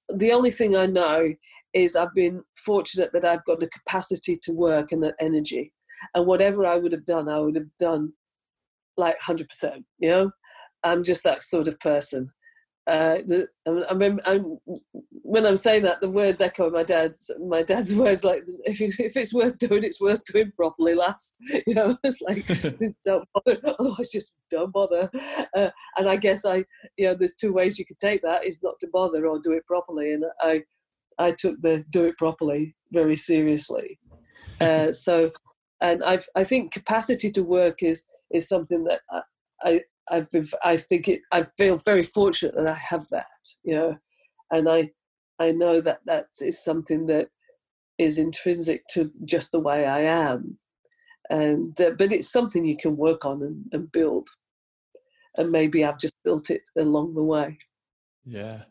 the 0.09 0.33
only 0.33 0.53
thing 0.53 0.77
I 0.77 0.87
know 0.87 1.35
is 1.73 1.97
I've 1.97 2.15
been 2.15 2.43
fortunate 2.57 3.13
that 3.13 3.25
I've 3.25 3.45
got 3.45 3.59
the 3.59 3.69
capacity 3.69 4.39
to 4.43 4.53
work 4.53 4.93
and 4.93 5.03
the 5.03 5.15
energy, 5.21 5.73
and 6.15 6.27
whatever 6.27 6.67
I 6.67 6.77
would 6.77 6.93
have 6.93 7.05
done, 7.05 7.29
I 7.29 7.39
would 7.39 7.57
have 7.57 7.77
done 7.79 8.13
like 8.97 9.19
hundred 9.21 9.49
percent. 9.49 9.85
You 9.99 10.11
know, 10.11 10.31
I'm 10.85 11.03
just 11.05 11.23
that 11.25 11.43
sort 11.43 11.69
of 11.69 11.81
person 11.81 12.33
uh, 12.91 13.19
the, 13.27 13.47
I 13.89 13.95
mean, 13.95 14.19
I'm, 14.27 14.59
when 15.23 15.47
I'm 15.47 15.57
saying 15.57 15.85
that, 15.85 16.01
the 16.01 16.11
words 16.11 16.41
echo 16.41 16.71
my 16.71 16.83
dad's. 16.83 17.31
My 17.39 17.63
dad's 17.63 17.95
words 18.05 18.25
like, 18.25 18.43
"If, 18.65 18.81
if 18.81 19.17
it's 19.17 19.33
worth 19.33 19.59
doing, 19.59 19.85
it's 19.85 20.01
worth 20.01 20.25
doing 20.25 20.53
properly, 20.57 20.95
last." 20.95 21.37
You 21.67 21.75
know, 21.75 21.97
it's 22.05 22.21
like, 22.21 22.47
don't 23.05 23.29
bother. 23.33 23.61
Otherwise, 23.79 24.11
just 24.11 24.37
don't 24.51 24.73
bother. 24.73 25.09
Uh, 25.57 25.71
and 25.97 26.09
I 26.09 26.17
guess 26.17 26.45
I, 26.45 26.65
you 26.97 27.07
know, 27.07 27.15
there's 27.15 27.37
two 27.37 27.53
ways 27.53 27.79
you 27.79 27.87
could 27.87 27.99
take 27.99 28.23
that: 28.23 28.45
is 28.45 28.61
not 28.63 28.81
to 28.81 28.89
bother 28.93 29.27
or 29.27 29.39
do 29.39 29.53
it 29.53 29.67
properly. 29.67 30.13
And 30.13 30.25
I, 30.41 30.65
I 31.19 31.33
took 31.33 31.61
the 31.61 31.85
do 31.91 32.07
it 32.07 32.19
properly 32.19 32.75
very 32.93 33.15
seriously. 33.15 34.01
Uh, 34.61 34.91
so, 34.91 35.31
and 35.81 36.03
I, 36.05 36.19
I 36.37 36.45
think 36.45 36.73
capacity 36.73 37.31
to 37.33 37.43
work 37.43 37.83
is 37.83 38.05
is 38.31 38.49
something 38.49 38.85
that 38.85 39.01
I, 39.11 39.21
I 39.63 39.81
I've 40.11 40.31
been, 40.31 40.45
I 40.65 40.77
think 40.77 41.09
it, 41.09 41.21
I 41.31 41.43
feel 41.43 41.77
very 41.77 42.03
fortunate 42.03 42.57
that 42.57 42.67
I 42.67 42.75
have 42.75 43.09
that, 43.11 43.27
you 43.63 43.75
know, 43.75 43.97
and 44.51 44.69
I, 44.69 44.91
I 45.39 45.53
know 45.53 45.81
that 45.81 46.01
that 46.07 46.27
is 46.41 46.63
something 46.63 47.07
that 47.07 47.29
is 47.97 48.19
intrinsic 48.19 48.83
to 48.91 49.11
just 49.25 49.53
the 49.53 49.61
way 49.61 49.87
I 49.87 50.01
am, 50.01 50.59
and 51.31 51.79
uh, 51.81 51.91
but 51.99 52.13
it's 52.13 52.31
something 52.31 52.65
you 52.65 52.77
can 52.77 52.97
work 52.97 53.25
on 53.25 53.43
and, 53.43 53.65
and 53.73 53.93
build, 53.93 54.27
and 55.37 55.51
maybe 55.51 55.85
I've 55.85 55.99
just 55.99 56.15
built 56.25 56.51
it 56.51 56.69
along 56.77 57.15
the 57.15 57.25
way. 57.25 57.59
Yeah, 58.25 58.63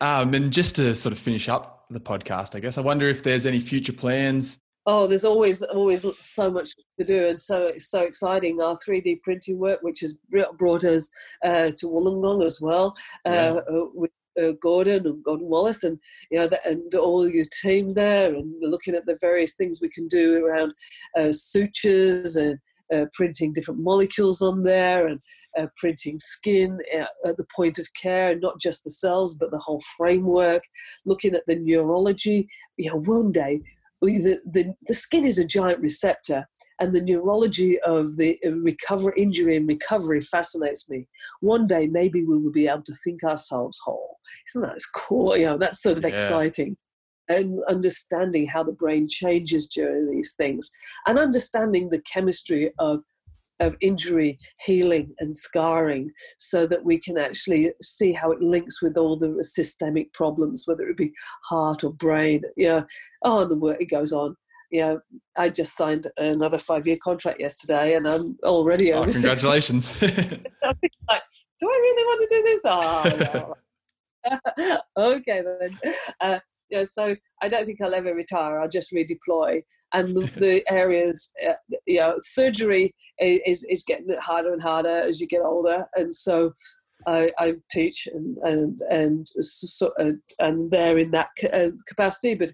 um, 0.00 0.34
and 0.34 0.52
just 0.52 0.76
to 0.76 0.94
sort 0.94 1.12
of 1.12 1.18
finish 1.18 1.48
up 1.48 1.86
the 1.90 2.00
podcast, 2.00 2.54
I 2.54 2.60
guess 2.60 2.76
I 2.76 2.82
wonder 2.82 3.08
if 3.08 3.22
there's 3.22 3.46
any 3.46 3.60
future 3.60 3.92
plans 3.92 4.60
oh, 4.90 5.06
there's 5.06 5.24
always 5.24 5.62
always 5.62 6.04
so 6.18 6.50
much 6.50 6.74
to 6.98 7.04
do, 7.04 7.28
and 7.28 7.40
so 7.40 7.66
it's 7.66 7.90
so 7.90 8.00
exciting. 8.00 8.60
Our 8.60 8.76
3D 8.76 9.22
printing 9.22 9.58
work, 9.58 9.80
which 9.82 10.00
has 10.00 10.18
brought 10.58 10.84
us 10.84 11.10
uh, 11.44 11.70
to 11.78 11.86
Wollongong 11.86 12.44
as 12.44 12.60
well, 12.60 12.96
uh, 13.26 13.30
yeah. 13.30 13.60
uh, 13.72 13.86
with 13.94 14.10
uh, 14.40 14.52
Gordon 14.60 15.06
and 15.06 15.22
Gordon 15.22 15.48
Wallace, 15.48 15.84
and 15.84 15.98
you 16.30 16.38
know, 16.38 16.48
the, 16.48 16.60
and 16.66 16.92
all 16.96 17.28
your 17.28 17.46
team 17.62 17.90
there, 17.90 18.34
and 18.34 18.52
looking 18.60 18.94
at 18.94 19.06
the 19.06 19.16
various 19.20 19.54
things 19.54 19.80
we 19.80 19.88
can 19.88 20.08
do 20.08 20.44
around 20.44 20.74
uh, 21.16 21.32
sutures 21.32 22.34
and 22.36 22.58
uh, 22.92 23.06
printing 23.12 23.52
different 23.52 23.80
molecules 23.80 24.42
on 24.42 24.64
there, 24.64 25.06
and 25.06 25.20
uh, 25.56 25.66
printing 25.76 26.18
skin 26.18 26.78
at 26.92 27.36
the 27.36 27.46
point 27.54 27.78
of 27.78 27.88
care, 27.94 28.32
and 28.32 28.40
not 28.40 28.60
just 28.60 28.82
the 28.82 28.90
cells, 28.90 29.34
but 29.34 29.52
the 29.52 29.58
whole 29.58 29.82
framework, 29.96 30.64
looking 31.06 31.34
at 31.34 31.46
the 31.46 31.56
neurology. 31.56 32.48
You 32.76 32.90
know, 32.90 33.02
one 33.02 33.30
day 33.30 33.60
the, 34.00 34.40
the, 34.50 34.74
the 34.86 34.94
skin 34.94 35.24
is 35.24 35.38
a 35.38 35.44
giant 35.44 35.80
receptor, 35.80 36.48
and 36.80 36.94
the 36.94 37.02
neurology 37.02 37.78
of 37.80 38.16
the 38.16 38.38
recover 38.62 39.14
injury 39.14 39.56
and 39.56 39.68
recovery 39.68 40.20
fascinates 40.20 40.88
me. 40.88 41.06
One 41.40 41.66
day, 41.66 41.86
maybe 41.86 42.24
we 42.24 42.38
will 42.38 42.52
be 42.52 42.66
able 42.66 42.82
to 42.84 42.94
think 43.04 43.22
ourselves 43.22 43.78
whole. 43.84 44.18
Isn't 44.48 44.62
that 44.62 44.80
cool? 44.96 45.36
You 45.36 45.46
know, 45.46 45.58
that's 45.58 45.82
sort 45.82 45.98
of 45.98 46.04
yeah. 46.04 46.10
exciting. 46.10 46.76
And 47.28 47.62
understanding 47.68 48.48
how 48.48 48.64
the 48.64 48.72
brain 48.72 49.06
changes 49.08 49.68
during 49.68 50.10
these 50.10 50.34
things, 50.34 50.70
and 51.06 51.18
understanding 51.18 51.90
the 51.90 52.00
chemistry 52.00 52.72
of 52.78 53.00
of 53.60 53.76
injury 53.80 54.38
healing 54.64 55.14
and 55.18 55.36
scarring 55.36 56.10
so 56.38 56.66
that 56.66 56.84
we 56.84 56.98
can 56.98 57.16
actually 57.18 57.72
see 57.82 58.12
how 58.12 58.30
it 58.30 58.40
links 58.40 58.82
with 58.82 58.96
all 58.96 59.16
the 59.16 59.42
systemic 59.42 60.12
problems 60.12 60.64
whether 60.66 60.88
it 60.88 60.96
be 60.96 61.12
heart 61.44 61.84
or 61.84 61.92
brain 61.92 62.40
yeah 62.56 62.82
oh 63.24 63.42
and 63.42 63.50
the 63.50 63.56
work 63.56 63.80
it 63.80 63.90
goes 63.90 64.12
on. 64.12 64.34
Yeah 64.70 64.96
i 65.36 65.48
just 65.48 65.76
signed 65.76 66.06
another 66.16 66.58
five 66.58 66.86
year 66.86 66.98
contract 67.02 67.40
yesterday 67.40 67.94
and 67.94 68.06
i'm 68.08 68.38
already 68.44 68.92
oh, 68.92 69.04
congratulations. 69.12 69.94
Like, 71.10 71.22
do 71.58 71.68
i 71.68 71.72
really 71.72 72.04
want 72.04 72.28
to 72.28 72.36
do 72.36 72.42
this? 72.44 72.60
Oh 72.64 73.54
okay 74.98 75.42
then 75.42 75.78
uh, 76.20 76.38
yeah 76.70 76.84
so 76.84 77.16
i 77.42 77.48
don't 77.48 77.66
think 77.66 77.80
i'll 77.80 77.94
ever 77.94 78.14
retire 78.14 78.60
i'll 78.60 78.68
just 78.68 78.92
redeploy 78.92 79.60
and 79.92 80.16
the, 80.16 80.30
the 80.36 80.64
areas, 80.70 81.32
uh, 81.48 81.54
you 81.86 81.98
know, 82.00 82.14
surgery 82.18 82.94
is, 83.20 83.64
is 83.68 83.82
getting 83.82 84.08
harder 84.20 84.52
and 84.52 84.62
harder 84.62 84.88
as 85.00 85.20
you 85.20 85.26
get 85.26 85.42
older. 85.42 85.86
And 85.94 86.12
so 86.12 86.52
I, 87.06 87.30
I 87.38 87.54
teach 87.70 88.06
and, 88.12 88.36
and, 88.38 88.78
and, 88.90 89.26
so, 89.40 89.90
and 90.38 90.70
they're 90.70 90.98
in 90.98 91.10
that 91.12 91.28
uh, 91.52 91.70
capacity, 91.88 92.34
but 92.34 92.52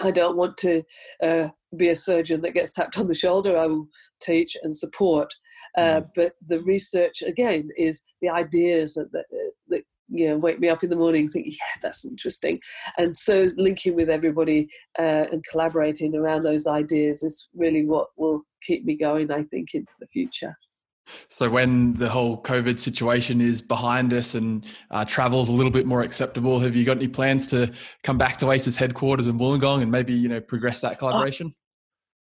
I 0.00 0.12
don't 0.12 0.36
want 0.36 0.56
to 0.58 0.82
uh, 1.22 1.48
be 1.76 1.88
a 1.88 1.96
surgeon 1.96 2.42
that 2.42 2.54
gets 2.54 2.72
tapped 2.72 2.98
on 2.98 3.08
the 3.08 3.14
shoulder. 3.14 3.58
I 3.58 3.66
will 3.66 3.88
teach 4.22 4.56
and 4.62 4.74
support. 4.74 5.32
Uh, 5.76 6.00
mm. 6.00 6.08
But 6.14 6.32
the 6.46 6.60
research, 6.62 7.22
again, 7.22 7.70
is 7.76 8.02
the 8.22 8.28
ideas 8.28 8.94
that, 8.94 9.10
that, 9.12 9.24
that 9.68 9.82
you 10.10 10.28
know 10.28 10.36
wake 10.36 10.58
me 10.58 10.68
up 10.68 10.82
in 10.82 10.90
the 10.90 10.96
morning 10.96 11.28
think 11.28 11.46
yeah 11.46 11.80
that's 11.82 12.04
interesting. 12.04 12.60
And 12.98 13.16
so 13.16 13.48
linking 13.56 13.94
with 13.94 14.10
everybody 14.10 14.68
uh, 14.98 15.26
and 15.32 15.44
collaborating 15.50 16.14
around 16.14 16.42
those 16.42 16.66
ideas 16.66 17.22
is 17.22 17.48
really 17.54 17.84
what 17.84 18.08
will 18.16 18.42
keep 18.62 18.84
me 18.84 18.94
going 18.94 19.30
i 19.30 19.42
think 19.44 19.74
into 19.74 19.92
the 20.00 20.06
future. 20.06 20.56
So 21.28 21.50
when 21.50 21.94
the 21.94 22.08
whole 22.08 22.40
covid 22.42 22.78
situation 22.78 23.40
is 23.40 23.60
behind 23.62 24.12
us 24.12 24.34
and 24.34 24.64
uh, 24.90 25.04
travel's 25.04 25.48
a 25.48 25.52
little 25.52 25.72
bit 25.72 25.86
more 25.86 26.02
acceptable 26.02 26.60
have 26.60 26.76
you 26.76 26.84
got 26.84 26.98
any 26.98 27.08
plans 27.08 27.46
to 27.48 27.72
come 28.04 28.18
back 28.18 28.36
to 28.38 28.50
aces 28.50 28.76
headquarters 28.76 29.26
in 29.26 29.38
wollongong 29.38 29.82
and 29.82 29.90
maybe 29.90 30.12
you 30.12 30.28
know 30.28 30.40
progress 30.40 30.80
that 30.80 30.98
collaboration 30.98 31.54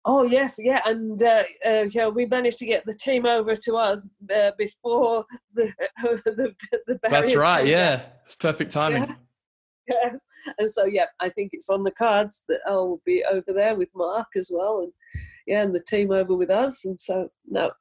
Oh 0.10 0.24
yes, 0.24 0.56
yeah, 0.58 0.80
and 0.86 1.22
uh, 1.22 1.44
uh, 1.66 1.86
yeah, 1.92 2.08
we 2.08 2.26
managed 2.26 2.60
to 2.60 2.66
get 2.66 2.86
the 2.86 2.94
team 2.94 3.26
over 3.26 3.58
to 3.58 3.76
us 3.76 4.08
uh, 4.34 4.52
before 4.58 5.26
the 5.54 5.74
the, 6.02 6.56
the 6.88 7.00
That's 7.04 7.36
right. 7.36 7.68
Yeah, 7.68 8.04
it's 8.26 8.36
perfect 8.36 8.72
timing. 8.72 9.04
Yeah. 9.04 9.16
Yes, 9.90 10.24
and 10.58 10.72
so 10.72 10.86
yeah, 10.86 11.08
I 11.20 11.28
think 11.28 11.50
it's 11.52 11.70
on 11.70 11.84
the 11.84 11.92
cards 11.92 12.46
that 12.48 12.62
I'll 12.66 13.02
be 13.06 13.24
over 13.30 13.54
there 13.54 13.76
with 13.76 13.90
Mark 13.94 14.28
as 14.38 14.50
well, 14.50 14.80
and 14.80 14.94
yeah, 15.46 15.64
and 15.64 15.76
the 15.76 15.84
team 15.86 16.12
over 16.12 16.36
with 16.36 16.50
us, 16.50 16.86
and 16.86 17.00
so 17.02 17.28
no, 17.46 17.72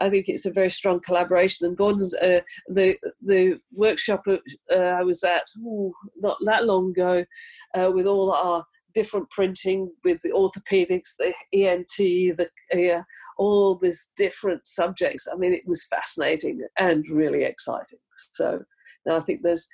I 0.00 0.08
think 0.08 0.28
it's 0.28 0.46
a 0.46 0.52
very 0.52 0.70
strong 0.70 1.00
collaboration. 1.00 1.66
And 1.66 1.76
Gordon's 1.76 2.14
uh, 2.14 2.40
the 2.68 2.96
the 3.20 3.58
workshop 3.72 4.24
uh, 4.26 4.74
I 4.74 5.02
was 5.02 5.22
at 5.22 5.44
ooh, 5.58 5.92
not 6.16 6.38
that 6.46 6.64
long 6.64 6.90
ago 6.90 7.26
uh, 7.74 7.90
with 7.92 8.06
all 8.06 8.32
our 8.32 8.64
different 8.94 9.30
printing 9.30 9.92
with 10.04 10.20
the 10.22 10.30
orthopedics, 10.30 11.14
the 11.18 11.34
ENT, 11.52 11.96
the 11.98 12.48
uh, 12.74 13.02
all 13.36 13.76
these 13.76 14.08
different 14.16 14.66
subjects. 14.66 15.26
I 15.32 15.36
mean, 15.36 15.52
it 15.52 15.66
was 15.66 15.86
fascinating 15.86 16.60
and 16.78 17.04
really 17.08 17.44
exciting. 17.44 18.00
So 18.32 18.64
now 19.06 19.16
I 19.16 19.20
think 19.20 19.42
there's 19.42 19.68